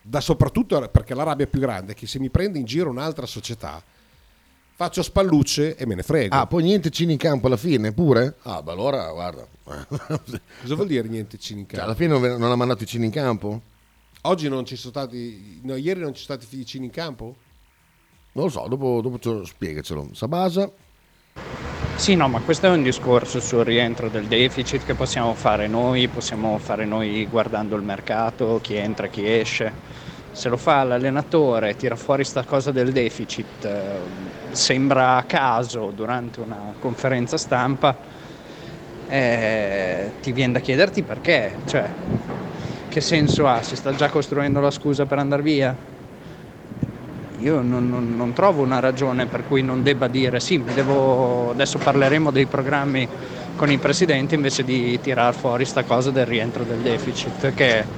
da 0.00 0.20
soprattutto 0.20 0.80
perché 0.88 1.14
la 1.14 1.22
rabbia 1.22 1.46
più 1.46 1.60
grande 1.60 1.92
è 1.92 1.94
che 1.94 2.06
se 2.06 2.18
mi 2.18 2.28
prende 2.28 2.58
in 2.58 2.64
giro 2.64 2.90
un'altra 2.90 3.26
società, 3.26 3.80
faccio 4.74 5.02
spallucce 5.02 5.76
e 5.76 5.86
me 5.86 5.94
ne 5.94 6.02
frego. 6.02 6.34
Ah, 6.34 6.46
poi 6.46 6.62
niente 6.64 6.90
cini 6.90 7.12
in 7.12 7.18
campo 7.18 7.46
alla 7.46 7.56
fine, 7.56 7.92
pure? 7.92 8.36
Ah, 8.42 8.62
beh, 8.62 8.72
allora, 8.72 9.10
guarda. 9.12 9.46
Cosa 9.86 10.74
vuol 10.74 10.88
dire 10.88 11.06
niente 11.06 11.38
cini 11.38 11.60
in 11.60 11.66
Cioè, 11.68 11.76
campo? 11.78 11.84
alla 11.90 11.94
fine 11.94 12.18
non, 12.30 12.40
non 12.40 12.50
ha 12.50 12.56
mandato 12.56 12.82
i 12.82 12.86
cini 12.86 13.04
in 13.04 13.10
campo? 13.12 13.60
Oggi 14.24 14.48
non 14.48 14.64
ci 14.64 14.76
sono 14.76 14.92
stati, 14.92 15.60
no, 15.64 15.74
ieri 15.74 16.00
non 16.00 16.14
ci 16.14 16.22
sono 16.22 16.38
stati 16.38 16.46
figli 16.46 16.64
cini 16.64 16.84
in 16.84 16.92
campo? 16.92 17.34
Non 18.32 18.44
lo 18.44 18.50
so, 18.50 18.66
dopo, 18.68 19.00
dopo 19.00 19.18
ce 19.18 19.28
lo- 19.30 19.44
spiegacelo. 19.44 20.10
Sabasa, 20.12 20.70
Sì, 21.96 22.14
no, 22.14 22.28
ma 22.28 22.40
questo 22.40 22.66
è 22.66 22.70
un 22.70 22.82
discorso 22.82 23.40
sul 23.40 23.64
rientro 23.64 24.08
del 24.08 24.26
deficit 24.26 24.84
che 24.84 24.94
possiamo 24.94 25.34
fare 25.34 25.66
noi, 25.68 26.08
possiamo 26.08 26.56
fare 26.58 26.84
noi 26.84 27.26
guardando 27.26 27.76
il 27.76 27.82
mercato, 27.82 28.60
chi 28.62 28.74
entra, 28.74 29.08
chi 29.08 29.28
esce. 29.28 29.72
Se 30.32 30.48
lo 30.48 30.56
fa 30.56 30.82
l'allenatore, 30.84 31.76
tira 31.76 31.94
fuori 31.96 32.24
sta 32.24 32.44
cosa 32.44 32.70
del 32.72 32.92
deficit, 32.92 33.64
eh, 33.64 33.98
sembra 34.52 35.16
a 35.16 35.24
caso 35.24 35.92
durante 35.94 36.40
una 36.40 36.72
conferenza 36.78 37.36
stampa, 37.36 37.96
eh, 39.08 40.10
ti 40.22 40.32
viene 40.32 40.52
da 40.54 40.60
chiederti 40.60 41.02
perché, 41.02 41.56
cioè, 41.66 41.90
che 42.92 43.00
senso 43.00 43.46
ha? 43.46 43.62
Si 43.62 43.74
sta 43.74 43.94
già 43.94 44.10
costruendo 44.10 44.60
la 44.60 44.70
scusa 44.70 45.06
per 45.06 45.16
andare 45.16 45.40
via? 45.40 45.74
Io 47.38 47.62
non, 47.62 47.88
non- 47.88 48.14
non 48.14 48.34
trovo 48.34 48.60
una 48.60 48.80
ragione 48.80 49.26
per 49.28 49.44
cui 49.44 49.62
non 49.62 49.82
debba 49.82 50.08
dire 50.08 50.40
sì, 50.40 50.62
devo... 50.62 51.48
adesso 51.48 51.78
parleremo 51.78 52.30
dei 52.30 52.46
programmi 52.46 53.08
con 53.54 53.70
i 53.70 53.78
presidenti 53.78 54.34
invece 54.34 54.62
di 54.62 55.00
tirar 55.00 55.34
fuori 55.34 55.64
sta 55.64 55.84
cosa 55.84 56.10
del 56.10 56.26
rientro 56.26 56.64
del 56.64 56.82
deficit 56.82 57.54
che, 57.54 57.88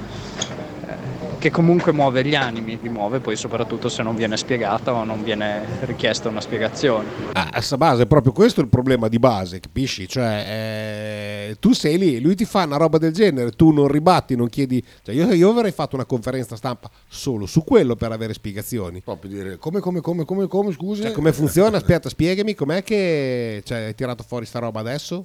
che 1.45 1.51
comunque 1.51 1.91
muove 1.91 2.25
gli 2.25 2.33
animi, 2.33 2.79
li 2.81 2.89
muove 2.89 3.19
poi 3.19 3.35
soprattutto 3.35 3.87
se 3.87 4.01
non 4.01 4.15
viene 4.15 4.35
spiegata 4.35 4.91
o 4.91 5.03
non 5.03 5.23
viene 5.23 5.63
richiesta 5.81 6.27
una 6.27 6.41
spiegazione. 6.41 7.07
Ah, 7.33 7.51
a 7.51 7.77
base 7.77 8.01
è 8.01 8.05
proprio 8.07 8.31
questo 8.31 8.61
il 8.61 8.67
problema 8.67 9.07
di 9.09 9.19
base, 9.19 9.59
capisci? 9.59 10.07
Cioè, 10.07 11.49
eh, 11.49 11.57
tu 11.59 11.73
sei 11.73 11.99
lì, 11.99 12.19
lui 12.19 12.33
ti 12.33 12.45
fa 12.45 12.63
una 12.63 12.77
roba 12.77 12.97
del 12.97 13.13
genere, 13.13 13.51
tu 13.51 13.69
non 13.69 13.87
ribatti, 13.87 14.35
non 14.35 14.49
chiedi. 14.49 14.83
Cioè, 15.03 15.13
io, 15.13 15.31
io 15.33 15.51
avrei 15.51 15.71
fatto 15.71 15.93
una 15.93 16.05
conferenza 16.05 16.55
stampa 16.55 16.89
solo 17.07 17.45
su 17.45 17.63
quello 17.63 17.95
per 17.95 18.11
avere 18.11 18.33
spiegazioni. 18.33 19.01
proprio 19.01 19.29
dire 19.29 19.57
come, 19.57 19.79
come, 19.81 20.01
come, 20.01 20.25
come, 20.25 20.47
come, 20.47 20.71
scusi? 20.71 21.03
Cioè, 21.03 21.11
come 21.11 21.31
funziona? 21.31 21.77
Aspetta, 21.77 22.09
spiegami 22.09 22.55
com'è 22.55 22.81
che 22.81 23.61
cioè, 23.63 23.83
hai 23.83 23.93
tirato 23.93 24.23
fuori 24.23 24.47
sta 24.47 24.57
roba 24.57 24.79
adesso? 24.79 25.23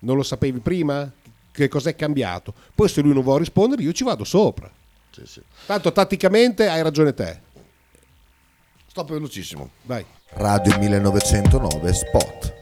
Non 0.00 0.16
lo 0.16 0.24
sapevi 0.24 0.58
prima? 0.58 1.08
Che 1.52 1.68
cos'è 1.68 1.94
cambiato? 1.94 2.52
Poi 2.74 2.88
se 2.88 3.02
lui 3.02 3.14
non 3.14 3.22
vuole 3.22 3.38
rispondere, 3.38 3.82
io 3.82 3.92
ci 3.92 4.02
vado 4.02 4.24
sopra. 4.24 4.68
Sì, 5.18 5.26
sì. 5.26 5.42
Tanto 5.66 5.90
tatticamente 5.90 6.68
hai 6.68 6.82
ragione 6.82 7.12
te. 7.12 7.40
Stop 8.86 9.10
velocissimo. 9.10 9.70
Vai. 9.82 10.04
Radio 10.30 10.78
1909 10.78 11.92
Spot. 11.92 12.56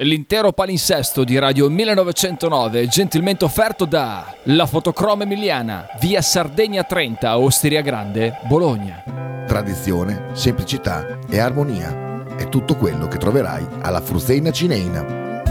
L'intero 0.00 0.52
palinsesto 0.52 1.24
di 1.24 1.38
Radio 1.38 1.68
1909 1.68 2.82
è 2.82 2.86
gentilmente 2.86 3.44
offerto 3.44 3.84
da 3.84 4.36
La 4.44 4.66
Fotocroma 4.66 5.24
Emiliana, 5.24 5.88
via 6.00 6.22
Sardegna 6.22 6.84
30, 6.84 7.38
Osteria 7.38 7.80
Grande, 7.80 8.38
Bologna. 8.46 9.02
Tradizione, 9.46 10.28
semplicità 10.34 11.18
e 11.28 11.38
armonia. 11.40 12.06
è 12.36 12.48
tutto 12.48 12.76
quello 12.76 13.08
che 13.08 13.18
troverai 13.18 13.66
alla 13.80 14.00
Fruzeina 14.00 14.52
Cineina. 14.52 15.42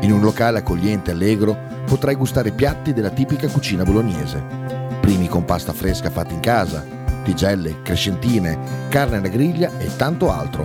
In 0.00 0.12
un 0.12 0.22
locale 0.22 0.60
accogliente 0.60 1.10
e 1.10 1.12
allegro 1.14 1.84
potrai 1.84 2.14
gustare 2.14 2.52
piatti 2.52 2.94
della 2.94 3.10
tipica 3.10 3.48
cucina 3.48 3.84
bolognese. 3.84 4.79
Primi 5.10 5.26
con 5.26 5.44
pasta 5.44 5.72
fresca 5.72 6.08
fatta 6.08 6.32
in 6.32 6.38
casa, 6.38 6.86
tigelle, 7.24 7.82
crescentine, 7.82 8.86
carne 8.90 9.16
alla 9.16 9.26
griglia 9.26 9.76
e 9.78 9.96
tanto 9.96 10.30
altro. 10.30 10.64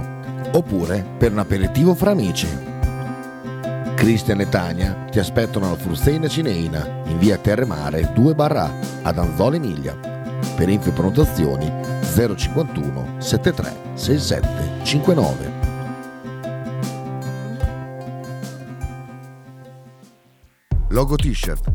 Oppure 0.52 1.04
per 1.18 1.32
un 1.32 1.40
aperitivo 1.40 1.96
fra 1.96 2.12
amici. 2.12 2.48
Cristian 3.96 4.42
e 4.42 4.48
Tania 4.48 5.08
ti 5.10 5.18
aspettano 5.18 5.66
alla 5.66 5.76
Fruzeina 5.76 6.28
Cineina 6.28 6.88
in 7.06 7.18
via 7.18 7.40
Terremare 7.40 8.12
2 8.14 8.36
barra 8.36 8.72
ad 9.02 9.18
Anzola 9.18 9.56
Emilia. 9.56 9.98
Per 10.56 10.70
info 10.70 10.90
e 10.90 10.92
prenotazioni 10.92 11.74
051 12.14 13.16
73 13.18 13.76
67 13.96 14.48
59. 14.84 15.54
Logo 20.90 21.16
t-shirt, 21.16 21.75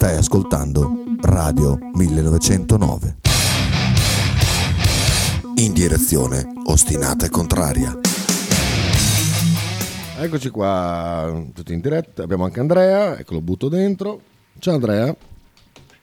Stai 0.00 0.16
ascoltando 0.16 0.92
Radio 1.22 1.76
1909. 1.94 3.16
In 5.56 5.72
direzione 5.72 6.52
ostinata 6.66 7.26
e 7.26 7.28
contraria. 7.28 7.98
Eccoci 10.20 10.50
qua, 10.50 11.44
tutti 11.52 11.72
in 11.72 11.80
diretta. 11.80 12.22
Abbiamo 12.22 12.44
anche 12.44 12.60
Andrea, 12.60 13.18
ecco 13.18 13.34
lo 13.34 13.40
butto 13.40 13.68
dentro. 13.68 14.20
Ciao 14.60 14.74
Andrea. 14.74 15.16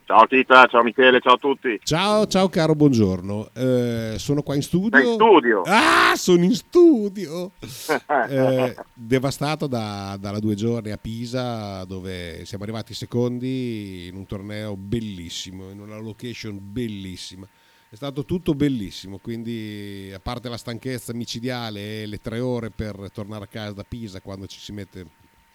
Ciao 0.08 0.28
Tita, 0.28 0.68
ciao 0.68 0.84
Michele, 0.84 1.20
ciao 1.20 1.34
a 1.34 1.38
tutti. 1.38 1.80
Ciao, 1.82 2.28
ciao 2.28 2.48
caro, 2.48 2.76
buongiorno. 2.76 3.50
Eh, 3.56 4.14
sono 4.20 4.44
qua 4.44 4.54
in 4.54 4.62
studio. 4.62 5.00
Sei 5.00 5.08
in 5.08 5.14
studio? 5.16 5.62
Ah, 5.66 6.14
sono 6.16 6.44
in 6.44 6.54
studio. 6.54 7.52
Eh, 8.28 8.76
devastato 8.94 9.66
da, 9.66 10.16
dalla 10.20 10.40
due 10.40 10.54
giorni 10.54 10.92
a 10.92 10.98
Pisa, 10.98 11.84
dove 11.86 12.46
siamo 12.46 12.64
arrivati 12.64 12.94
secondi 12.94 14.08
in 14.08 14.16
un 14.16 14.26
torneo 14.28 14.76
bellissimo, 14.76 15.72
in 15.72 15.80
una 15.80 15.98
location 15.98 16.60
bellissima. 16.62 17.48
È 17.90 17.96
stato 17.96 18.26
tutto 18.26 18.54
bellissimo, 18.54 19.18
quindi 19.18 20.12
a 20.14 20.20
parte 20.20 20.50
la 20.50 20.58
stanchezza 20.58 21.14
micidiale 21.14 22.04
e 22.04 22.06
le 22.06 22.20
tre 22.20 22.40
ore 22.40 22.70
per 22.70 23.10
tornare 23.12 23.46
a 23.46 23.48
casa 23.48 23.74
da 23.74 23.84
Pisa 23.84 24.22
quando 24.22 24.46
ci 24.46 24.60
si 24.60 24.72
mette 24.72 25.06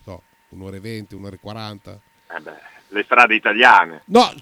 so, 0.03 0.23
un'ora 0.51 0.77
e 0.77 0.81
venti, 0.81 1.15
un'ora 1.15 1.37
e 1.37 1.41
quaranta. 1.41 2.01
Eh 2.31 2.41
beh, 2.41 2.80
le 2.91 3.03
strade 3.05 3.35
italiane. 3.35 4.03
No, 4.07 4.33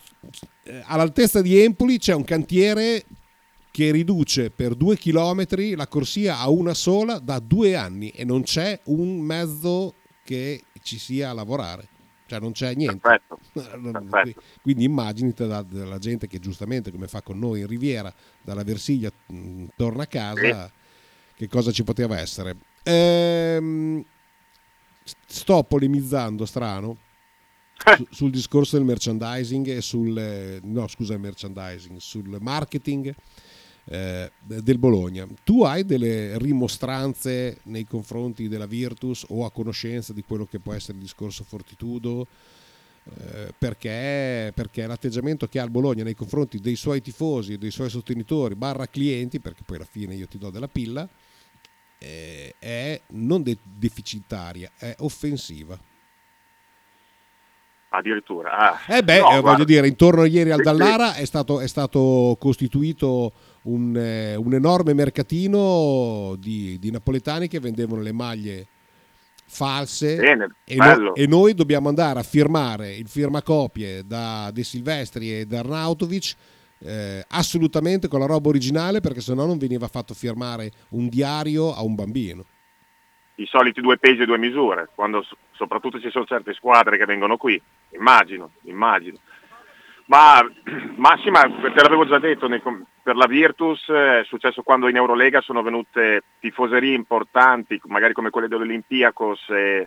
eh, 0.65 0.83
all'altezza 0.87 1.41
di 1.41 1.59
Empoli 1.59 1.99
c'è 1.99 2.15
un 2.15 2.25
cantiere 2.25 3.05
che 3.71 3.91
riduce 3.93 4.51
per 4.51 4.75
due 4.75 4.97
chilometri 4.97 5.75
la 5.75 5.87
corsia 5.87 6.39
a 6.39 6.49
una 6.49 6.75
sola 6.75 7.19
da 7.19 7.39
due 7.39 7.77
anni 7.77 8.11
e 8.11 8.25
non 8.25 8.43
c'è 8.43 8.81
un 8.85 9.21
mezzo 9.21 9.95
che 10.25 10.65
ci 10.83 10.99
sia 10.99 11.31
a 11.31 11.33
lavorare. 11.33 11.89
Cioè 12.27 12.41
non 12.41 12.53
c'è 12.53 12.75
niente. 12.75 12.99
Perfetto. 12.99 13.39
Perfetto. 14.09 14.43
Quindi 14.61 14.85
immaginate 14.85 15.65
della 15.69 15.99
gente 15.99 16.27
che 16.27 16.39
giustamente, 16.39 16.91
come 16.91 17.09
fa 17.09 17.23
con 17.23 17.39
noi 17.39 17.61
in 17.61 17.67
Riviera, 17.67 18.13
dalla 18.43 18.65
Versilia 18.65 19.11
mh, 19.27 19.67
torna 19.77 20.03
a 20.03 20.07
casa, 20.07 20.71
che 21.35 21.49
cosa 21.49 21.71
ci 21.71 21.85
poteva 21.85 22.19
essere. 22.19 22.57
Ehm, 22.83 24.05
sto 25.27 25.63
polemizzando 25.63 26.45
strano 26.45 26.97
su- 27.97 28.07
sul 28.11 28.31
discorso 28.31 28.77
del 28.77 28.85
merchandising 28.85 29.69
e 29.69 29.81
sul 29.81 30.17
eh, 30.19 30.61
no 30.63 30.87
scusa 30.89 31.17
merchandising 31.17 31.99
sul 31.99 32.37
marketing 32.41 33.15
eh, 33.91 34.31
del 34.45 34.79
Bologna. 34.79 35.27
Tu 35.45 35.63
hai 35.63 35.85
delle 35.85 36.39
rimostranze 36.39 37.61
nei 37.65 37.85
confronti 37.87 38.49
della 38.49 38.67
Virtus 38.67 39.25
o 39.29 39.45
a 39.45 39.51
conoscenza 39.51 40.13
di 40.13 40.23
quello 40.23 40.47
che 40.47 40.59
può 40.59 40.75
essere 40.75 40.95
il 40.95 41.03
discorso 41.03 41.45
Fortitudo? 41.45 42.27
Eh, 43.05 43.55
perché, 43.57 44.53
perché 44.55 44.87
l'atteggiamento 44.87 45.47
che 45.47 45.59
ha 45.59 45.65
il 45.65 45.71
Bologna 45.71 46.05
nei 46.05 46.15
confronti 46.15 46.61
dei 46.61 46.77
suoi 46.77 47.01
tifosi 47.01 47.57
dei 47.57 47.71
suoi 47.71 47.89
sostenitori 47.89 48.55
barra 48.55 48.87
clienti 48.87 49.41
perché 49.41 49.63
poi 49.65 49.77
alla 49.77 49.87
fine 49.91 50.15
io 50.15 50.27
ti 50.27 50.37
do 50.37 50.51
della 50.51 50.69
pilla 50.69 51.09
eh, 51.97 52.55
è 52.59 53.01
non 53.13 53.43
de- 53.43 53.57
deficitaria 53.63 54.71
è 54.77 54.95
offensiva 54.99 55.81
Addirittura. 57.91 58.51
Ah. 58.57 58.97
Eh 58.97 59.03
beh, 59.03 59.21
No, 59.21 59.37
eh, 59.37 59.41
voglio 59.41 59.65
dire, 59.65 59.89
intorno 59.89 60.25
ieri 60.25 60.51
al. 60.51 60.61
Dallara 60.61 61.15
è 61.15 61.25
stato, 61.25 61.61
è 61.61 61.67
stato 61.67 62.37
costituito 62.39 63.33
un, 63.63 63.97
eh, 63.97 64.35
un 64.35 64.53
enorme 64.53 64.93
mercatino 64.93 66.35
di, 66.39 66.79
di 66.79 66.91
napoletani 66.91 67.49
che 67.49 67.61
vendevano 67.61 68.03
le 68.03 68.13
maglie 68.13 68.67
false 69.51 70.17
Bene, 70.17 70.57
e, 70.65 70.77
no- 70.77 71.15
e 71.15 71.27
noi 71.27 71.55
dobbiamo 71.55 71.89
andare 71.89 72.21
a 72.21 72.23
firmare 72.23 72.95
il 72.95 73.09
firmacopie 73.09 74.05
da 74.05 74.51
De 74.53 74.63
Silvestri 74.63 75.41
e 75.41 75.47
da 75.47 75.61
Arnautovic 75.61 76.35
eh, 76.81 77.25
assolutamente 77.29 78.09
con 78.09 78.21
la 78.21 78.27
roba 78.27 78.49
originale 78.49 79.01
perché 79.01 79.21
sennò 79.21 79.47
non 79.47 79.59
veniva 79.59 79.89
fatto 79.89 80.15
firmare 80.15 80.71
un 80.91 81.09
diario 81.09 81.75
a 81.75 81.83
un 81.83 81.95
bambino. 81.95 82.45
I 83.39 83.47
soliti 83.47 83.81
due 83.81 83.99
pesi 83.99 84.23
e 84.23 84.27
due 84.27 84.39
misure, 84.39 84.89
quando 84.95 85.23
so- 85.23 85.37
soprattutto 85.53 86.01
ci 86.01 86.11
sono 86.11 86.25
certe 86.25 86.55
squadre 86.55 86.97
che 86.97 87.05
vengono 87.05 87.37
qui. 87.37 87.61
Immagino, 87.91 88.51
immagino. 88.63 89.19
Ma 90.07 90.41
Massima, 90.97 91.43
te 91.43 91.83
l'avevo 91.83 92.07
già 92.07 92.19
detto, 92.19 92.49
per 93.03 93.15
la 93.17 93.27
Virtus 93.27 93.89
eh, 93.89 94.21
è 94.21 94.25
successo 94.25 94.63
quando 94.63 94.89
in 94.89 94.97
Eurolega 94.97 95.41
sono 95.41 95.63
venute 95.63 96.23
tifoserie 96.41 96.95
importanti, 96.95 97.81
magari 97.85 98.13
come 98.13 98.31
quelle 98.31 98.49
dell'Olympiakos 98.49 99.49
e, 99.51 99.87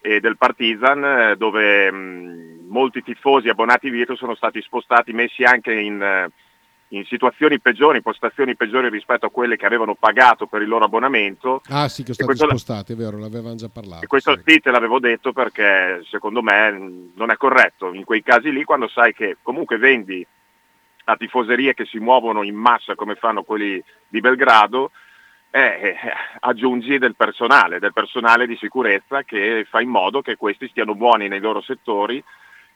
e 0.00 0.20
del 0.20 0.36
Partizan, 0.36 1.04
eh, 1.04 1.36
dove 1.36 1.90
mh, 1.90 2.66
molti 2.68 3.02
tifosi 3.02 3.48
abbonati 3.48 3.90
Virtus 3.90 4.18
sono 4.18 4.34
stati 4.34 4.62
spostati, 4.62 5.12
messi 5.12 5.42
anche 5.42 5.72
in, 5.72 6.00
eh, 6.00 6.30
in 6.88 7.04
situazioni 7.04 7.58
peggiori, 7.58 7.96
in 7.96 8.02
postazioni 8.02 8.54
peggiori 8.54 8.88
rispetto 8.88 9.26
a 9.26 9.30
quelle 9.30 9.56
che 9.56 9.66
avevano 9.66 9.94
pagato 9.94 10.46
per 10.46 10.62
il 10.62 10.68
loro 10.68 10.84
abbonamento. 10.84 11.62
Ah 11.68 11.88
sì, 11.88 12.04
che 12.04 12.14
sono 12.14 12.34
stati 12.34 12.50
spostati, 12.50 12.92
è 12.92 12.96
vero, 12.96 13.18
l'avevamo 13.18 13.56
già 13.56 13.68
parlato. 13.68 14.04
e 14.04 14.06
questo 14.06 14.38
sì. 14.44 14.60
te 14.60 14.70
l'avevo 14.70 14.98
detto 14.98 15.32
perché 15.32 16.02
secondo 16.08 16.42
me 16.42 17.10
non 17.14 17.30
è 17.30 17.36
corretto 17.36 17.92
in 17.92 18.04
quei 18.04 18.22
casi 18.22 18.52
lì 18.52 18.62
quando 18.64 18.88
sai 18.88 19.12
che 19.12 19.38
comunque 19.42 19.78
vendi 19.78 20.24
a 21.08 21.16
tifoserie 21.16 21.74
che 21.74 21.84
si 21.84 21.98
muovono 21.98 22.42
in 22.42 22.54
massa 22.54 22.94
come 22.94 23.14
fanno 23.14 23.42
quelli 23.42 23.82
di 24.08 24.20
Belgrado, 24.20 24.90
eh, 25.50 25.60
eh, 25.60 25.96
aggiungi 26.40 26.98
del 26.98 27.14
personale, 27.14 27.78
del 27.78 27.92
personale 27.92 28.46
di 28.46 28.56
sicurezza 28.56 29.22
che 29.22 29.64
fa 29.68 29.80
in 29.80 29.88
modo 29.88 30.20
che 30.20 30.36
questi 30.36 30.68
stiano 30.68 30.94
buoni 30.94 31.28
nei 31.28 31.40
loro 31.40 31.60
settori, 31.60 32.22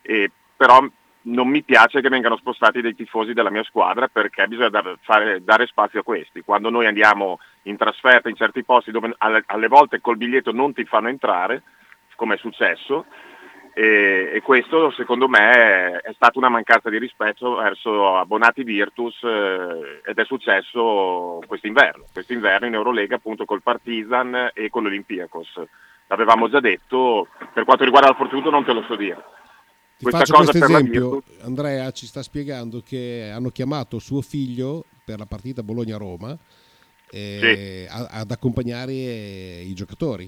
e, 0.02 0.30
però 0.56 0.86
non 1.22 1.48
mi 1.48 1.62
piace 1.62 2.00
che 2.00 2.08
vengano 2.08 2.36
spostati 2.36 2.80
dei 2.80 2.94
tifosi 2.94 3.32
della 3.32 3.50
mia 3.50 3.64
squadra 3.64 4.08
perché 4.08 4.46
bisogna 4.46 4.70
dar- 4.70 4.96
fare- 5.02 5.44
dare 5.44 5.66
spazio 5.66 6.00
a 6.00 6.04
questi. 6.04 6.42
Quando 6.42 6.70
noi 6.70 6.86
andiamo 6.86 7.38
in 7.64 7.76
trasferta 7.76 8.28
in 8.28 8.36
certi 8.36 8.64
posti 8.64 8.90
dove 8.90 9.14
alle, 9.18 9.42
alle 9.46 9.68
volte 9.68 10.00
col 10.00 10.16
biglietto 10.16 10.52
non 10.52 10.72
ti 10.72 10.84
fanno 10.84 11.08
entrare, 11.08 11.62
come 12.16 12.34
è 12.34 12.38
successo, 12.38 13.06
e, 13.72 14.32
e 14.34 14.40
questo 14.40 14.90
secondo 14.92 15.28
me 15.28 16.00
è 16.00 16.12
stata 16.14 16.38
una 16.38 16.48
mancanza 16.48 16.90
di 16.90 16.98
rispetto 16.98 17.54
verso 17.54 18.16
abbonati 18.16 18.64
Virtus 18.64 19.22
eh, 19.22 20.00
ed 20.04 20.18
è 20.18 20.24
successo 20.24 21.40
quest'inverno, 21.46 22.04
quest'inverno 22.12 22.66
in 22.66 22.74
Eurolega 22.74 23.16
appunto 23.16 23.44
col 23.44 23.62
Partizan 23.62 24.50
e 24.54 24.70
con 24.70 24.82
l'Olympiakos. 24.82 25.62
L'avevamo 26.08 26.48
già 26.48 26.58
detto, 26.58 27.28
per 27.52 27.64
quanto 27.64 27.84
riguarda 27.84 28.10
il 28.10 28.16
Fortunato 28.16 28.50
non 28.50 28.64
te 28.64 28.72
lo 28.72 28.82
so 28.82 28.96
dire. 28.96 29.22
Ti 30.00 30.06
Questa 30.06 30.24
faccio 30.24 30.50
questo 30.50 30.64
esempio, 30.64 31.22
Andrea 31.42 31.90
ci 31.90 32.06
sta 32.06 32.22
spiegando 32.22 32.80
che 32.80 33.30
hanno 33.30 33.50
chiamato 33.50 33.98
suo 33.98 34.22
figlio 34.22 34.86
per 35.04 35.18
la 35.18 35.26
partita 35.26 35.62
Bologna-Roma 35.62 36.38
eh, 37.10 37.86
a- 37.86 38.06
ad 38.06 38.30
accompagnare 38.30 38.92
eh, 38.94 39.62
i 39.66 39.74
giocatori. 39.74 40.26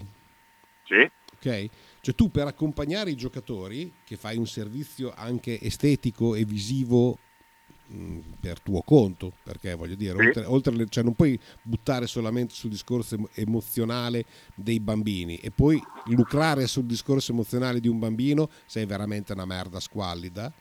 Sì, 0.84 1.10
Ok? 1.36 1.68
Cioè 2.02 2.14
tu 2.14 2.30
per 2.30 2.48
accompagnare 2.48 3.12
i 3.12 3.16
giocatori, 3.16 3.90
che 4.04 4.16
fai 4.16 4.36
un 4.36 4.46
servizio 4.46 5.10
anche 5.16 5.58
estetico 5.58 6.34
e 6.34 6.44
visivo 6.44 7.16
per 8.40 8.60
tuo 8.60 8.82
conto, 8.82 9.32
perché 9.42 9.74
voglio 9.74 9.94
dire, 9.94 10.16
Sì. 10.18 10.26
oltre, 10.26 10.44
oltre 10.44 10.86
cioè 10.88 11.04
non 11.04 11.14
puoi 11.14 11.38
buttare 11.62 12.06
solamente 12.06 12.54
sul 12.54 12.70
discorso 12.70 13.14
emo- 13.16 13.28
emozionale 13.34 14.24
dei 14.54 14.80
bambini 14.80 15.36
e 15.36 15.50
poi 15.50 15.80
lucrare 16.06 16.66
sul 16.66 16.84
discorso 16.84 17.32
emozionale 17.32 17.80
di 17.80 17.88
un 17.88 17.98
bambino 17.98 18.48
sei 18.66 18.86
veramente 18.86 19.32
una 19.32 19.44
merda 19.44 19.80
squallida. 19.80 20.52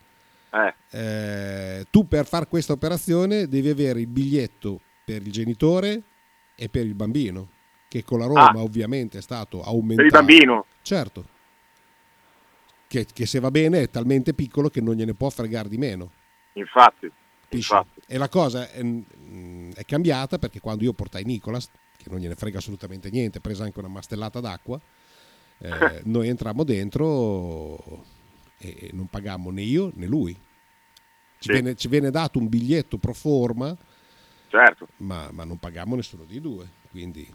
Eh, 0.54 0.74
Eh, 0.94 1.86
tu 1.90 2.06
per 2.06 2.26
fare 2.26 2.46
questa 2.46 2.74
operazione 2.74 3.48
devi 3.48 3.70
avere 3.70 4.00
il 4.00 4.06
biglietto 4.08 4.80
per 5.04 5.22
il 5.22 5.32
genitore 5.32 6.02
e 6.54 6.68
per 6.68 6.84
il 6.84 6.94
bambino, 6.94 7.48
che 7.88 8.04
con 8.04 8.18
la 8.18 8.26
Roma 8.26 8.50
Ah. 8.50 8.58
ovviamente 8.62 9.18
è 9.18 9.22
stato 9.22 9.58
per 9.58 9.68
aumentato. 9.68 10.06
il 10.06 10.12
bambino. 10.12 10.66
Certo. 10.82 11.24
Che, 12.86 13.06
che 13.10 13.24
se 13.26 13.40
va 13.40 13.50
bene 13.50 13.80
è 13.82 13.88
talmente 13.90 14.34
piccolo 14.34 14.68
che 14.68 14.82
non 14.82 14.94
gliene 14.94 15.14
può 15.14 15.30
fregare 15.30 15.70
di 15.70 15.78
meno. 15.78 16.10
Infatti, 16.54 17.10
capisci? 17.52 17.72
infatti. 17.74 18.00
E 18.06 18.18
la 18.18 18.28
cosa 18.28 18.68
è, 18.70 18.82
mm, 18.82 19.72
è 19.74 19.84
cambiata 19.84 20.38
perché 20.38 20.60
quando 20.60 20.84
io 20.84 20.92
portai 20.92 21.24
Nicolas, 21.24 21.70
che 21.96 22.08
non 22.10 22.18
gliene 22.18 22.34
frega 22.34 22.58
assolutamente 22.58 23.10
niente, 23.10 23.40
presa 23.40 23.64
anche 23.64 23.78
una 23.78 23.88
mastellata 23.88 24.40
d'acqua, 24.40 24.80
eh, 25.58 26.00
noi 26.04 26.28
entrammo 26.28 26.64
dentro 26.64 28.04
e 28.58 28.90
non 28.92 29.06
pagammo 29.08 29.50
né 29.50 29.62
io 29.62 29.90
né 29.94 30.06
lui. 30.06 30.32
Ci, 30.32 31.48
Sì. 31.48 31.52
viene, 31.52 31.74
ci 31.74 31.88
viene 31.88 32.10
dato 32.10 32.38
un 32.38 32.48
biglietto 32.48 32.98
pro 32.98 33.12
forma, 33.12 33.76
Certo. 34.48 34.86
ma, 34.98 35.28
ma 35.32 35.44
non 35.44 35.58
pagammo 35.58 35.96
nessuno 35.96 36.24
dei 36.24 36.40
due. 36.40 36.68
Quindi, 36.90 37.26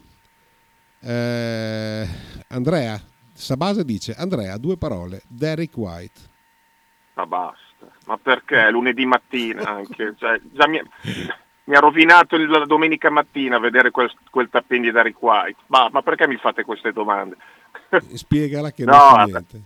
Eh, 1.00 2.08
Andrea, 2.48 3.00
Sabasa 3.32 3.82
dice: 3.84 4.14
Andrea, 4.14 4.56
due 4.58 4.76
parole. 4.76 5.22
Derek 5.28 5.76
White. 5.76 6.20
Ma 7.14 7.24
basta. 7.26 7.66
Ma 8.08 8.16
perché 8.16 8.70
lunedì 8.70 9.04
mattina 9.04 9.68
anche? 9.68 10.14
Cioè, 10.18 10.40
già 10.52 10.66
mi, 10.66 10.80
mi 11.64 11.76
ha 11.76 11.78
rovinato 11.78 12.36
il- 12.36 12.48
la 12.48 12.64
domenica 12.64 13.10
mattina 13.10 13.58
vedere 13.58 13.90
quel, 13.90 14.10
quel 14.30 14.48
di 14.66 14.90
Derek 14.90 15.20
White. 15.22 15.60
Ma, 15.66 15.90
ma 15.92 16.00
perché 16.00 16.26
mi 16.26 16.36
fate 16.36 16.64
queste 16.64 16.90
domande? 16.94 17.36
Spiegala 18.14 18.70
che 18.70 18.84
No, 18.86 19.12
non 19.16 19.24
niente. 19.24 19.60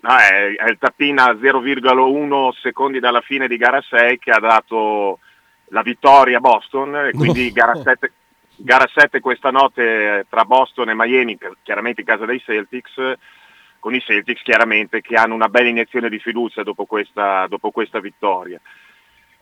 No, 0.00 0.16
è, 0.16 0.54
è 0.56 0.68
il 0.70 0.78
tapping 0.78 1.18
a 1.18 1.32
0,1 1.34 2.48
secondi 2.60 2.98
dalla 2.98 3.20
fine 3.20 3.46
di 3.46 3.56
gara 3.58 3.80
6 3.82 4.18
che 4.18 4.30
ha 4.30 4.40
dato 4.40 5.18
la 5.66 5.82
vittoria 5.82 6.38
a 6.38 6.40
Boston 6.40 6.96
e 6.96 7.10
quindi 7.12 7.46
No. 7.48 7.52
gara 7.52 7.74
7, 7.76 8.12
gara 8.56 8.88
7 8.92 9.20
questa 9.20 9.50
notte 9.50 10.26
tra 10.28 10.44
Boston 10.44 10.88
e 10.88 10.94
Miami, 10.94 11.38
chiaramente 11.62 12.00
in 12.00 12.06
casa 12.06 12.24
dei 12.24 12.40
Celtics, 12.40 12.94
con 13.82 13.96
i 13.96 14.00
Celtics 14.00 14.42
chiaramente 14.42 15.00
che 15.00 15.16
hanno 15.16 15.34
una 15.34 15.48
bella 15.48 15.68
iniezione 15.68 16.08
di 16.08 16.20
fiducia 16.20 16.62
dopo 16.62 16.84
questa, 16.84 17.48
dopo 17.48 17.72
questa 17.72 17.98
vittoria. 17.98 18.60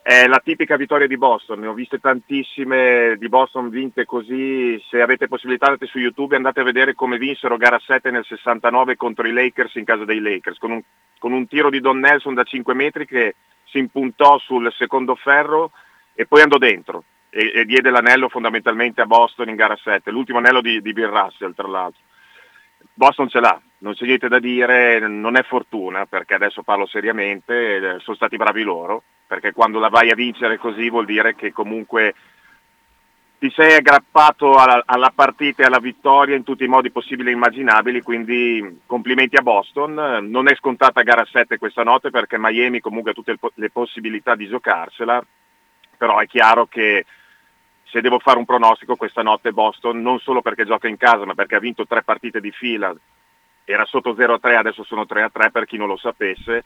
È 0.01 0.25
la 0.25 0.41
tipica 0.43 0.77
vittoria 0.77 1.05
di 1.05 1.15
Boston, 1.15 1.59
ne 1.59 1.67
ho 1.67 1.75
viste 1.75 1.99
tantissime 1.99 3.17
di 3.19 3.29
Boston 3.29 3.69
vinte 3.69 4.03
così, 4.05 4.83
se 4.89 4.99
avete 4.99 5.27
possibilità 5.27 5.67
andate 5.67 5.85
su 5.85 5.99
YouTube 5.99 6.33
e 6.33 6.37
andate 6.37 6.61
a 6.61 6.63
vedere 6.63 6.95
come 6.95 7.19
vinsero 7.19 7.55
gara 7.55 7.77
7 7.77 8.09
nel 8.09 8.25
69 8.25 8.95
contro 8.95 9.27
i 9.27 9.31
Lakers 9.31 9.75
in 9.75 9.85
casa 9.85 10.05
dei 10.05 10.19
Lakers, 10.19 10.57
con 10.57 10.71
un, 10.71 10.81
con 11.19 11.33
un 11.33 11.45
tiro 11.45 11.69
di 11.69 11.79
Don 11.79 11.99
Nelson 11.99 12.33
da 12.33 12.41
5 12.41 12.73
metri 12.73 13.05
che 13.05 13.35
si 13.65 13.77
impuntò 13.77 14.39
sul 14.39 14.73
secondo 14.75 15.13
ferro 15.13 15.69
e 16.15 16.25
poi 16.25 16.41
andò 16.41 16.57
dentro 16.57 17.03
e, 17.29 17.51
e 17.53 17.65
diede 17.65 17.91
l'anello 17.91 18.27
fondamentalmente 18.27 19.01
a 19.01 19.05
Boston 19.05 19.49
in 19.49 19.55
gara 19.55 19.77
7, 19.79 20.09
l'ultimo 20.09 20.39
anello 20.39 20.61
di, 20.61 20.81
di 20.81 20.93
Bill 20.93 21.11
Russell 21.11 21.53
tra 21.53 21.67
l'altro. 21.67 22.01
Boston 22.93 23.29
ce 23.29 23.39
l'ha, 23.39 23.59
non 23.79 23.93
c'è 23.93 24.05
niente 24.05 24.27
da 24.27 24.39
dire, 24.39 24.99
non 24.99 25.37
è 25.37 25.43
fortuna 25.43 26.05
perché 26.05 26.33
adesso 26.33 26.63
parlo 26.63 26.85
seriamente, 26.85 27.75
eh, 27.77 27.99
sono 27.99 28.15
stati 28.15 28.37
bravi 28.37 28.63
loro, 28.63 29.03
perché 29.25 29.53
quando 29.53 29.79
la 29.79 29.89
vai 29.89 30.09
a 30.09 30.15
vincere 30.15 30.57
così 30.57 30.89
vuol 30.89 31.05
dire 31.05 31.35
che 31.35 31.51
comunque 31.51 32.13
ti 33.39 33.51
sei 33.55 33.73
aggrappato 33.73 34.53
alla, 34.53 34.83
alla 34.85 35.11
partita 35.15 35.63
e 35.63 35.65
alla 35.65 35.79
vittoria 35.79 36.35
in 36.35 36.43
tutti 36.43 36.63
i 36.63 36.67
modi 36.67 36.91
possibili 36.91 37.29
e 37.29 37.33
immaginabili, 37.33 38.03
quindi 38.03 38.81
complimenti 38.85 39.35
a 39.35 39.41
Boston, 39.41 40.27
non 40.29 40.47
è 40.47 40.55
scontata 40.55 41.01
gara 41.01 41.25
7 41.25 41.57
questa 41.57 41.81
notte 41.81 42.11
perché 42.11 42.37
Miami 42.37 42.81
comunque 42.81 43.11
ha 43.11 43.13
tutte 43.15 43.35
le 43.55 43.71
possibilità 43.71 44.35
di 44.35 44.47
giocarsela, 44.47 45.25
però 45.97 46.19
è 46.19 46.27
chiaro 46.27 46.67
che 46.67 47.05
se 47.91 47.99
devo 47.99 48.19
fare 48.19 48.37
un 48.37 48.45
pronostico 48.45 48.95
questa 48.95 49.21
notte 49.21 49.51
Boston, 49.51 50.01
non 50.01 50.17
solo 50.19 50.41
perché 50.41 50.65
gioca 50.65 50.87
in 50.87 50.95
casa, 50.95 51.25
ma 51.25 51.33
perché 51.33 51.55
ha 51.55 51.59
vinto 51.59 51.85
tre 51.85 52.03
partite 52.03 52.39
di 52.39 52.51
fila, 52.51 52.95
era 53.65 53.83
sotto 53.83 54.13
0-3, 54.13 54.55
adesso 54.55 54.83
sono 54.83 55.03
3-3 55.03 55.51
per 55.51 55.65
chi 55.65 55.75
non 55.75 55.89
lo 55.89 55.97
sapesse, 55.97 56.63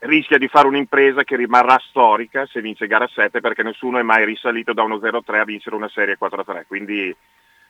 rischia 0.00 0.36
di 0.36 0.48
fare 0.48 0.66
un'impresa 0.66 1.22
che 1.22 1.36
rimarrà 1.36 1.78
storica 1.88 2.46
se 2.46 2.60
vince 2.60 2.88
gara 2.88 3.06
7 3.06 3.40
perché 3.40 3.62
nessuno 3.62 3.98
è 3.98 4.02
mai 4.02 4.24
risalito 4.24 4.72
da 4.72 4.82
uno 4.82 4.96
0-3 4.96 5.38
a 5.38 5.44
vincere 5.44 5.76
una 5.76 5.88
serie 5.88 6.18
4-3, 6.20 6.64
quindi 6.66 7.14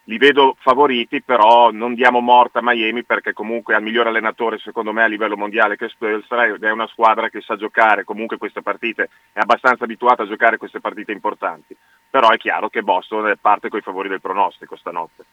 li 0.05 0.19
vedo 0.19 0.57
favoriti, 0.59 1.23
però 1.23 1.71
non 1.71 1.95
diamo 1.95 2.21
morta 2.21 2.59
a 2.59 2.63
Miami 2.63 3.05
perché 3.05 3.33
comunque 3.33 3.75
ha 3.75 3.79
il 3.79 3.85
miglior 3.85 4.07
allenatore 4.07 4.59
secondo 4.59 4.93
me 4.93 5.03
a 5.03 5.07
livello 5.07 5.37
mondiale 5.37 5.77
che 5.77 5.87
è 5.87 5.89
Spoelstra 5.89 6.47
ed 6.47 6.63
è 6.63 6.71
una 6.71 6.87
squadra 6.89 7.29
che 7.29 7.41
sa 7.41 7.57
giocare 7.57 8.05
comunque 8.05 8.37
queste 8.37 8.63
partite, 8.63 9.09
è 9.33 9.41
abbastanza 9.41 9.85
abituata 9.85 10.23
a 10.23 10.27
giocare 10.27 10.59
queste 10.59 10.81
partite 10.81 11.13
importanti, 11.13 11.77
però 12.11 12.31
è 12.31 12.37
chiaro 12.37 12.69
che 12.69 12.83
Boston 12.83 13.35
parte 13.41 13.69
con 13.69 13.79
i 13.79 13.83
favori 13.83 14.09
del 14.09 14.21
pronostico 14.21 14.77
stanotte. 14.77 15.25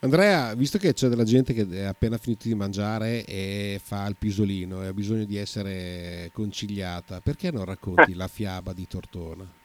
Andrea, 0.00 0.54
visto 0.54 0.78
che 0.78 0.92
c'è 0.92 1.08
della 1.08 1.24
gente 1.24 1.52
che 1.52 1.66
è 1.68 1.84
appena 1.84 2.18
finito 2.18 2.46
di 2.46 2.54
mangiare 2.54 3.24
e 3.24 3.80
fa 3.82 4.06
il 4.06 4.14
pisolino 4.16 4.84
e 4.84 4.86
ha 4.88 4.92
bisogno 4.92 5.24
di 5.24 5.36
essere 5.36 6.30
conciliata, 6.32 7.20
perché 7.20 7.50
non 7.50 7.64
racconti 7.64 8.14
la 8.14 8.28
fiaba 8.28 8.72
di 8.72 8.86
Tortona? 8.86 9.57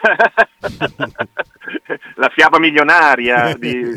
la 2.16 2.28
fiaba 2.30 2.58
milionaria, 2.58 3.54
di, 3.54 3.96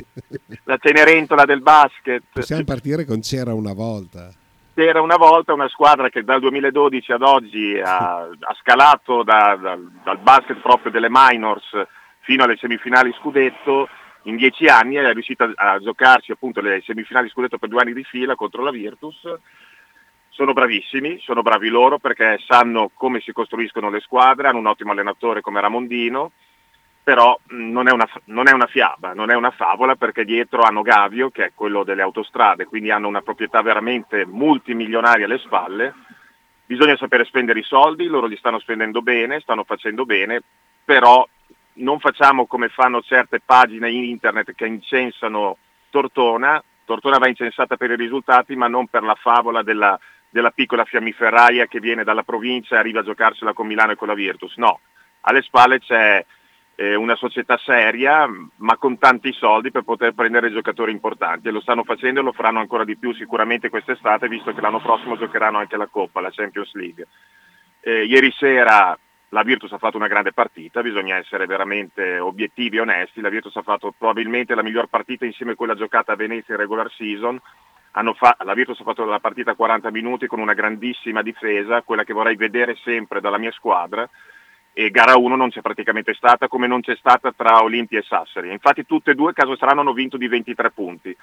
la 0.63 0.77
Cenerentola 0.77 1.45
del 1.45 1.61
basket. 1.61 2.23
Possiamo 2.31 2.63
partire 2.63 3.05
con 3.05 3.21
C'era 3.21 3.53
una 3.53 3.73
volta. 3.73 4.31
C'era 4.73 5.01
una 5.01 5.17
volta 5.17 5.53
una 5.53 5.67
squadra 5.67 6.09
che 6.09 6.23
dal 6.23 6.39
2012 6.39 7.11
ad 7.11 7.23
oggi 7.23 7.79
ha, 7.83 8.21
ha 8.21 8.55
scalato 8.59 9.23
da- 9.23 9.57
da- 9.61 9.77
dal 10.03 10.19
basket 10.19 10.61
proprio 10.61 10.91
delle 10.91 11.09
minors 11.09 11.69
fino 12.21 12.43
alle 12.43 12.57
semifinali 12.57 13.13
scudetto 13.19 13.89
in 14.23 14.35
dieci 14.35 14.67
anni 14.67 14.95
è 14.95 15.13
riuscita 15.13 15.51
a 15.55 15.79
giocarsi 15.79 16.31
appunto 16.31 16.61
le 16.61 16.81
semifinali 16.85 17.29
scudetto 17.29 17.57
per 17.57 17.69
due 17.69 17.81
anni 17.81 17.93
di 17.93 18.03
fila 18.03 18.35
contro 18.35 18.63
la 18.63 18.71
Virtus. 18.71 19.17
Sono 20.33 20.53
bravissimi, 20.53 21.19
sono 21.19 21.41
bravi 21.41 21.67
loro 21.67 21.99
perché 21.99 22.39
sanno 22.47 22.89
come 22.93 23.19
si 23.19 23.33
costruiscono 23.33 23.89
le 23.89 23.99
squadre, 23.99 24.47
hanno 24.47 24.59
un 24.59 24.67
ottimo 24.67 24.91
allenatore 24.91 25.41
come 25.41 25.59
Ramondino, 25.59 26.31
però 27.03 27.37
non 27.49 27.89
è, 27.89 27.91
una, 27.91 28.07
non 28.25 28.47
è 28.47 28.53
una 28.53 28.67
fiaba, 28.67 29.13
non 29.13 29.29
è 29.29 29.35
una 29.35 29.51
favola 29.51 29.95
perché 29.95 30.23
dietro 30.23 30.61
hanno 30.61 30.83
Gavio 30.83 31.31
che 31.31 31.45
è 31.45 31.51
quello 31.53 31.83
delle 31.83 32.01
autostrade, 32.01 32.65
quindi 32.65 32.91
hanno 32.91 33.09
una 33.09 33.21
proprietà 33.21 33.61
veramente 33.61 34.25
multimilionaria 34.25 35.25
alle 35.25 35.37
spalle. 35.39 35.93
Bisogna 36.65 36.95
sapere 36.95 37.25
spendere 37.25 37.59
i 37.59 37.63
soldi, 37.63 38.05
loro 38.05 38.27
li 38.27 38.37
stanno 38.37 38.59
spendendo 38.59 39.01
bene, 39.01 39.41
stanno 39.41 39.65
facendo 39.65 40.05
bene, 40.05 40.41
però 40.85 41.27
non 41.73 41.99
facciamo 41.99 42.45
come 42.45 42.69
fanno 42.69 43.01
certe 43.01 43.41
pagine 43.43 43.91
in 43.91 44.05
internet 44.05 44.53
che 44.53 44.65
incensano 44.65 45.57
Tortona. 45.89 46.63
Tortona 46.85 47.17
va 47.17 47.27
incensata 47.27 47.75
per 47.75 47.91
i 47.91 47.95
risultati, 47.97 48.55
ma 48.55 48.67
non 48.67 48.87
per 48.87 49.03
la 49.03 49.15
favola 49.15 49.61
della, 49.61 49.99
della 50.31 50.51
piccola 50.51 50.85
fiammiferraia 50.85 51.67
che 51.67 51.79
viene 51.79 52.03
dalla 52.03 52.23
provincia 52.23 52.75
e 52.75 52.79
arriva 52.79 53.01
a 53.01 53.03
giocarsela 53.03 53.53
con 53.53 53.67
Milano 53.67 53.91
e 53.91 53.95
con 53.95 54.07
la 54.07 54.15
Virtus. 54.15 54.55
No, 54.55 54.79
alle 55.21 55.41
spalle 55.41 55.79
c'è 55.79 56.25
eh, 56.75 56.95
una 56.95 57.15
società 57.15 57.57
seria, 57.57 58.27
ma 58.55 58.77
con 58.77 58.97
tanti 58.97 59.33
soldi 59.33 59.69
per 59.69 59.83
poter 59.83 60.13
prendere 60.13 60.51
giocatori 60.51 60.91
importanti. 60.91 61.49
E 61.49 61.51
lo 61.51 61.61
stanno 61.61 61.83
facendo 61.83 62.21
e 62.21 62.23
lo 62.23 62.31
faranno 62.31 62.59
ancora 62.59 62.85
di 62.85 62.97
più 62.97 63.13
sicuramente 63.13 63.69
quest'estate, 63.69 64.27
visto 64.27 64.53
che 64.53 64.61
l'anno 64.61 64.81
prossimo 64.81 65.17
giocheranno 65.17 65.59
anche 65.59 65.77
la 65.77 65.87
Coppa, 65.87 66.21
la 66.21 66.31
Champions 66.31 66.73
League. 66.73 67.07
Eh, 67.81 68.05
ieri 68.05 68.31
sera 68.31 68.97
la 69.33 69.43
Virtus 69.43 69.71
ha 69.71 69.77
fatto 69.77 69.97
una 69.97 70.07
grande 70.07 70.33
partita, 70.33 70.81
bisogna 70.81 71.15
essere 71.15 71.45
veramente 71.45 72.19
obiettivi 72.19 72.77
e 72.77 72.81
onesti, 72.81 73.21
la 73.21 73.29
Virtus 73.29 73.55
ha 73.55 73.61
fatto 73.61 73.93
probabilmente 73.97 74.55
la 74.55 74.61
miglior 74.61 74.87
partita 74.87 75.25
insieme 75.25 75.53
a 75.53 75.55
quella 75.55 75.73
giocata 75.73 76.11
a 76.11 76.17
Venezia 76.17 76.53
in 76.53 76.59
regular 76.59 76.91
season, 76.91 77.39
fa- 78.13 78.37
la 78.43 78.53
Virtus 78.53 78.79
ha 78.79 78.83
fatto 78.83 79.03
la 79.05 79.19
partita 79.19 79.51
a 79.51 79.55
40 79.55 79.91
minuti 79.91 80.27
con 80.27 80.39
una 80.39 80.53
grandissima 80.53 81.21
difesa, 81.21 81.81
quella 81.81 82.03
che 82.03 82.13
vorrei 82.13 82.35
vedere 82.35 82.77
sempre 82.83 83.19
dalla 83.19 83.37
mia 83.37 83.51
squadra, 83.51 84.09
e 84.73 84.89
gara 84.89 85.17
1 85.17 85.35
non 85.35 85.49
c'è 85.49 85.61
praticamente 85.61 86.13
stata 86.13 86.47
come 86.47 86.67
non 86.67 86.81
c'è 86.81 86.95
stata 86.95 87.33
tra 87.33 87.61
Olimpia 87.61 87.99
e 87.99 88.03
Sassari. 88.03 88.51
Infatti 88.51 88.85
tutte 88.85 89.11
e 89.11 89.15
due 89.15 89.33
caso 89.33 89.55
strano 89.55 89.81
hanno 89.81 89.93
vinto 89.93 90.17
di 90.17 90.27
23 90.27 90.71
punti. 90.71 91.15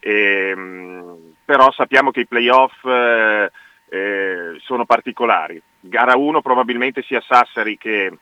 Ehm, 0.00 1.34
però 1.44 1.70
sappiamo 1.72 2.10
che 2.10 2.20
i 2.20 2.26
playoff 2.26 2.84
eh, 2.84 3.50
eh, 3.88 4.56
sono 4.60 4.86
particolari. 4.86 5.60
Gara 5.80 6.16
1 6.16 6.40
probabilmente 6.40 7.02
sia 7.02 7.20
Sassari 7.20 7.76
che 7.76 8.16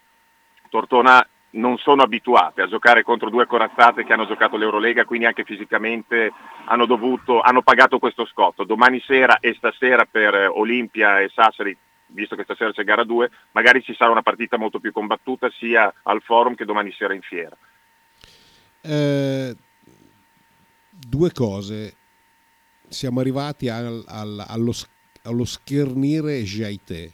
Tortona 0.69 1.25
non 1.55 1.79
sono 1.79 2.03
abituate 2.03 2.63
a 2.63 2.69
giocare 2.69 3.03
contro 3.03 3.31
due 3.31 3.47
corazzate 3.47 4.05
che 4.05 4.13
hanno 4.13 4.27
giocato 4.27 4.57
l'Eurolega, 4.57 5.05
quindi 5.05 5.27
anche 5.27 5.45
fisicamente 5.45 6.33
hanno, 6.67 6.87
dovuto, 6.87 7.41
hanno 7.41 7.63
pagato 7.63 7.99
questo 7.99 8.25
scotto. 8.27 8.65
Domani 8.65 9.01
sera 9.01 9.39
e 9.41 9.55
stasera 9.55 10.05
per 10.05 10.35
eh, 10.35 10.47
Olimpia 10.47 11.21
e 11.21 11.31
Sassari 11.33 11.77
visto 12.09 12.37
che 12.37 12.45
stasera 12.45 12.73
c'è 12.73 12.85
gara 12.85 13.03
2, 13.03 13.31
magari 13.53 13.83
ci 13.83 13.95
sarà 13.95 14.11
una 14.11 14.23
partita 14.23 14.57
molto 14.57 14.79
più 14.79 14.93
combattuta 14.93 15.51
sia 15.51 15.93
al 16.05 16.23
forum 16.23 16.55
che 16.55 16.65
domani 16.65 16.93
sera 16.93 17.13
in 17.13 17.23
fiera. 17.23 17.57
Eh, 18.81 19.57
due 20.91 21.33
cose. 21.33 21.95
Siamo 22.89 23.21
arrivati 23.21 23.69
al- 23.69 24.05
al- 24.07 24.45
allo, 24.47 24.73
allo 25.23 25.45
schernire 25.45 26.43
Jaité. 26.43 27.13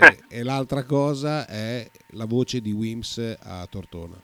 E, 0.00 0.38
e 0.38 0.42
l'altra 0.42 0.84
cosa 0.84 1.46
è 1.46 1.88
la 2.10 2.26
voce 2.26 2.60
di 2.60 2.72
Wims 2.72 3.18
a 3.42 3.66
Tortona. 3.66 4.20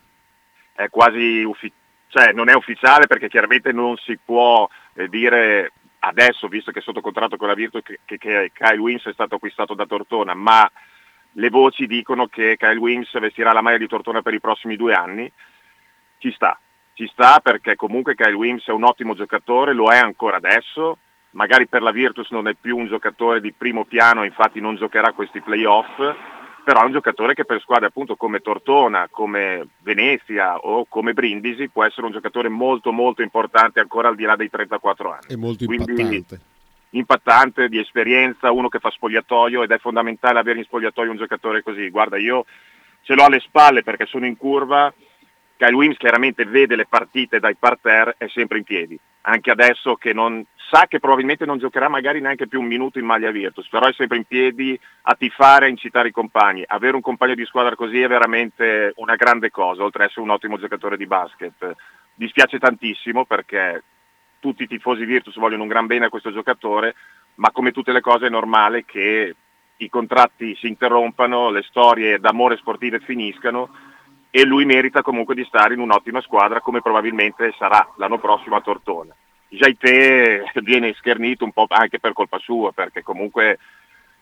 È 0.73 0.89
quasi 0.89 1.43
uffi- 1.43 1.73
cioè 2.09 2.33
non 2.33 2.49
è 2.49 2.55
ufficiale 2.55 3.07
perché 3.07 3.29
chiaramente 3.29 3.73
non 3.73 3.97
si 3.99 4.19
può 4.23 4.69
eh, 4.95 5.09
dire 5.09 5.73
adesso, 6.01 6.49
visto 6.49 6.71
che 6.71 6.79
è 6.79 6.83
sotto 6.83 7.01
contratto 7.01 7.37
con 7.37 7.49
la 7.49 7.55
Virtus, 7.55 7.83
che, 7.83 8.01
che, 8.05 8.19
che 8.19 8.51
Kyle 8.53 8.79
Wims 8.79 9.07
è 9.07 9.13
stato 9.13 9.37
acquistato 9.37 9.75
da 9.75 9.87
Tortona, 9.87 10.35
ma 10.35 10.71
le 11.33 11.51
voci 11.51 11.87
dicono 11.87 12.27
che 12.27 12.57
Kyle 12.57 12.79
Wims 12.79 13.19
vestirà 13.19 13.53
la 13.53 13.61
maglia 13.61 13.79
di 13.79 13.89
Tortona 13.89 14.23
per 14.23 14.35
i 14.35 14.41
prossimi 14.41 14.77
due 14.77 14.95
anni. 14.95 15.31
Ci 16.19 16.33
sta, 16.33 16.59
ci 16.95 17.07
sta 17.13 17.41
perché 17.41 17.77
comunque 17.77 18.15
Kyle 18.15 18.33
Wims 18.33 18.67
è 18.67 18.73
un 18.73 18.85
ottimo 18.85 19.15
giocatore, 19.15 19.73
lo 19.73 19.91
è 19.91 19.99
ancora 19.99 20.37
adesso, 20.37 20.99
magari 21.31 21.67
per 21.67 21.83
la 21.83 21.91
Virtus 21.91 22.31
non 22.31 22.49
è 22.49 22.55
più 22.55 22.77
un 22.77 22.87
giocatore 22.87 23.41
di 23.41 23.53
primo 23.53 23.85
piano, 23.85 24.25
infatti 24.25 24.61
non 24.61 24.77
giocherà 24.77 25.13
questi 25.13 25.41
playoff, 25.41 25.97
però 26.65 26.83
è 26.83 26.85
un 26.85 26.93
giocatore 26.93 27.35
che 27.35 27.45
per 27.45 27.61
squadre 27.61 27.87
appunto 27.87 28.17
come 28.17 28.41
Tortona, 28.41 29.09
come 29.11 29.67
Venezia 29.83 30.57
o 30.59 30.85
come 30.89 31.15
Brindisi 31.15 31.69
può 31.69 31.85
essere 31.85 32.07
un 32.07 32.13
giocatore 32.13 32.49
molto 32.49 32.93
molto 32.93 33.23
importante 33.23 33.81
ancora 33.81 34.09
al 34.09 34.17
di 34.17 34.25
là 34.25 34.37
dei 34.37 34.51
34 34.51 35.11
anni. 35.11 35.27
È 35.29 35.37
molto 35.37 35.65
Quindi- 35.65 35.91
impattante. 35.93 36.41
impattante, 36.91 37.69
di 37.69 37.79
esperienza, 37.79 38.51
uno 38.51 38.69
che 38.69 38.79
fa 38.79 38.91
spogliatoio 38.91 39.63
ed 39.63 39.71
è 39.71 39.79
fondamentale 39.79 40.39
avere 40.39 40.59
in 40.59 40.65
spogliatoio 40.65 41.11
un 41.11 41.17
giocatore 41.19 41.63
così. 41.63 41.91
Guarda, 41.91 42.17
io 42.19 42.45
ce 43.03 43.15
l'ho 43.15 43.25
alle 43.25 43.41
spalle 43.41 43.83
perché 43.83 44.07
sono 44.07 44.27
in 44.27 44.37
curva, 44.37 44.93
Kyle 45.59 45.75
Wims 45.75 45.97
chiaramente 45.97 46.45
vede 46.45 46.77
le 46.77 46.87
partite 46.87 47.41
dai 47.41 47.57
parterre, 47.57 48.15
è 48.17 48.29
sempre 48.29 48.59
in 48.59 48.65
piedi, 48.65 48.97
anche 49.23 49.51
adesso 49.51 49.97
che 49.97 50.13
non 50.13 50.45
sa 50.71 50.87
che 50.87 51.01
probabilmente 51.01 51.45
non 51.45 51.59
giocherà 51.59 51.89
magari 51.89 52.21
neanche 52.21 52.47
più 52.47 52.61
un 52.61 52.67
minuto 52.67 53.01
in 53.01 53.05
maglia 53.05 53.33
Virtus, 53.33 53.69
però 53.69 53.89
è 53.89 53.93
sempre 53.93 54.19
in 54.19 54.25
piedi 54.25 54.79
a 55.03 55.17
tifare, 55.17 55.67
a 55.67 55.69
incitare 55.69 56.09
i 56.09 56.13
compagni. 56.13 56.63
Avere 56.65 56.95
un 56.95 57.03
compagno 57.03 57.35
di 57.35 57.45
squadra 57.45 57.75
così 57.75 58.01
è 58.01 58.07
veramente 58.07 58.93
una 58.97 59.17
grande 59.17 59.51
cosa, 59.51 59.83
oltre 59.83 60.05
ad 60.05 60.11
essere 60.11 60.25
un 60.25 60.31
ottimo 60.31 60.59
giocatore 60.59 60.97
di 60.97 61.07
basket. 61.07 61.75
Dispiace 62.15 62.61
tantissimo 62.61 63.25
perché 63.25 63.83
tutti 64.39 64.63
i 64.63 64.69
tifosi 64.69 65.05
Virtus 65.05 65.37
vogliono 65.39 65.63
un 65.63 65.69
gran 65.69 65.87
bene 65.87 66.05
a 66.05 66.09
questo 66.09 66.31
giocatore, 66.31 66.95
ma 67.37 67.51
come 67.51 67.73
tutte 67.73 67.91
le 67.91 68.01
cose 68.01 68.27
è 68.27 68.31
normale 68.31 68.85
che 68.85 69.35
i 69.77 69.89
contratti 69.89 70.55
si 70.55 70.69
interrompano, 70.69 71.51
le 71.51 71.63
storie 71.63 72.21
d'amore 72.21 72.57
sportive 72.59 73.01
finiscano 73.01 73.71
e 74.31 74.45
lui 74.45 74.65
merita 74.65 75.03
comunque 75.03 75.35
di 75.35 75.45
stare 75.45 75.75
in 75.75 75.81
un'ottima 75.81 76.21
squadra 76.21 76.61
come 76.61 76.83
probabilmente 76.83 77.55
sarà 77.59 77.87
l'anno 77.97 78.19
prossimo 78.19 78.57
a 78.57 78.61
Tortona. 78.61 79.15
Jaité 79.49 80.43
viene 80.63 80.93
schernito 80.95 81.45
un 81.45 81.53
po' 81.53 81.67
anche 81.69 81.99
per 81.99 82.13
colpa 82.13 82.39
sua 82.39 82.73
perché 82.73 83.03
comunque 83.03 83.59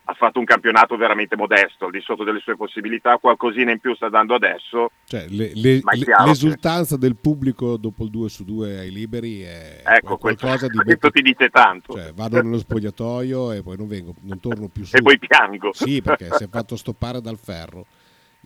ha 0.08 0.14
fatto 0.14 0.38
un 0.38 0.44
campionato 0.44 0.96
veramente 0.96 1.34
modesto, 1.34 1.86
al 1.86 1.90
di 1.90 2.00
sotto 2.00 2.22
delle 2.22 2.38
sue 2.38 2.54
possibilità, 2.54 3.16
qualcosina 3.18 3.72
in 3.72 3.80
più 3.80 3.92
sta 3.96 4.08
dando 4.08 4.36
adesso, 4.36 4.92
Cioè, 5.04 5.26
le- 5.30 5.50
le- 5.52 5.80
Ma 5.82 5.90
è 5.90 5.96
le- 5.96 6.04
chiaro 6.04 6.22
che- 6.22 6.28
l'esultanza 6.28 6.96
del 6.96 7.16
pubblico 7.16 7.76
dopo 7.76 8.04
il 8.04 8.10
2 8.10 8.28
su 8.28 8.44
2 8.44 8.78
ai 8.78 8.92
liberi 8.92 9.42
è 9.42 9.82
ecco, 9.84 10.16
qualcosa 10.16 10.68
di 10.68 10.78
questo 10.78 11.10
ti 11.10 11.22
dice 11.22 11.48
tanto. 11.48 11.94
Cioè, 11.94 12.12
vado 12.14 12.40
nello 12.40 12.58
spogliatoio 12.58 13.50
e 13.50 13.62
poi 13.64 13.76
non 13.76 13.88
vengo, 13.88 14.14
non 14.20 14.38
torno 14.38 14.68
più 14.68 14.84
su. 14.86 14.94
E 14.94 15.02
poi 15.02 15.18
piango. 15.18 15.72
Sì, 15.72 16.00
perché 16.00 16.28
si 16.36 16.44
è 16.44 16.48
fatto 16.48 16.76
stoppare 16.76 17.20
dal 17.20 17.36
ferro 17.36 17.84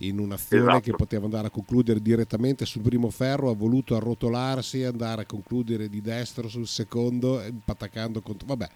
in 0.00 0.18
un'azione 0.18 0.62
Esatto. 0.62 0.80
che 0.80 0.92
poteva 0.92 1.24
andare 1.24 1.48
a 1.48 1.50
concludere 1.50 2.00
direttamente 2.00 2.64
sul 2.64 2.82
primo 2.82 3.10
ferro, 3.10 3.50
ha 3.50 3.54
voluto 3.54 3.96
arrotolarsi 3.96 4.80
e 4.80 4.86
andare 4.86 5.22
a 5.22 5.26
concludere 5.26 5.88
di 5.88 6.00
destro 6.00 6.48
sul 6.48 6.66
secondo, 6.66 7.40
eh, 7.40 7.52
attaccando 7.66 8.20
contro... 8.20 8.46
Vabbè, 8.46 8.68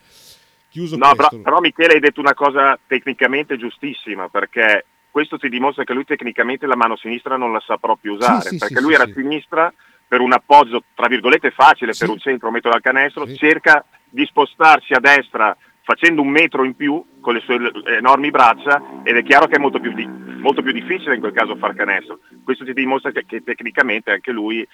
chiuso 0.68 0.96
No, 0.96 1.14
però, 1.14 1.28
questo. 1.28 1.44
però 1.44 1.60
Michele 1.60 1.94
hai 1.94 2.00
detto 2.00 2.20
una 2.20 2.34
cosa 2.34 2.78
tecnicamente 2.86 3.56
giustissima, 3.56 4.28
perché 4.28 4.84
questo 5.10 5.38
ti 5.38 5.48
dimostra 5.48 5.84
che 5.84 5.92
lui 5.94 6.04
tecnicamente 6.04 6.66
la 6.66 6.76
mano 6.76 6.96
sinistra 6.96 7.36
non 7.36 7.52
la 7.52 7.62
sa 7.64 7.76
proprio 7.78 8.14
usare, 8.14 8.42
Sì, 8.42 8.48
sì, 8.48 8.58
perché 8.58 8.76
sì, 8.76 8.82
lui 8.82 8.94
era 8.94 9.04
a 9.04 9.12
sinistra 9.12 9.72
per 10.06 10.20
un 10.20 10.32
appoggio, 10.32 10.82
tra 10.94 11.06
virgolette, 11.08 11.50
facile 11.50 11.92
per 11.96 12.08
un 12.08 12.18
centro, 12.18 12.48
un 12.48 12.54
metro 12.54 12.70
dal 12.70 12.82
canestro, 12.82 13.32
cerca 13.34 13.84
di 14.08 14.24
spostarsi 14.26 14.92
a 14.92 15.00
destra 15.00 15.56
facendo 15.84 16.22
un 16.22 16.28
metro 16.28 16.64
in 16.64 16.74
più 16.74 17.04
con 17.20 17.34
le 17.34 17.40
sue 17.44 17.56
enormi 17.98 18.30
braccia 18.30 19.02
ed 19.04 19.16
è 19.16 19.22
chiaro 19.22 19.46
che 19.46 19.56
è 19.56 19.58
molto 19.58 19.78
più, 19.80 19.92
di- 19.92 20.06
molto 20.06 20.62
più 20.62 20.72
difficile 20.72 21.14
in 21.14 21.20
quel 21.20 21.32
caso 21.32 21.56
far 21.56 21.74
canestro. 21.74 22.20
Questo 22.42 22.64
ti 22.64 22.72
dimostra 22.72 23.12
che, 23.12 23.24
che 23.26 23.42
tecnicamente 23.42 24.10
anche 24.10 24.32
lui 24.32 24.66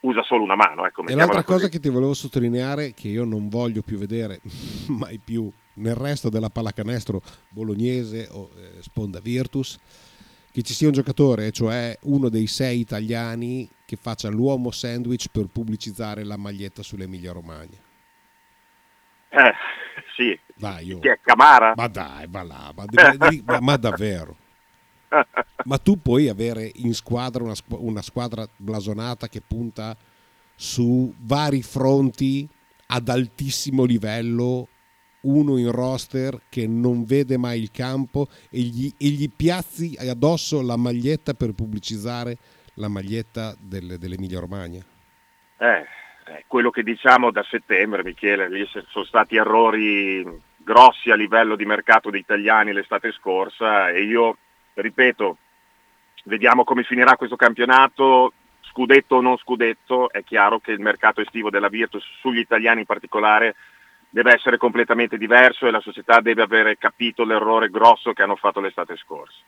usa 0.00 0.22
solo 0.24 0.42
una 0.42 0.56
mano. 0.56 0.84
Ecco, 0.84 1.06
E 1.06 1.14
l'altra 1.14 1.42
così. 1.42 1.56
cosa 1.58 1.68
che 1.68 1.78
ti 1.78 1.88
volevo 1.88 2.12
sottolineare, 2.12 2.92
che 2.92 3.08
io 3.08 3.24
non 3.24 3.48
voglio 3.48 3.82
più 3.82 3.98
vedere 3.98 4.40
mai 4.88 5.18
più 5.24 5.50
nel 5.74 5.94
resto 5.94 6.28
della 6.28 6.50
pallacanestro 6.50 7.22
bolognese 7.50 8.28
o 8.32 8.50
eh, 8.56 8.82
sponda 8.82 9.20
Virtus, 9.20 9.78
che 10.50 10.62
ci 10.62 10.74
sia 10.74 10.88
un 10.88 10.92
giocatore, 10.92 11.52
cioè 11.52 11.96
uno 12.02 12.28
dei 12.28 12.48
sei 12.48 12.80
italiani 12.80 13.68
che 13.86 13.94
faccia 13.94 14.28
l'uomo 14.28 14.72
sandwich 14.72 15.28
per 15.30 15.46
pubblicizzare 15.46 16.24
la 16.24 16.36
maglietta 16.36 16.82
sull'Emilia 16.82 17.30
Romagna. 17.32 17.86
Eh, 19.30 19.52
sì, 20.16 20.38
Dai, 20.54 20.86
io. 20.86 20.98
chi 21.00 21.08
è 21.08 21.18
Camara? 21.22 21.74
Ma 21.76 21.86
dai, 21.86 22.26
va 22.28 22.42
là, 22.42 22.72
ma, 22.74 22.84
ma- 23.44 23.60
ma 23.60 23.76
davvero. 23.76 24.36
Ma 25.64 25.78
tu 25.78 26.00
puoi 26.00 26.28
avere 26.28 26.70
in 26.76 26.94
squadra 26.94 27.42
una, 27.42 27.54
una 27.68 28.02
squadra 28.02 28.46
blasonata 28.56 29.28
che 29.28 29.40
punta 29.40 29.96
su 30.54 31.14
vari 31.20 31.62
fronti 31.62 32.46
ad 32.88 33.08
altissimo 33.08 33.84
livello, 33.84 34.68
uno 35.22 35.56
in 35.56 35.70
roster 35.70 36.42
che 36.48 36.66
non 36.66 37.04
vede 37.04 37.36
mai 37.36 37.60
il 37.60 37.70
campo 37.70 38.28
e 38.50 38.60
gli, 38.60 38.92
e 38.98 39.08
gli 39.08 39.30
piazzi 39.34 39.96
addosso 39.98 40.60
la 40.62 40.76
maglietta 40.76 41.34
per 41.34 41.52
pubblicizzare 41.52 42.36
la 42.74 42.88
maglietta 42.88 43.54
del- 43.58 43.98
dell'Emilia 43.98 44.40
Romagna. 44.40 44.84
Eh, 45.58 45.84
quello 46.46 46.70
che 46.70 46.82
diciamo 46.82 47.30
da 47.30 47.44
settembre, 47.48 48.02
Michele, 48.02 48.48
lì 48.48 48.66
sono 48.66 49.04
stati 49.04 49.36
errori 49.36 50.24
grossi 50.56 51.10
a 51.10 51.14
livello 51.14 51.56
di 51.56 51.64
mercato 51.64 52.10
di 52.10 52.18
italiani 52.18 52.72
l'estate 52.72 53.12
scorsa 53.12 53.88
e 53.88 54.02
io, 54.02 54.36
ripeto, 54.74 55.36
vediamo 56.24 56.64
come 56.64 56.82
finirà 56.82 57.16
questo 57.16 57.36
campionato, 57.36 58.32
scudetto 58.60 59.16
o 59.16 59.20
non 59.20 59.36
scudetto, 59.38 60.10
è 60.10 60.22
chiaro 60.22 60.58
che 60.58 60.72
il 60.72 60.80
mercato 60.80 61.20
estivo 61.20 61.50
della 61.50 61.68
Virtus, 61.68 62.04
sugli 62.20 62.38
italiani 62.38 62.80
in 62.80 62.86
particolare, 62.86 63.56
deve 64.10 64.34
essere 64.34 64.56
completamente 64.56 65.18
diverso 65.18 65.66
e 65.66 65.70
la 65.70 65.80
società 65.80 66.20
deve 66.20 66.42
avere 66.42 66.78
capito 66.78 67.24
l'errore 67.24 67.68
grosso 67.68 68.12
che 68.12 68.22
hanno 68.22 68.36
fatto 68.36 68.60
l'estate 68.60 68.96
scorsa. 68.96 69.38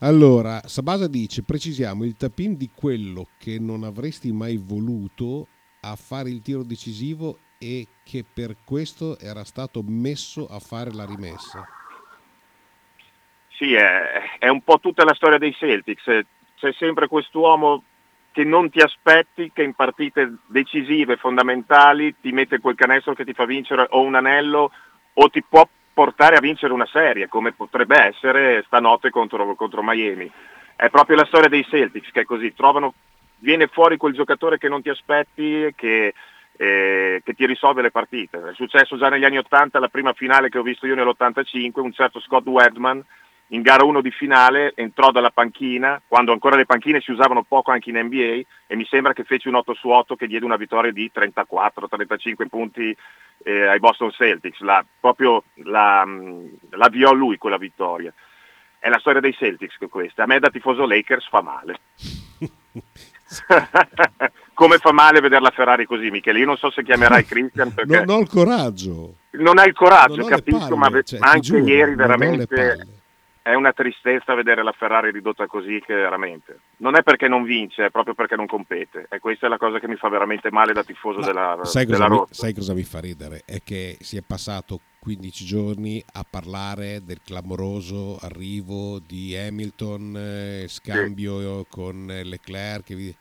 Allora, 0.00 0.60
Sabasa 0.66 1.08
dice, 1.08 1.42
precisiamo 1.42 2.04
il 2.04 2.16
tapin 2.16 2.56
di 2.56 2.70
quello 2.74 3.28
che 3.38 3.58
non 3.58 3.82
avresti 3.82 4.30
mai 4.30 4.56
voluto 4.56 5.46
a 5.90 5.96
fare 5.96 6.30
il 6.30 6.42
tiro 6.42 6.64
decisivo 6.64 7.38
e 7.58 7.86
che 8.04 8.24
per 8.24 8.56
questo 8.64 9.18
era 9.18 9.44
stato 9.44 9.82
messo 9.86 10.46
a 10.46 10.58
fare 10.58 10.92
la 10.92 11.04
rimessa. 11.04 11.66
Sì, 13.50 13.72
è, 13.74 14.36
è 14.38 14.48
un 14.48 14.62
po' 14.62 14.80
tutta 14.80 15.04
la 15.04 15.14
storia 15.14 15.38
dei 15.38 15.54
Celtics. 15.54 16.04
C'è 16.56 16.72
sempre 16.72 17.06
quest'uomo 17.06 17.84
che 18.32 18.44
non 18.44 18.68
ti 18.68 18.80
aspetti, 18.80 19.50
che 19.52 19.62
in 19.62 19.72
partite 19.74 20.36
decisive, 20.46 21.16
fondamentali, 21.16 22.16
ti 22.20 22.32
mette 22.32 22.58
quel 22.58 22.74
canestro 22.74 23.14
che 23.14 23.24
ti 23.24 23.32
fa 23.32 23.46
vincere 23.46 23.86
o 23.90 24.02
un 24.02 24.14
anello 24.14 24.70
o 25.14 25.28
ti 25.30 25.42
può 25.42 25.66
portare 25.94 26.36
a 26.36 26.40
vincere 26.40 26.74
una 26.74 26.86
serie, 26.86 27.28
come 27.28 27.52
potrebbe 27.52 27.98
essere 27.98 28.62
stanotte 28.66 29.08
contro, 29.08 29.54
contro 29.54 29.82
Miami. 29.82 30.30
È 30.76 30.90
proprio 30.90 31.16
la 31.16 31.24
storia 31.24 31.48
dei 31.48 31.64
Celtics 31.64 32.10
che 32.10 32.20
è 32.20 32.24
così, 32.24 32.52
trovano, 32.52 32.92
viene 33.38 33.66
fuori 33.66 33.96
quel 33.96 34.14
giocatore 34.14 34.58
che 34.58 34.68
non 34.68 34.82
ti 34.82 34.88
aspetti 34.88 35.72
che, 35.74 36.14
eh, 36.56 37.22
che 37.24 37.34
ti 37.34 37.46
risolve 37.46 37.82
le 37.82 37.90
partite. 37.90 38.50
È 38.50 38.54
successo 38.54 38.96
già 38.96 39.08
negli 39.08 39.24
anni 39.24 39.38
80, 39.38 39.78
la 39.78 39.88
prima 39.88 40.12
finale 40.12 40.48
che 40.48 40.58
ho 40.58 40.62
visto 40.62 40.86
io 40.86 40.94
nell'85, 40.94 41.80
un 41.80 41.92
certo 41.92 42.20
Scott 42.20 42.46
Wedman 42.46 43.04
in 43.50 43.62
gara 43.62 43.84
1 43.84 44.00
di 44.00 44.10
finale 44.10 44.72
entrò 44.74 45.12
dalla 45.12 45.30
panchina, 45.30 46.02
quando 46.06 46.32
ancora 46.32 46.56
le 46.56 46.66
panchine 46.66 47.00
si 47.00 47.12
usavano 47.12 47.44
poco 47.44 47.70
anche 47.70 47.90
in 47.90 47.98
NBA 47.98 48.40
e 48.66 48.74
mi 48.74 48.84
sembra 48.86 49.12
che 49.12 49.22
fece 49.22 49.48
un 49.48 49.54
8 49.54 49.74
su 49.74 49.88
8 49.88 50.16
che 50.16 50.26
diede 50.26 50.44
una 50.44 50.56
vittoria 50.56 50.90
di 50.90 51.10
34-35 51.14 52.48
punti 52.48 52.96
eh, 53.44 53.66
ai 53.66 53.78
Boston 53.78 54.10
Celtics, 54.10 54.60
la, 54.60 54.84
proprio 54.98 55.44
la, 55.64 56.04
la 56.70 57.12
lui 57.12 57.38
quella 57.38 57.58
vittoria. 57.58 58.12
È 58.78 58.88
la 58.88 58.98
storia 58.98 59.20
dei 59.20 59.32
Celtics 59.32 59.76
questa, 59.88 60.24
a 60.24 60.26
me 60.26 60.40
da 60.40 60.50
tifoso 60.50 60.84
Lakers 60.84 61.28
fa 61.28 61.42
male. 61.42 61.78
Come 64.54 64.78
fa 64.78 64.92
male 64.92 65.20
vedere 65.20 65.42
la 65.42 65.50
Ferrari 65.50 65.84
così, 65.84 66.10
Michele? 66.10 66.38
Io 66.38 66.46
non 66.46 66.56
so 66.56 66.70
se 66.70 66.82
chiamerai 66.82 67.24
Christian 67.26 67.74
perché... 67.74 68.04
Non 68.04 68.16
ho 68.16 68.20
il 68.20 68.28
coraggio. 68.28 69.14
non 69.32 69.58
ha 69.58 69.64
il 69.64 69.74
coraggio, 69.74 70.16
Non 70.16 70.28
capisco, 70.28 70.76
palle, 70.76 70.90
ma 70.90 71.02
cioè, 71.02 71.18
anche 71.20 71.40
giuro, 71.40 71.66
ieri 71.66 71.94
veramente. 71.94 72.86
È 73.46 73.54
una 73.54 73.72
tristezza 73.72 74.34
vedere 74.34 74.64
la 74.64 74.72
Ferrari 74.72 75.12
ridotta 75.12 75.46
così 75.46 75.80
che 75.86 75.94
veramente. 75.94 76.62
Non 76.78 76.96
è 76.96 77.04
perché 77.04 77.28
non 77.28 77.44
vince, 77.44 77.86
è 77.86 77.90
proprio 77.90 78.14
perché 78.14 78.34
non 78.34 78.46
compete. 78.46 79.06
E 79.08 79.20
questa 79.20 79.46
è 79.46 79.48
la 79.48 79.56
cosa 79.56 79.78
che 79.78 79.86
mi 79.86 79.94
fa 79.94 80.08
veramente 80.08 80.50
male 80.50 80.72
da 80.72 80.82
tifoso 80.82 81.20
della, 81.20 81.56
Sai 81.62 81.86
della 81.86 82.08
cosa, 82.08 82.22
mi, 82.22 82.26
sai 82.30 82.54
cosa 82.54 82.74
mi 82.74 82.82
fa 82.82 82.98
ridere? 82.98 83.42
È 83.44 83.62
che 83.62 83.98
si 84.00 84.16
è 84.16 84.22
passato 84.26 84.80
15 84.98 85.44
giorni 85.44 86.02
a 86.14 86.26
parlare 86.28 87.04
del 87.04 87.20
clamoroso 87.24 88.18
arrivo 88.20 88.98
di 88.98 89.36
Hamilton, 89.36 90.16
eh, 90.16 90.64
scambio 90.66 91.64
con 91.70 92.10
eh, 92.10 92.24
Leclerc. 92.24 93.14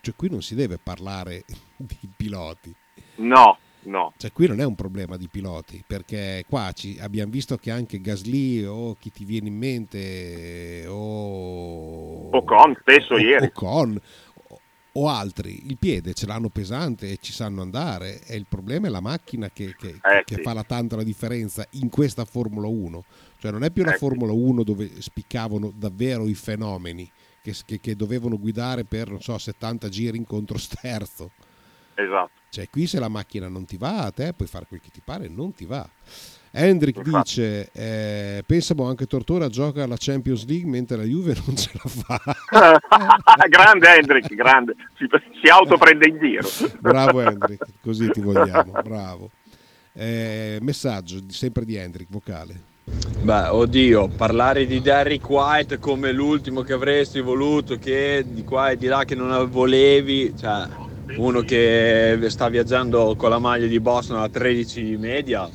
Cioè, 0.00 0.14
qui 0.16 0.28
non 0.28 0.42
si 0.42 0.56
deve 0.56 0.80
parlare 0.82 1.44
di 1.76 2.10
piloti. 2.16 2.74
No, 3.16 3.58
no. 3.84 4.12
Cioè, 4.16 4.32
qui 4.32 4.46
non 4.46 4.60
è 4.60 4.64
un 4.64 4.74
problema 4.74 5.16
di 5.16 5.28
piloti, 5.28 5.82
perché 5.86 6.44
qua 6.48 6.72
ci, 6.72 6.98
abbiamo 7.00 7.30
visto 7.30 7.56
che 7.56 7.70
anche 7.70 8.00
Gasly 8.00 8.64
o 8.64 8.94
chi 8.94 9.10
ti 9.10 9.24
viene 9.24 9.48
in 9.48 9.56
mente 9.56 10.84
o 10.88 12.36
Ocon, 12.36 12.76
spesso 12.80 13.14
o- 13.14 13.18
ieri. 13.18 13.46
Ocon 13.46 14.00
o, 14.48 14.60
o 14.92 15.08
altri, 15.08 15.66
il 15.68 15.76
piede 15.78 16.14
ce 16.14 16.26
l'hanno 16.26 16.48
pesante 16.48 17.10
e 17.10 17.18
ci 17.20 17.32
sanno 17.32 17.62
andare. 17.62 18.20
E 18.26 18.36
il 18.36 18.46
problema 18.48 18.86
è 18.86 18.90
la 18.90 19.00
macchina 19.00 19.50
che, 19.50 19.74
che- 19.76 19.98
Eh, 20.02 20.22
che 20.24 20.36
sì. 20.36 20.42
fa 20.42 20.52
la 20.52 20.64
tanta 20.64 20.96
la 20.96 21.02
differenza 21.02 21.66
in 21.72 21.88
questa 21.88 22.24
Formula 22.24 22.66
1. 22.66 23.04
Cioè, 23.38 23.50
non 23.50 23.62
è 23.64 23.70
più 23.70 23.84
la 23.84 23.94
Eh. 23.94 23.98
Formula 23.98 24.32
1 24.32 24.62
dove 24.62 25.00
spiccavano 25.00 25.72
davvero 25.76 26.26
i 26.26 26.34
fenomeni 26.34 27.10
che, 27.42 27.54
che- 27.66 27.80
che 27.80 27.94
dovevano 27.96 28.38
guidare 28.38 28.84
per, 28.84 29.10
non 29.10 29.20
so, 29.20 29.36
70 29.36 29.88
giri 29.88 30.16
in 30.16 30.24
controsterzo. 30.26 31.30
Esatto. 31.94 32.30
Cioè, 32.54 32.70
qui 32.70 32.86
se 32.86 33.00
la 33.00 33.08
macchina 33.08 33.48
non 33.48 33.64
ti 33.64 33.76
va, 33.76 34.04
a 34.04 34.12
te 34.12 34.32
puoi 34.32 34.46
fare 34.46 34.66
quel 34.68 34.80
che 34.80 34.88
ti 34.92 35.00
pare, 35.04 35.26
non 35.26 35.52
ti 35.54 35.64
va. 35.64 35.84
Hendrik 36.52 37.02
dice: 37.02 37.68
eh, 37.72 38.44
Pensavo 38.46 38.86
anche 38.86 39.06
Tortora 39.06 39.48
gioca 39.48 39.82
alla 39.82 39.96
Champions 39.98 40.46
League 40.46 40.70
mentre 40.70 40.96
la 40.96 41.02
Juve 41.02 41.34
non 41.44 41.56
ce 41.56 41.72
la 41.72 41.90
fa. 41.90 42.20
grande 43.48 43.88
Hendrik, 43.88 44.32
grande. 44.36 44.76
Si, 44.96 45.08
si 45.42 45.50
autoprende 45.50 46.06
in 46.06 46.18
giro. 46.20 46.48
bravo 46.78 47.22
Hendrik, 47.22 47.64
così 47.82 48.08
ti 48.10 48.20
vogliamo, 48.20 48.70
bravo. 48.84 49.30
Eh, 49.92 50.58
messaggio 50.60 51.18
sempre 51.30 51.64
di 51.64 51.74
Hendrik, 51.74 52.06
vocale. 52.08 52.72
Beh, 53.20 53.48
oddio, 53.48 54.06
parlare 54.10 54.64
di 54.66 54.80
Derrick 54.80 55.28
White 55.28 55.80
come 55.80 56.12
l'ultimo 56.12 56.60
che 56.62 56.74
avresti 56.74 57.18
voluto, 57.18 57.78
che 57.78 58.24
di 58.24 58.44
qua 58.44 58.70
e 58.70 58.76
di 58.76 58.86
là 58.86 59.04
che 59.04 59.16
non 59.16 59.50
volevi, 59.50 60.36
cioè 60.38 60.68
uno 61.16 61.40
che 61.42 62.18
sta 62.28 62.48
viaggiando 62.48 63.14
con 63.16 63.30
la 63.30 63.38
maglia 63.38 63.66
di 63.66 63.80
Boston 63.80 64.18
a 64.18 64.28
13 64.28 64.82
di 64.82 64.96
media, 64.96 65.48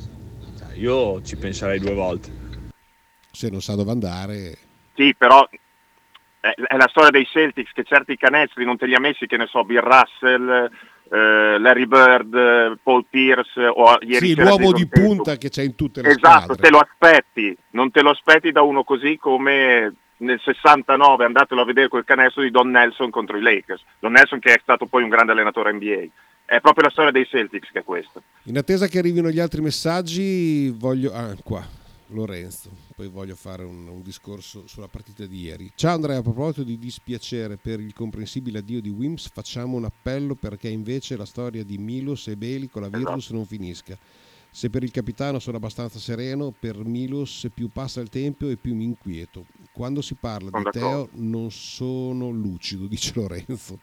cioè, 0.58 0.76
io 0.76 1.22
ci 1.22 1.36
penserei 1.36 1.78
due 1.78 1.94
volte. 1.94 2.30
Se 3.30 3.48
non 3.50 3.60
sa 3.60 3.74
dove 3.74 3.90
andare, 3.90 4.56
Sì, 4.94 5.14
però 5.16 5.46
è, 6.40 6.52
è 6.54 6.76
la 6.76 6.88
storia 6.88 7.10
dei 7.10 7.26
Celtics 7.26 7.72
che 7.72 7.84
certi 7.84 8.16
canestri 8.16 8.64
non 8.64 8.76
te 8.76 8.86
li 8.86 8.94
ha 8.94 9.00
messi, 9.00 9.26
che 9.26 9.36
ne 9.36 9.46
so, 9.46 9.64
Bill 9.64 9.80
Russell, 9.80 10.70
eh, 11.12 11.58
Larry 11.58 11.86
Bird, 11.86 12.34
eh, 12.34 12.78
Paul 12.82 13.04
Pierce 13.08 13.66
o 13.66 13.98
ieri 14.00 14.28
sì, 14.28 14.34
l'uomo 14.36 14.72
di 14.72 14.86
punta 14.86 15.36
che 15.36 15.48
c'è 15.48 15.62
in 15.62 15.74
tutte 15.74 16.02
le 16.02 16.10
Esatto, 16.10 16.54
squadre. 16.54 16.62
te 16.62 16.70
lo 16.70 16.78
aspetti, 16.78 17.56
non 17.70 17.90
te 17.90 18.02
lo 18.02 18.10
aspetti 18.10 18.52
da 18.52 18.62
uno 18.62 18.84
così 18.84 19.16
come 19.16 19.94
nel 20.20 20.40
69, 20.40 21.24
andatelo 21.24 21.62
a 21.62 21.64
vedere 21.64 21.88
quel 21.88 22.04
canestro 22.04 22.42
di 22.42 22.50
Don 22.50 22.70
Nelson 22.70 23.10
contro 23.10 23.36
i 23.36 23.42
Lakers. 23.42 23.82
Don 23.98 24.12
Nelson 24.12 24.38
che 24.38 24.54
è 24.54 24.60
stato 24.62 24.86
poi 24.86 25.02
un 25.02 25.08
grande 25.08 25.32
allenatore 25.32 25.72
NBA. 25.72 26.06
È 26.44 26.60
proprio 26.60 26.84
la 26.84 26.90
storia 26.90 27.10
dei 27.10 27.26
Celtics 27.26 27.70
che 27.70 27.80
è 27.80 27.84
questa. 27.84 28.20
In 28.44 28.58
attesa 28.58 28.88
che 28.88 28.98
arrivino 28.98 29.30
gli 29.30 29.38
altri 29.38 29.60
messaggi, 29.60 30.70
voglio. 30.70 31.12
Ah, 31.12 31.34
qua, 31.42 31.64
Lorenzo. 32.08 32.70
Poi 32.94 33.08
voglio 33.08 33.36
fare 33.36 33.62
un, 33.62 33.86
un 33.86 34.02
discorso 34.02 34.66
sulla 34.66 34.88
partita 34.88 35.24
di 35.26 35.42
ieri. 35.42 35.70
Ciao 35.74 35.94
Andrea, 35.94 36.18
a 36.18 36.22
proposito 36.22 36.64
di 36.64 36.78
dispiacere 36.78 37.56
per 37.56 37.80
il 37.80 37.94
comprensibile 37.94 38.58
addio 38.58 38.80
di 38.80 38.88
Wims, 38.88 39.30
facciamo 39.32 39.76
un 39.76 39.84
appello 39.84 40.34
perché 40.34 40.68
invece 40.68 41.16
la 41.16 41.24
storia 41.24 41.64
di 41.64 41.78
Milos 41.78 42.26
e 42.26 42.36
Beli 42.36 42.68
con 42.68 42.82
la 42.82 42.88
Virtus 42.88 43.30
non 43.30 43.46
finisca. 43.46 43.96
Se 44.52 44.68
per 44.68 44.82
il 44.82 44.90
capitano 44.90 45.38
sono 45.38 45.58
abbastanza 45.58 46.00
sereno, 46.00 46.52
per 46.58 46.84
Milos 46.84 47.48
più 47.54 47.70
passa 47.72 48.00
il 48.00 48.08
tempo 48.08 48.48
e 48.48 48.56
più 48.56 48.74
mi 48.74 48.82
inquieto. 48.82 49.44
Quando 49.72 50.02
si 50.02 50.16
parla 50.16 50.50
Sono 50.50 50.64
di 50.64 50.70
Teo 50.70 50.88
d'accordo. 50.88 51.10
non 51.14 51.50
sono 51.50 52.30
lucido, 52.30 52.86
dice 52.90 53.12
Lorenzo. 53.14 53.78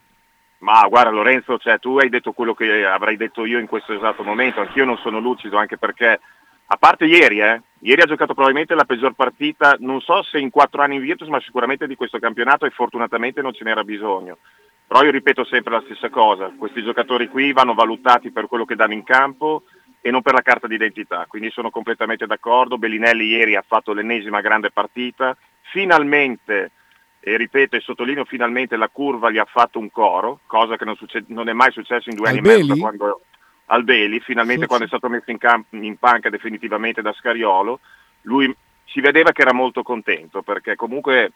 Ma 0.60 0.86
guarda 0.90 1.12
Lorenzo, 1.12 1.58
cioè, 1.58 1.80
tu 1.80 1.98
hai 1.98 2.10
detto 2.10 2.34
quello 2.34 2.54
che 2.54 2.84
avrei 2.84 3.16
detto 3.16 3.46
io 3.46 3.60
in 3.60 3.68
questo 3.68 3.94
esatto 3.94 4.24
momento, 4.24 4.60
anch'io 4.60 4.84
non 4.84 4.98
sono 4.98 5.20
lucido 5.20 5.58
anche 5.58 5.78
perché, 5.78 6.20
a 6.66 6.78
parte 6.78 7.06
ieri, 7.06 7.40
eh, 7.40 7.62
ieri 7.80 8.02
ha 8.02 8.06
giocato 8.06 8.34
probabilmente 8.34 8.76
la 8.76 8.84
peggior 8.84 9.14
partita, 9.14 9.78
non 9.80 10.02
so 10.02 10.22
se 10.24 10.40
in 10.40 10.50
quattro 10.50 10.82
anni 10.82 10.96
in 10.96 11.02
Virtus, 11.02 11.30
ma 11.30 11.40
sicuramente 11.40 11.88
di 11.88 11.96
questo 11.96 12.20
campionato 12.20 12.66
e 12.66 12.72
fortunatamente 12.72 13.42
non 13.42 13.54
ce 13.54 13.64
n'era 13.64 13.84
bisogno. 13.84 14.40
Però 14.86 15.04
io 15.04 15.12
ripeto 15.12 15.46
sempre 15.46 15.74
la 15.74 15.84
stessa 15.86 16.10
cosa, 16.10 16.52
questi 16.58 16.84
giocatori 16.84 17.30
qui 17.30 17.54
vanno 17.54 17.74
valutati 17.74 18.32
per 18.32 18.48
quello 18.48 18.66
che 18.66 18.76
danno 18.76 18.94
in 18.94 19.04
campo 19.04 19.64
e 20.08 20.12
non 20.12 20.22
per 20.22 20.34
la 20.34 20.42
carta 20.42 20.68
d'identità, 20.68 21.26
quindi 21.28 21.52
sono 21.52 21.70
completamente 21.70 22.26
d'accordo. 22.26 22.78
Bellinelli 22.78 23.26
ieri 23.26 23.58
ha 23.58 23.66
fatto 23.68 23.92
l'ennesima 23.92 24.40
grande 24.40 24.72
partita, 24.72 25.36
finalmente 25.64 26.72
e 27.20 27.36
ripeto 27.36 27.76
e 27.76 27.82
sottolineo 27.82 28.24
finalmente 28.24 28.78
la 28.78 28.88
curva 28.88 29.30
gli 29.30 29.38
ha 29.38 29.44
fatto 29.44 29.80
un 29.80 29.92
coro, 29.92 30.40
cosa 30.46 30.78
che 30.78 30.86
non, 30.86 30.96
succe- 30.96 31.26
non 31.28 31.50
è 31.50 31.52
mai 31.54 31.74
successo 31.74 32.10
in 32.10 32.16
due 32.16 32.30
anni 32.30 32.38
e 32.38 32.42
mezzo 32.42 32.78
quando 32.78 33.22
al 33.66 33.84
Beli, 33.84 34.22
finalmente 34.22 34.62
Sì, 34.62 34.68
quando 34.68 34.86
è 34.86 34.88
stato 34.88 35.10
messo 35.10 35.30
in, 35.30 35.38
camp- 35.40 35.74
in 35.74 35.98
panca 35.98 36.30
definitivamente 36.30 37.02
da 37.02 37.12
Scariolo, 37.12 37.82
lui 38.22 38.56
si 38.86 39.02
vedeva 39.02 39.34
che 39.34 39.42
era 39.42 39.52
molto 39.52 39.84
contento 39.84 40.42
perché 40.42 40.76
comunque 40.76 41.34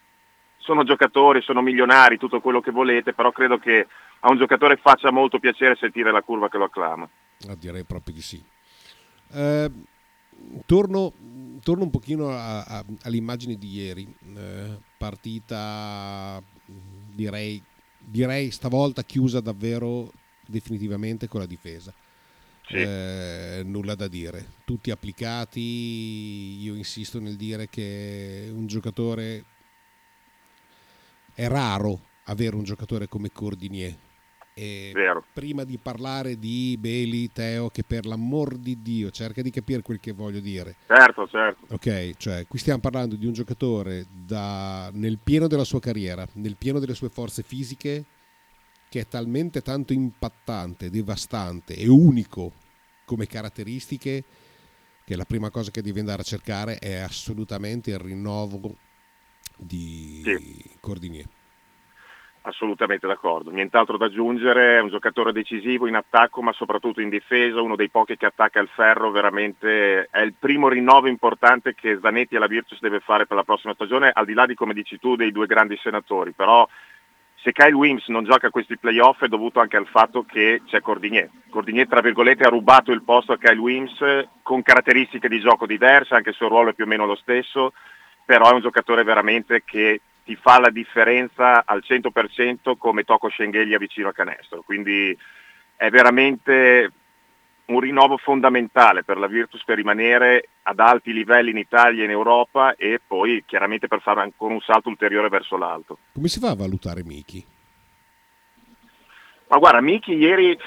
sono 0.60 0.86
giocatori, 0.86 1.42
sono 1.42 1.62
milionari, 1.62 2.18
tutto 2.18 2.40
quello 2.40 2.62
che 2.62 2.72
volete, 2.72 3.12
però 3.12 3.34
credo 3.34 3.58
che 3.58 3.86
a 4.20 4.30
un 4.30 4.38
giocatore 4.38 4.78
faccia 4.78 5.12
molto 5.12 5.40
piacere 5.40 5.76
sentire 5.76 6.12
la 6.14 6.22
curva 6.22 6.48
che 6.48 6.58
lo 6.58 6.66
acclama. 6.66 7.10
Ah, 7.50 7.56
direi 7.56 7.84
proprio 7.84 8.14
di 8.14 8.22
sì. 8.22 8.42
Eh, 9.32 9.72
torno, 10.66 11.14
torno 11.62 11.84
un 11.84 11.90
pochino 11.90 12.30
a- 12.30 12.64
a- 12.64 12.86
all'immagine 13.04 13.56
di 13.56 13.72
ieri. 13.72 14.08
Eh, 14.36 14.78
partita, 14.98 16.42
direi, 17.14 17.62
direi 17.98 18.52
stavolta 18.52 19.04
chiusa 19.04 19.40
davvero 19.40 20.12
definitivamente 20.46 21.28
con 21.28 21.40
la 21.40 21.46
difesa. 21.46 21.94
Eh, 22.68 23.64
nulla 23.66 23.96
da 23.96 24.08
dire, 24.08 24.48
tutti 24.66 24.92
applicati. 24.92 25.60
Io 26.62 26.76
insisto 26.76 27.20
nel 27.20 27.36
dire 27.36 27.68
che 27.68 28.50
un 28.54 28.66
giocatore 28.66 29.44
è 31.34 31.48
raro 31.48 32.00
avere 32.26 32.56
un 32.56 32.64
giocatore 32.64 33.08
come 33.08 33.32
Cordinier. 33.32 33.98
E 34.54 34.91
Vero. 34.93 35.26
prima 35.34 35.64
di 35.64 35.78
parlare 35.78 36.38
di 36.38 36.76
Beli, 36.80 37.32
Teo, 37.32 37.70
che 37.70 37.84
per 37.84 38.06
l'amor 38.06 38.58
di 38.58 38.82
Dio 38.82 39.10
cerca 39.10 39.41
di 39.41 39.49
capire 39.49 39.82
quel 39.82 39.99
che 39.99 40.12
voglio 40.12 40.39
dire. 40.39 40.76
Certo, 40.88 41.28
certo. 41.28 41.74
Ok, 41.74 42.16
cioè 42.18 42.45
qui 42.47 42.60
stiamo 42.60 42.80
parlando 42.80 43.16
di 43.16 43.26
un 43.26 43.34
giocatore 43.34 44.06
da, 44.12 44.89
nel 44.93 45.20
pieno 45.24 45.47
della 45.47 45.64
sua 45.64 45.80
carriera, 45.80 46.28
nel 46.34 46.58
pieno 46.58 46.80
delle 46.80 46.95
sue 46.95 47.10
forze 47.10 47.43
fisiche, 47.43 48.04
che 48.89 48.99
è 48.99 49.08
talmente 49.08 49.62
tanto 49.62 49.93
impattante, 49.93 50.89
devastante 50.89 51.76
e 51.76 51.88
unico 51.88 52.52
come 53.06 53.28
caratteristiche 53.28 54.24
che 55.06 55.16
la 55.16 55.26
prima 55.26 55.49
cosa 55.49 55.72
che 55.72 55.82
devi 55.82 55.99
andare 55.99 56.22
a 56.22 56.26
cercare 56.26 56.78
è 56.78 56.95
assolutamente 56.95 57.89
il 57.91 57.99
rinnovo 57.99 58.76
di 59.58 60.22
Sì. 60.24 60.72
Cordinier. 60.80 61.26
Assolutamente 62.44 63.06
d'accordo, 63.06 63.52
nient'altro 63.52 63.98
da 63.98 64.06
aggiungere, 64.06 64.78
è 64.78 64.82
un 64.82 64.89
giocatore 64.89 65.32
decisivo 65.32 65.86
in 65.86 65.94
attacco 65.94 66.42
ma 66.42 66.52
soprattutto 66.54 67.00
in 67.00 67.10
difesa, 67.10 67.62
uno 67.62 67.76
dei 67.76 67.89
pochi 67.89 68.18
che 68.18 68.26
attacca 68.26 68.60
il 68.60 68.70
ferro, 68.74 69.12
veramente 69.12 70.08
è 70.10 70.22
il 70.22 70.34
primo 70.34 70.68
rinnovo 70.68 71.08
importante 71.08 71.76
che 71.76 72.00
Zanetti 72.02 72.34
e 72.34 72.39
la 72.39 72.48
Virtus 72.48 72.80
deve 72.80 73.00
fare 73.00 73.28
per 73.28 73.38
la 73.38 73.44
prossima 73.44 73.76
stagione, 73.76 74.10
al 74.12 74.26
di 74.26 74.34
là 74.34 74.48
di 74.48 74.56
come 74.56 74.74
dici 74.74 74.98
tu 74.98 75.16
dei 75.16 75.32
due 75.32 75.46
grandi 75.46 75.78
senatori, 75.78 76.32
però 76.32 76.68
se 77.36 77.52
Kyle 77.52 77.76
Wims 77.76 78.08
non 78.08 78.24
gioca 78.24 78.50
questi 78.50 78.76
playoff 78.76 79.22
è 79.22 79.28
dovuto 79.28 79.60
anche 79.60 79.78
al 79.78 79.88
fatto 79.88 80.24
che 80.24 80.64
c'è 80.66 80.82
Cordinier. 80.82 81.30
Cordinier 81.48 81.88
tra 81.88 82.02
virgolette 82.02 82.44
ha 82.44 82.50
rubato 82.50 82.92
il 82.92 83.04
posto 83.04 83.34
a 83.34 83.38
Kyle 83.38 83.60
Wims 83.60 84.28
con 84.42 84.64
caratteristiche 84.64 85.30
di 85.30 85.39
gioco 85.39 85.68
diverse, 85.68 86.16
anche 86.16 86.34
se 86.34 86.44
il 86.44 86.50
ruolo 86.50 86.72
è 86.72 86.74
più 86.74 86.86
o 86.86 86.88
meno 86.88 87.06
lo 87.06 87.16
stesso, 87.16 87.74
però 88.26 88.50
è 88.50 88.54
un 88.54 88.62
giocatore 88.62 89.04
veramente 89.04 89.64
che 89.64 90.02
ti 90.24 90.36
fa 90.36 90.60
la 90.60 90.70
differenza 90.70 91.64
al 91.66 91.84
100% 91.86 92.78
come 92.78 93.04
Tocco 93.04 93.30
Schengelia 93.30 93.78
vicino 93.78 94.10
a 94.10 94.14
canestro, 94.14 94.62
quindi 94.62 95.18
è 95.76 95.90
veramente 95.90 96.92
un 97.66 97.80
rinnovo 97.80 98.18
fondamentale 98.18 99.04
per 99.04 99.18
la 99.18 99.28
Virtus 99.28 99.64
per 99.64 99.78
rimanere 99.78 100.50
ad 100.64 100.80
alti 100.80 101.14
livelli 101.14 101.52
in 101.52 101.58
Italia 101.58 102.02
e 102.02 102.06
in 102.06 102.12
Europa 102.12 102.76
e 102.76 103.00
poi 103.06 103.44
chiaramente 103.46 103.88
per 103.88 104.02
fare 104.02 104.22
ancora 104.22 104.54
un 104.54 104.62
salto 104.62 104.90
ulteriore 104.90 105.30
verso 105.30 105.58
l'alto. 105.58 105.98
Come 106.14 106.28
si 106.28 106.40
fa 106.40 106.50
a 106.50 106.56
valutare 106.56 107.04
Miki? 107.04 107.46
Ma 109.48 109.58
guarda, 109.58 109.82
Miki 109.82 110.14
ieri, 110.14 110.58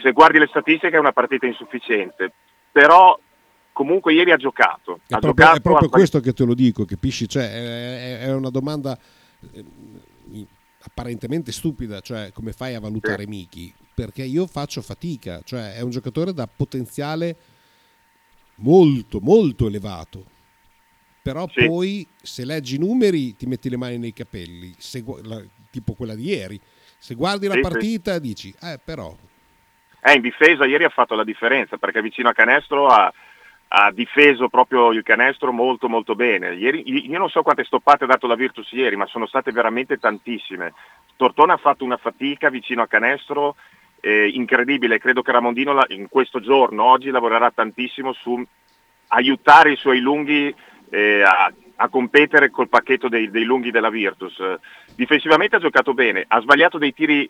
se 0.00 0.12
guardi 0.12 0.38
le 0.38 0.46
statistiche, 0.46 0.96
è 0.96 0.98
una 0.98 1.12
partita 1.12 1.46
insufficiente. 1.46 2.32
però 2.70 3.18
comunque 3.74 4.14
ieri 4.14 4.30
ha 4.32 4.36
giocato. 4.36 5.00
È 5.06 5.12
ha 5.12 5.18
proprio, 5.18 5.32
giocato 5.44 5.56
è 5.58 5.60
proprio 5.60 5.88
ha- 5.88 5.92
questo 5.92 6.20
che 6.20 6.32
te 6.32 6.44
lo 6.44 6.54
dico, 6.54 6.86
capisci? 6.86 7.28
Cioè, 7.28 7.42
è, 7.52 8.18
è 8.20 8.32
una 8.32 8.48
domanda 8.48 8.98
eh, 9.52 10.46
apparentemente 10.86 11.52
stupida, 11.52 12.00
cioè 12.00 12.32
come 12.32 12.52
fai 12.52 12.74
a 12.74 12.80
valutare 12.80 13.26
Miki? 13.26 13.72
Perché 13.94 14.22
io 14.24 14.46
faccio 14.46 14.80
fatica, 14.80 15.42
cioè 15.44 15.74
è 15.74 15.80
un 15.82 15.90
giocatore 15.90 16.32
da 16.32 16.46
potenziale 16.48 17.36
molto, 18.56 19.20
molto 19.20 19.66
elevato. 19.66 20.32
Però 21.22 21.46
Sì. 21.52 21.66
poi 21.66 22.06
se 22.20 22.44
leggi 22.44 22.76
i 22.76 22.78
numeri 22.78 23.34
ti 23.36 23.46
metti 23.46 23.68
le 23.70 23.76
mani 23.76 23.98
nei 23.98 24.12
capelli, 24.12 24.74
se 24.78 25.02
la- 25.22 25.42
tipo 25.70 25.94
quella 25.94 26.14
di 26.14 26.24
ieri. 26.26 26.60
Se 26.98 27.14
guardi 27.14 27.46
la 27.46 27.54
Sì, 27.54 27.60
sì. 27.62 27.68
partita 27.68 28.18
dici, 28.18 28.54
eh 28.60 28.78
però, 28.82 29.14
Eh, 30.06 30.12
in 30.16 30.20
difesa 30.20 30.66
ieri 30.66 30.84
ha 30.84 30.90
fatto 30.90 31.14
la 31.14 31.24
differenza 31.24 31.78
perché 31.78 32.02
vicino 32.02 32.28
a 32.28 32.34
canestro 32.34 32.88
ha, 32.88 33.10
ha 33.76 33.90
difeso 33.90 34.48
proprio 34.48 34.92
il 34.92 35.02
canestro 35.02 35.50
molto 35.52 35.88
molto 35.88 36.14
bene. 36.14 36.54
Ieri, 36.54 37.08
io 37.10 37.18
non 37.18 37.28
so 37.28 37.42
quante 37.42 37.64
stoppate 37.64 38.04
ha 38.04 38.06
dato 38.06 38.28
la 38.28 38.36
Virtus 38.36 38.70
ieri, 38.70 38.94
ma 38.94 39.06
sono 39.06 39.26
state 39.26 39.50
veramente 39.50 39.98
tantissime. 39.98 40.74
Tortona 41.16 41.54
ha 41.54 41.56
fatto 41.56 41.82
una 41.82 41.96
fatica 41.96 42.50
vicino 42.50 42.82
a 42.82 42.86
canestro 42.86 43.56
eh, 44.00 44.28
incredibile, 44.28 45.00
credo 45.00 45.22
che 45.22 45.32
Ramondino 45.32 45.82
in 45.88 46.08
questo 46.08 46.38
giorno, 46.38 46.84
oggi, 46.84 47.10
lavorerà 47.10 47.50
tantissimo 47.50 48.12
su 48.12 48.40
aiutare 49.08 49.72
i 49.72 49.76
suoi 49.76 49.98
lunghi 49.98 50.54
eh, 50.90 51.22
a, 51.22 51.52
a 51.74 51.88
competere 51.88 52.50
col 52.50 52.68
pacchetto 52.68 53.08
dei, 53.08 53.28
dei 53.28 53.44
lunghi 53.44 53.72
della 53.72 53.90
Virtus. 53.90 54.40
Difensivamente 54.94 55.56
ha 55.56 55.60
giocato 55.60 55.94
bene, 55.94 56.24
ha 56.28 56.40
sbagliato 56.40 56.78
dei 56.78 56.94
tiri 56.94 57.28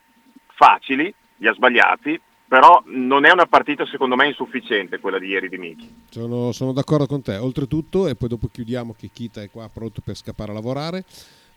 facili, 0.49 1.15
li 1.37 1.47
ha 1.47 1.55
sbagliati, 1.55 2.21
però 2.47 2.83
non 2.87 3.25
è 3.25 3.33
una 3.33 3.47
partita 3.47 3.85
secondo 3.87 4.15
me 4.17 4.29
insufficiente 4.29 4.99
quella 5.01 5.19
di 5.19 5.27
ieri 5.29 5.49
di 5.49 5.59
Miki. 5.59 5.95
Sono, 6.11 6.53
sono 6.53 6.73
d'accordo 6.73 7.07
con 7.07 7.23
te. 7.23 7.37
Oltretutto, 7.37 8.07
e 8.09 8.15
poi 8.15 8.29
dopo 8.29 8.49
chiudiamo 8.49 8.95
che 8.97 9.11
Kita 9.13 9.43
è 9.43 9.51
qua 9.51 9.69
pronto 9.73 10.01
per 10.05 10.17
scappare 10.17 10.51
a 10.51 10.55
lavorare. 10.55 11.05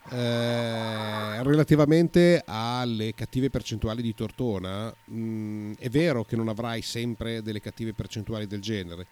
eh, 0.10 1.44
relativamente 1.44 2.42
alle 2.46 3.14
cattive 3.14 3.50
percentuali 3.50 4.02
di 4.02 4.14
Tortona, 4.14 4.94
mh, 5.06 5.74
è 5.80 5.90
vero 5.90 6.24
che 6.24 6.36
non 6.36 6.48
avrai 6.48 6.82
sempre 6.82 7.42
delle 7.42 7.60
cattive 7.60 7.94
percentuali 7.94 8.48
del 8.48 8.62
genere. 8.62 9.06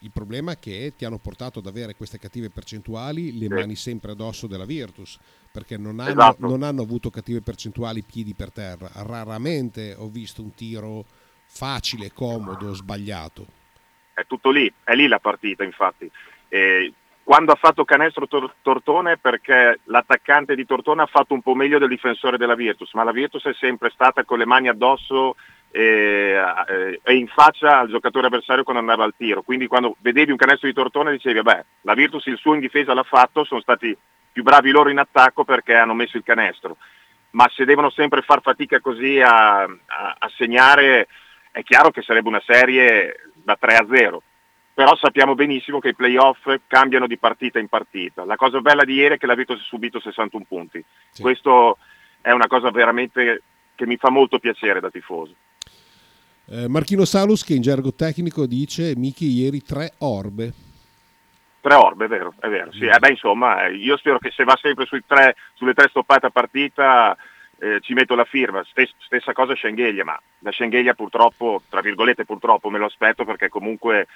Il 0.00 0.10
problema 0.12 0.52
è 0.52 0.58
che 0.60 0.92
ti 0.96 1.04
hanno 1.04 1.18
portato 1.18 1.58
ad 1.58 1.66
avere 1.66 1.96
queste 1.96 2.18
cattive 2.18 2.50
percentuali 2.50 3.36
le 3.36 3.46
Sì. 3.46 3.52
mani 3.52 3.74
sempre 3.74 4.12
addosso 4.12 4.46
della 4.46 4.64
Virtus, 4.64 5.18
perché 5.50 5.76
non 5.76 5.98
hanno, 5.98 6.10
Esatto. 6.10 6.46
non 6.46 6.62
hanno 6.62 6.82
avuto 6.82 7.10
cattive 7.10 7.40
percentuali 7.40 8.02
piedi 8.02 8.32
per 8.34 8.52
terra. 8.52 8.88
Raramente 8.94 9.94
ho 9.98 10.08
visto 10.08 10.40
un 10.40 10.54
tiro 10.54 11.04
facile, 11.46 12.12
comodo, 12.12 12.74
sbagliato. 12.74 13.46
È 14.14 14.24
tutto 14.26 14.50
lì, 14.50 14.72
è 14.84 14.94
lì 14.94 15.08
la 15.08 15.18
partita 15.18 15.64
infatti. 15.64 16.08
Eh, 16.48 16.92
quando 17.28 17.52
ha 17.52 17.56
fatto 17.56 17.84
canestro 17.84 18.26
Tor- 18.26 18.54
Tortone 18.62 19.18
perché 19.18 19.80
l'attaccante 19.84 20.54
di 20.54 20.64
Tortone 20.64 21.02
ha 21.02 21.06
fatto 21.06 21.34
un 21.34 21.42
po' 21.42 21.54
meglio 21.54 21.78
del 21.78 21.90
difensore 21.90 22.38
della 22.38 22.54
Virtus, 22.54 22.94
ma 22.94 23.04
la 23.04 23.12
Virtus 23.12 23.44
è 23.44 23.52
sempre 23.52 23.90
stata 23.90 24.24
con 24.24 24.38
le 24.38 24.46
mani 24.46 24.66
addosso 24.66 25.36
e, 25.70 26.34
e 27.02 27.14
in 27.14 27.28
faccia 27.28 27.80
al 27.80 27.90
giocatore 27.90 28.28
avversario 28.28 28.62
quando 28.62 28.80
andava 28.80 29.04
al 29.04 29.12
tiro. 29.14 29.42
Quindi 29.42 29.66
quando 29.66 29.94
vedevi 30.00 30.30
un 30.30 30.38
canestro 30.38 30.68
di 30.68 30.72
Tortone 30.72 31.10
dicevi, 31.10 31.42
vabbè, 31.42 31.64
la 31.82 31.92
Virtus 31.92 32.24
il 32.28 32.38
suo 32.38 32.54
in 32.54 32.60
difesa 32.60 32.94
l'ha 32.94 33.02
fatto, 33.02 33.44
sono 33.44 33.60
stati 33.60 33.94
più 34.32 34.42
bravi 34.42 34.70
loro 34.70 34.88
in 34.88 34.96
attacco 34.98 35.44
perché 35.44 35.74
hanno 35.74 35.92
messo 35.92 36.16
il 36.16 36.22
canestro. 36.24 36.78
Ma 37.32 37.46
se 37.54 37.66
devono 37.66 37.90
sempre 37.90 38.22
far 38.22 38.40
fatica 38.40 38.80
così 38.80 39.20
a, 39.20 39.64
a- 39.64 39.68
a 40.18 40.30
segnare, 40.34 41.08
è 41.52 41.62
chiaro 41.62 41.90
che 41.90 42.00
sarebbe 42.00 42.28
una 42.28 42.42
serie 42.46 43.32
da 43.34 43.54
3 43.60 43.76
a 43.76 43.86
0 43.86 44.22
però 44.78 44.94
sappiamo 44.94 45.34
benissimo 45.34 45.80
che 45.80 45.88
i 45.88 45.94
playoff 45.96 46.54
cambiano 46.68 47.08
di 47.08 47.18
partita 47.18 47.58
in 47.58 47.66
partita. 47.66 48.24
La 48.24 48.36
cosa 48.36 48.60
bella 48.60 48.84
di 48.84 48.92
ieri 48.92 49.16
è 49.16 49.18
che 49.18 49.26
la 49.26 49.34
Virtus 49.34 49.58
ha 49.58 49.64
subito 49.64 49.98
61 49.98 50.44
punti. 50.46 50.84
Sì. 51.10 51.20
Questo 51.20 51.78
è 52.20 52.30
una 52.30 52.46
cosa 52.46 52.70
veramente 52.70 53.42
che 53.74 53.86
mi 53.86 53.96
fa 53.96 54.08
molto 54.08 54.38
piacere 54.38 54.78
da 54.78 54.88
tifoso. 54.88 55.34
Eh, 56.46 56.68
Marchino 56.68 57.04
Salus 57.04 57.42
che 57.42 57.54
in 57.54 57.60
gergo 57.60 57.92
tecnico 57.92 58.46
dice 58.46 58.92
Miki 58.94 59.26
ieri 59.26 59.62
tre 59.62 59.94
orbe. 59.98 60.52
Tre 61.60 61.74
orbe, 61.74 62.04
è 62.04 62.08
vero, 62.08 62.34
è 62.38 62.46
vero. 62.46 62.70
Sì, 62.70 62.84
eh 62.84 63.00
beh, 63.00 63.10
insomma, 63.10 63.66
eh, 63.66 63.74
io 63.74 63.96
spero 63.96 64.20
che 64.20 64.30
se 64.30 64.44
va 64.44 64.56
sempre 64.62 64.86
sui 64.86 65.02
tre- 65.04 65.34
sulle 65.54 65.74
tre 65.74 65.88
stoppate 65.88 66.26
a 66.26 66.30
partita 66.30 67.16
eh, 67.58 67.80
ci 67.80 67.94
metto 67.94 68.14
la 68.14 68.24
firma. 68.24 68.62
Stes- 68.62 68.94
stessa 68.98 69.32
cosa 69.32 69.56
Schengelia, 69.56 70.04
ma 70.04 70.16
da 70.38 70.52
Schengelia 70.52 70.94
purtroppo, 70.94 71.62
tra 71.68 71.80
virgolette 71.80 72.24
purtroppo, 72.24 72.70
me 72.70 72.78
lo 72.78 72.86
aspetto 72.86 73.24
perché 73.24 73.48
comunque 73.48 74.06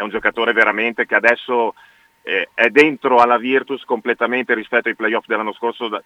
è 0.00 0.02
un 0.02 0.08
giocatore 0.10 0.52
veramente 0.54 1.04
che 1.04 1.14
adesso 1.14 1.74
eh, 2.22 2.48
è 2.54 2.68
dentro 2.70 3.18
alla 3.18 3.36
Virtus 3.38 3.84
completamente 3.84 4.54
rispetto 4.54 4.88
ai 4.88 4.96
playoff 4.96 5.26
dell'anno 5.26 5.52
scorso, 5.52 5.88
da- 5.88 6.02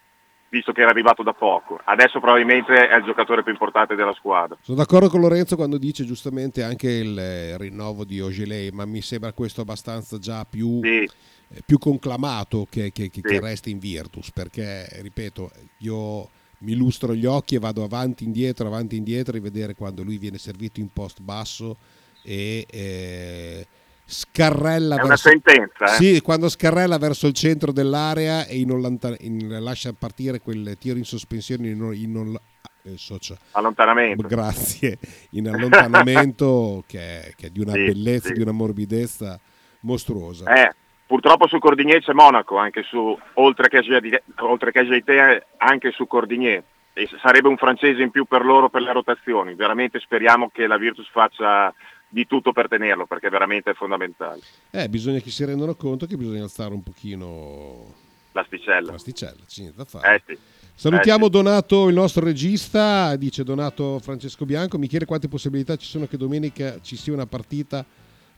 visto 0.49 0.71
che 0.73 0.81
era 0.81 0.89
arrivato 0.89 1.23
da 1.23 1.33
poco. 1.33 1.79
Adesso 1.83 2.19
probabilmente 2.19 2.87
è 2.89 2.95
il 2.97 3.03
giocatore 3.05 3.41
più 3.41 3.51
importante 3.53 3.95
della 3.95 4.13
squadra. 4.13 4.57
Sono 4.61 4.77
d'accordo 4.77 5.09
con 5.09 5.21
Lorenzo 5.21 5.55
quando 5.55 5.77
dice 5.77 6.03
giustamente 6.05 6.61
anche 6.61 6.89
il 6.89 7.17
eh, 7.17 7.57
rinnovo 7.57 8.03
di 8.05 8.19
Ogelei, 8.21 8.69
ma 8.71 8.85
mi 8.85 9.01
sembra 9.01 9.31
questo 9.33 9.61
abbastanza 9.61 10.17
già 10.17 10.45
più, 10.45 10.79
Sì, 10.83 11.03
eh, 11.03 11.61
più 11.65 11.77
conclamato 11.77 12.67
che, 12.69 12.91
che- 12.91 13.09
che- 13.09 13.21
Sì. 13.23 13.33
che 13.33 13.39
resti 13.39 13.71
in 13.71 13.79
Virtus, 13.79 14.31
perché 14.31 14.87
ripeto, 15.01 15.51
io 15.79 16.29
mi 16.59 16.75
lustro 16.75 17.13
gli 17.13 17.25
occhi 17.25 17.55
e 17.55 17.59
vado 17.59 17.83
avanti 17.83 18.23
indietro, 18.25 18.67
avanti 18.67 18.95
indietro, 18.97 19.31
a 19.31 19.35
rivedere 19.35 19.73
quando 19.75 20.03
lui 20.03 20.17
viene 20.17 20.37
servito 20.37 20.79
in 20.81 20.91
post 20.91 21.21
basso 21.21 21.77
e 22.23 22.65
eh, 22.71 23.67
scarrella 24.05 24.95
è 24.95 24.99
una 24.99 25.07
verso... 25.09 25.29
sentenza. 25.29 25.85
eh. 25.85 25.87
Sì, 25.95 26.21
quando 26.21 26.47
scarrella 26.49 26.97
verso 26.97 27.27
il 27.27 27.33
centro 27.33 27.71
dell'area 27.71 28.45
e 28.45 28.57
in 28.57 28.71
ollantan- 28.71 29.15
in- 29.19 29.57
lascia 29.61 29.93
partire 29.97 30.39
quel 30.39 30.75
tiro 30.79 30.97
in 30.97 31.05
sospensione 31.05 31.69
in, 31.69 31.91
in 31.93 32.37
eh, 32.83 32.93
socia- 32.97 33.37
Allontanamento. 33.51 34.27
grazie, 34.27 34.97
in 35.31 35.47
allontanamento 35.49 36.83
che, 36.87 36.99
è- 36.99 37.33
che 37.35 37.47
è 37.47 37.49
di 37.49 37.59
una 37.61 37.73
Sì, 37.73 37.85
bellezza, 37.85 38.27
sì. 38.27 38.33
di 38.33 38.41
una 38.41 38.51
morbidezza 38.51 39.39
mostruosa. 39.81 40.53
Eh, 40.53 40.73
purtroppo 41.07 41.47
su 41.47 41.57
Cordigné 41.59 41.99
c'è 42.01 42.13
Monaco, 42.13 42.57
anche 42.57 42.83
su, 42.83 43.17
oltre 43.33 43.67
che 43.69 43.79
Jedi- 43.81 44.21
oltre 44.37 44.71
che 44.71 44.85
Jeité, 44.85 45.45
anche 45.57 45.91
su 45.91 46.05
Cordigné. 46.07 46.63
E 46.97 47.09
sarebbe 47.21 47.49
un 47.49 47.57
francese 47.57 48.01
in 48.01 48.09
più 48.09 48.23
per 48.23 48.45
loro 48.45 48.69
per 48.69 48.81
le 48.81 48.93
rotazioni. 48.93 49.53
Veramente 49.53 49.99
speriamo 49.99 50.49
che 50.53 50.65
la 50.65 50.77
Virtus 50.77 51.09
faccia 51.11 51.73
di 52.15 52.25
tutto 52.27 52.53
per 52.53 52.69
tenerlo, 52.69 53.05
perché 53.05 53.27
veramente 53.29 53.71
è 53.71 53.73
fondamentale. 53.73 54.39
Eh, 54.71 54.87
bisogna 54.87 55.19
che 55.19 55.29
si 55.29 55.43
rendano 55.43 55.75
conto 55.75 56.05
che 56.05 56.15
bisogna 56.15 56.43
alzare 56.43 56.73
un 56.73 56.81
pochino 56.81 57.93
L'asticella. 58.31 58.91
l'asticella, 58.91 59.41
c'è 59.45 59.59
niente 59.59 59.77
da 59.77 59.83
fare. 59.83 60.15
Eh 60.15 60.21
sì. 60.25 60.39
Salutiamo 60.75 61.25
Eh 61.25 61.27
sì. 61.27 61.31
Donato, 61.31 61.89
il 61.89 61.93
nostro 61.93 62.23
regista, 62.23 63.13
dice 63.17 63.43
Donato 63.43 63.99
Francesco 63.99 64.45
Bianco, 64.45 64.77
mi 64.77 64.87
chiede 64.87 65.03
quante 65.03 65.27
possibilità 65.27 65.75
ci 65.75 65.87
sono 65.87 66.07
che 66.07 66.15
domenica 66.15 66.79
ci 66.81 66.95
sia 66.95 67.11
una 67.11 67.25
partita 67.25 67.85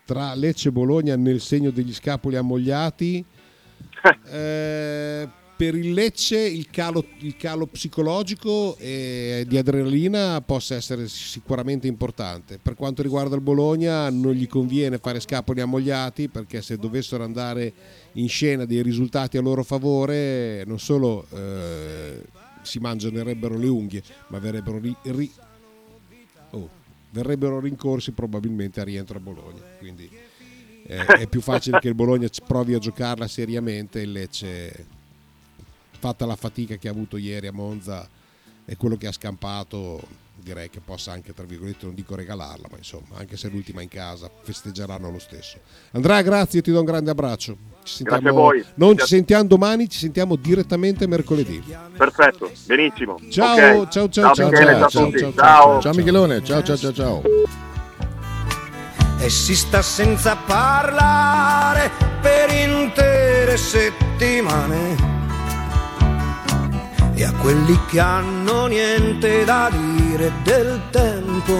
tra 0.06 0.34
Lecce 0.34 0.70
e 0.70 0.72
Bologna 0.72 1.16
nel 1.16 1.40
segno 1.40 1.70
degli 1.70 1.94
scapoli 1.94 2.36
ammogliati. 2.36 3.24
Eh, 4.32 5.28
per 5.58 5.74
il 5.74 5.92
Lecce 5.94 6.38
il 6.40 6.70
calo, 6.70 7.04
il 7.22 7.36
calo 7.36 7.66
psicologico 7.66 8.78
e 8.78 9.44
di 9.48 9.58
adrenalina 9.58 10.40
possa 10.42 10.76
essere 10.76 11.08
sicuramente 11.08 11.88
importante. 11.88 12.60
Per 12.62 12.76
quanto 12.76 13.02
riguarda 13.02 13.36
il 13.36 13.42
Bologna 13.42 14.08
non 14.12 14.34
gli 14.34 14.48
conviene 14.48 15.00
fare 15.00 15.20
scapoli 15.20 15.60
ammogliati 15.60 16.30
perché 16.30 16.62
se 16.62 16.78
dovessero 16.78 17.24
andare 17.24 17.74
in 18.14 18.30
scena 18.30 18.66
dei 18.66 18.84
risultati 18.84 19.38
a 19.38 19.42
loro 19.42 19.64
favore 19.64 20.64
non 20.66 20.80
solo 20.80 21.26
eh, 21.34 22.24
si 22.62 22.78
mangianerebbero 22.78 23.58
le 23.58 23.68
unghie 23.68 24.04
ma 24.28 24.38
verrebbero, 24.38 24.78
ri- 24.78 24.96
ri- 25.02 25.32
oh, 26.52 26.70
verrebbero 27.10 27.60
rincorsi 27.60 28.12
probabilmente 28.12 28.80
a 28.80 28.84
rientro 28.84 29.18
a 29.18 29.22
Bologna. 29.22 29.62
Quindi 29.80 30.08
eh, 30.86 31.04
è 31.04 31.28
più 31.28 31.42
facile 31.42 31.80
che 31.80 31.88
il 31.88 31.96
Bologna 31.96 32.30
provi 32.46 32.76
a 32.76 32.80
giocarla 32.80 33.28
seriamente 33.28 34.00
e 34.00 34.04
il 34.04 34.12
Lecce 34.12 34.96
fatta 36.00 36.26
la 36.26 36.36
fatica 36.36 36.76
che 36.76 36.88
ha 36.88 36.92
avuto 36.92 37.18
ieri 37.18 37.48
a 37.48 37.52
Monza 37.54 38.08
e 38.66 38.76
quello 38.78 38.98
che 38.98 39.08
ha 39.08 39.12
scampato 39.12 40.26
direi 40.40 40.70
che 40.70 40.80
possa 40.80 41.12
anche 41.12 41.34
tra 41.34 41.44
virgolette 41.46 41.86
non 41.86 41.96
dico 41.96 42.16
regalarla 42.16 42.68
ma 42.70 42.78
insomma 42.78 43.18
anche 43.18 43.36
se 43.38 43.48
è 43.48 43.52
l'ultima 43.52 43.82
in 43.82 43.90
casa 43.90 44.30
festeggeranno 44.44 45.10
lo 45.10 45.20
stesso 45.20 45.58
Andrea 45.92 46.22
grazie 46.22 46.62
ti 46.62 46.72
do 46.72 46.80
un 46.80 46.86
grande 46.86 47.10
abbraccio 47.10 47.58
ci 47.84 48.04
Grazie 48.04 48.30
a 48.30 48.32
voi. 48.34 48.64
non 48.76 48.98
ci 48.98 49.08
sentiamo 49.08 49.46
domani 49.46 49.90
ci 49.90 49.98
sentiamo 49.98 50.36
direttamente 50.36 51.08
mercoledì 51.08 51.62
Perfetto, 51.98 52.52
benissimo. 52.66 53.20
Ciao, 53.30 53.80
Ok. 53.82 53.88
ciao, 53.90 54.10
ciao, 54.10 54.34
ciao, 54.34 54.50
Michele, 54.50 54.72
ciao, 54.74 54.90
ciao, 54.90 54.90
ciao, 54.90 55.20
ciao, 55.20 55.34
ciao. 55.34 55.82
Ciao 55.82 55.94
Michelone, 55.94 56.44
ciao 56.44 56.64
ciao 56.64 56.78
ciao 56.78 56.94
ciao. 56.94 57.22
E 59.20 59.30
si 59.30 59.56
sta 59.56 59.82
senza 59.82 60.36
parlare 60.36 61.90
per 62.22 62.52
intere 62.52 63.58
settimane. 63.58 65.27
E 67.20 67.24
a 67.24 67.34
quelli 67.34 67.76
che 67.88 68.00
hanno 68.00 68.68
niente 68.68 69.44
da 69.44 69.72
dire 69.72 70.32
del 70.44 70.80
tempo 70.92 71.58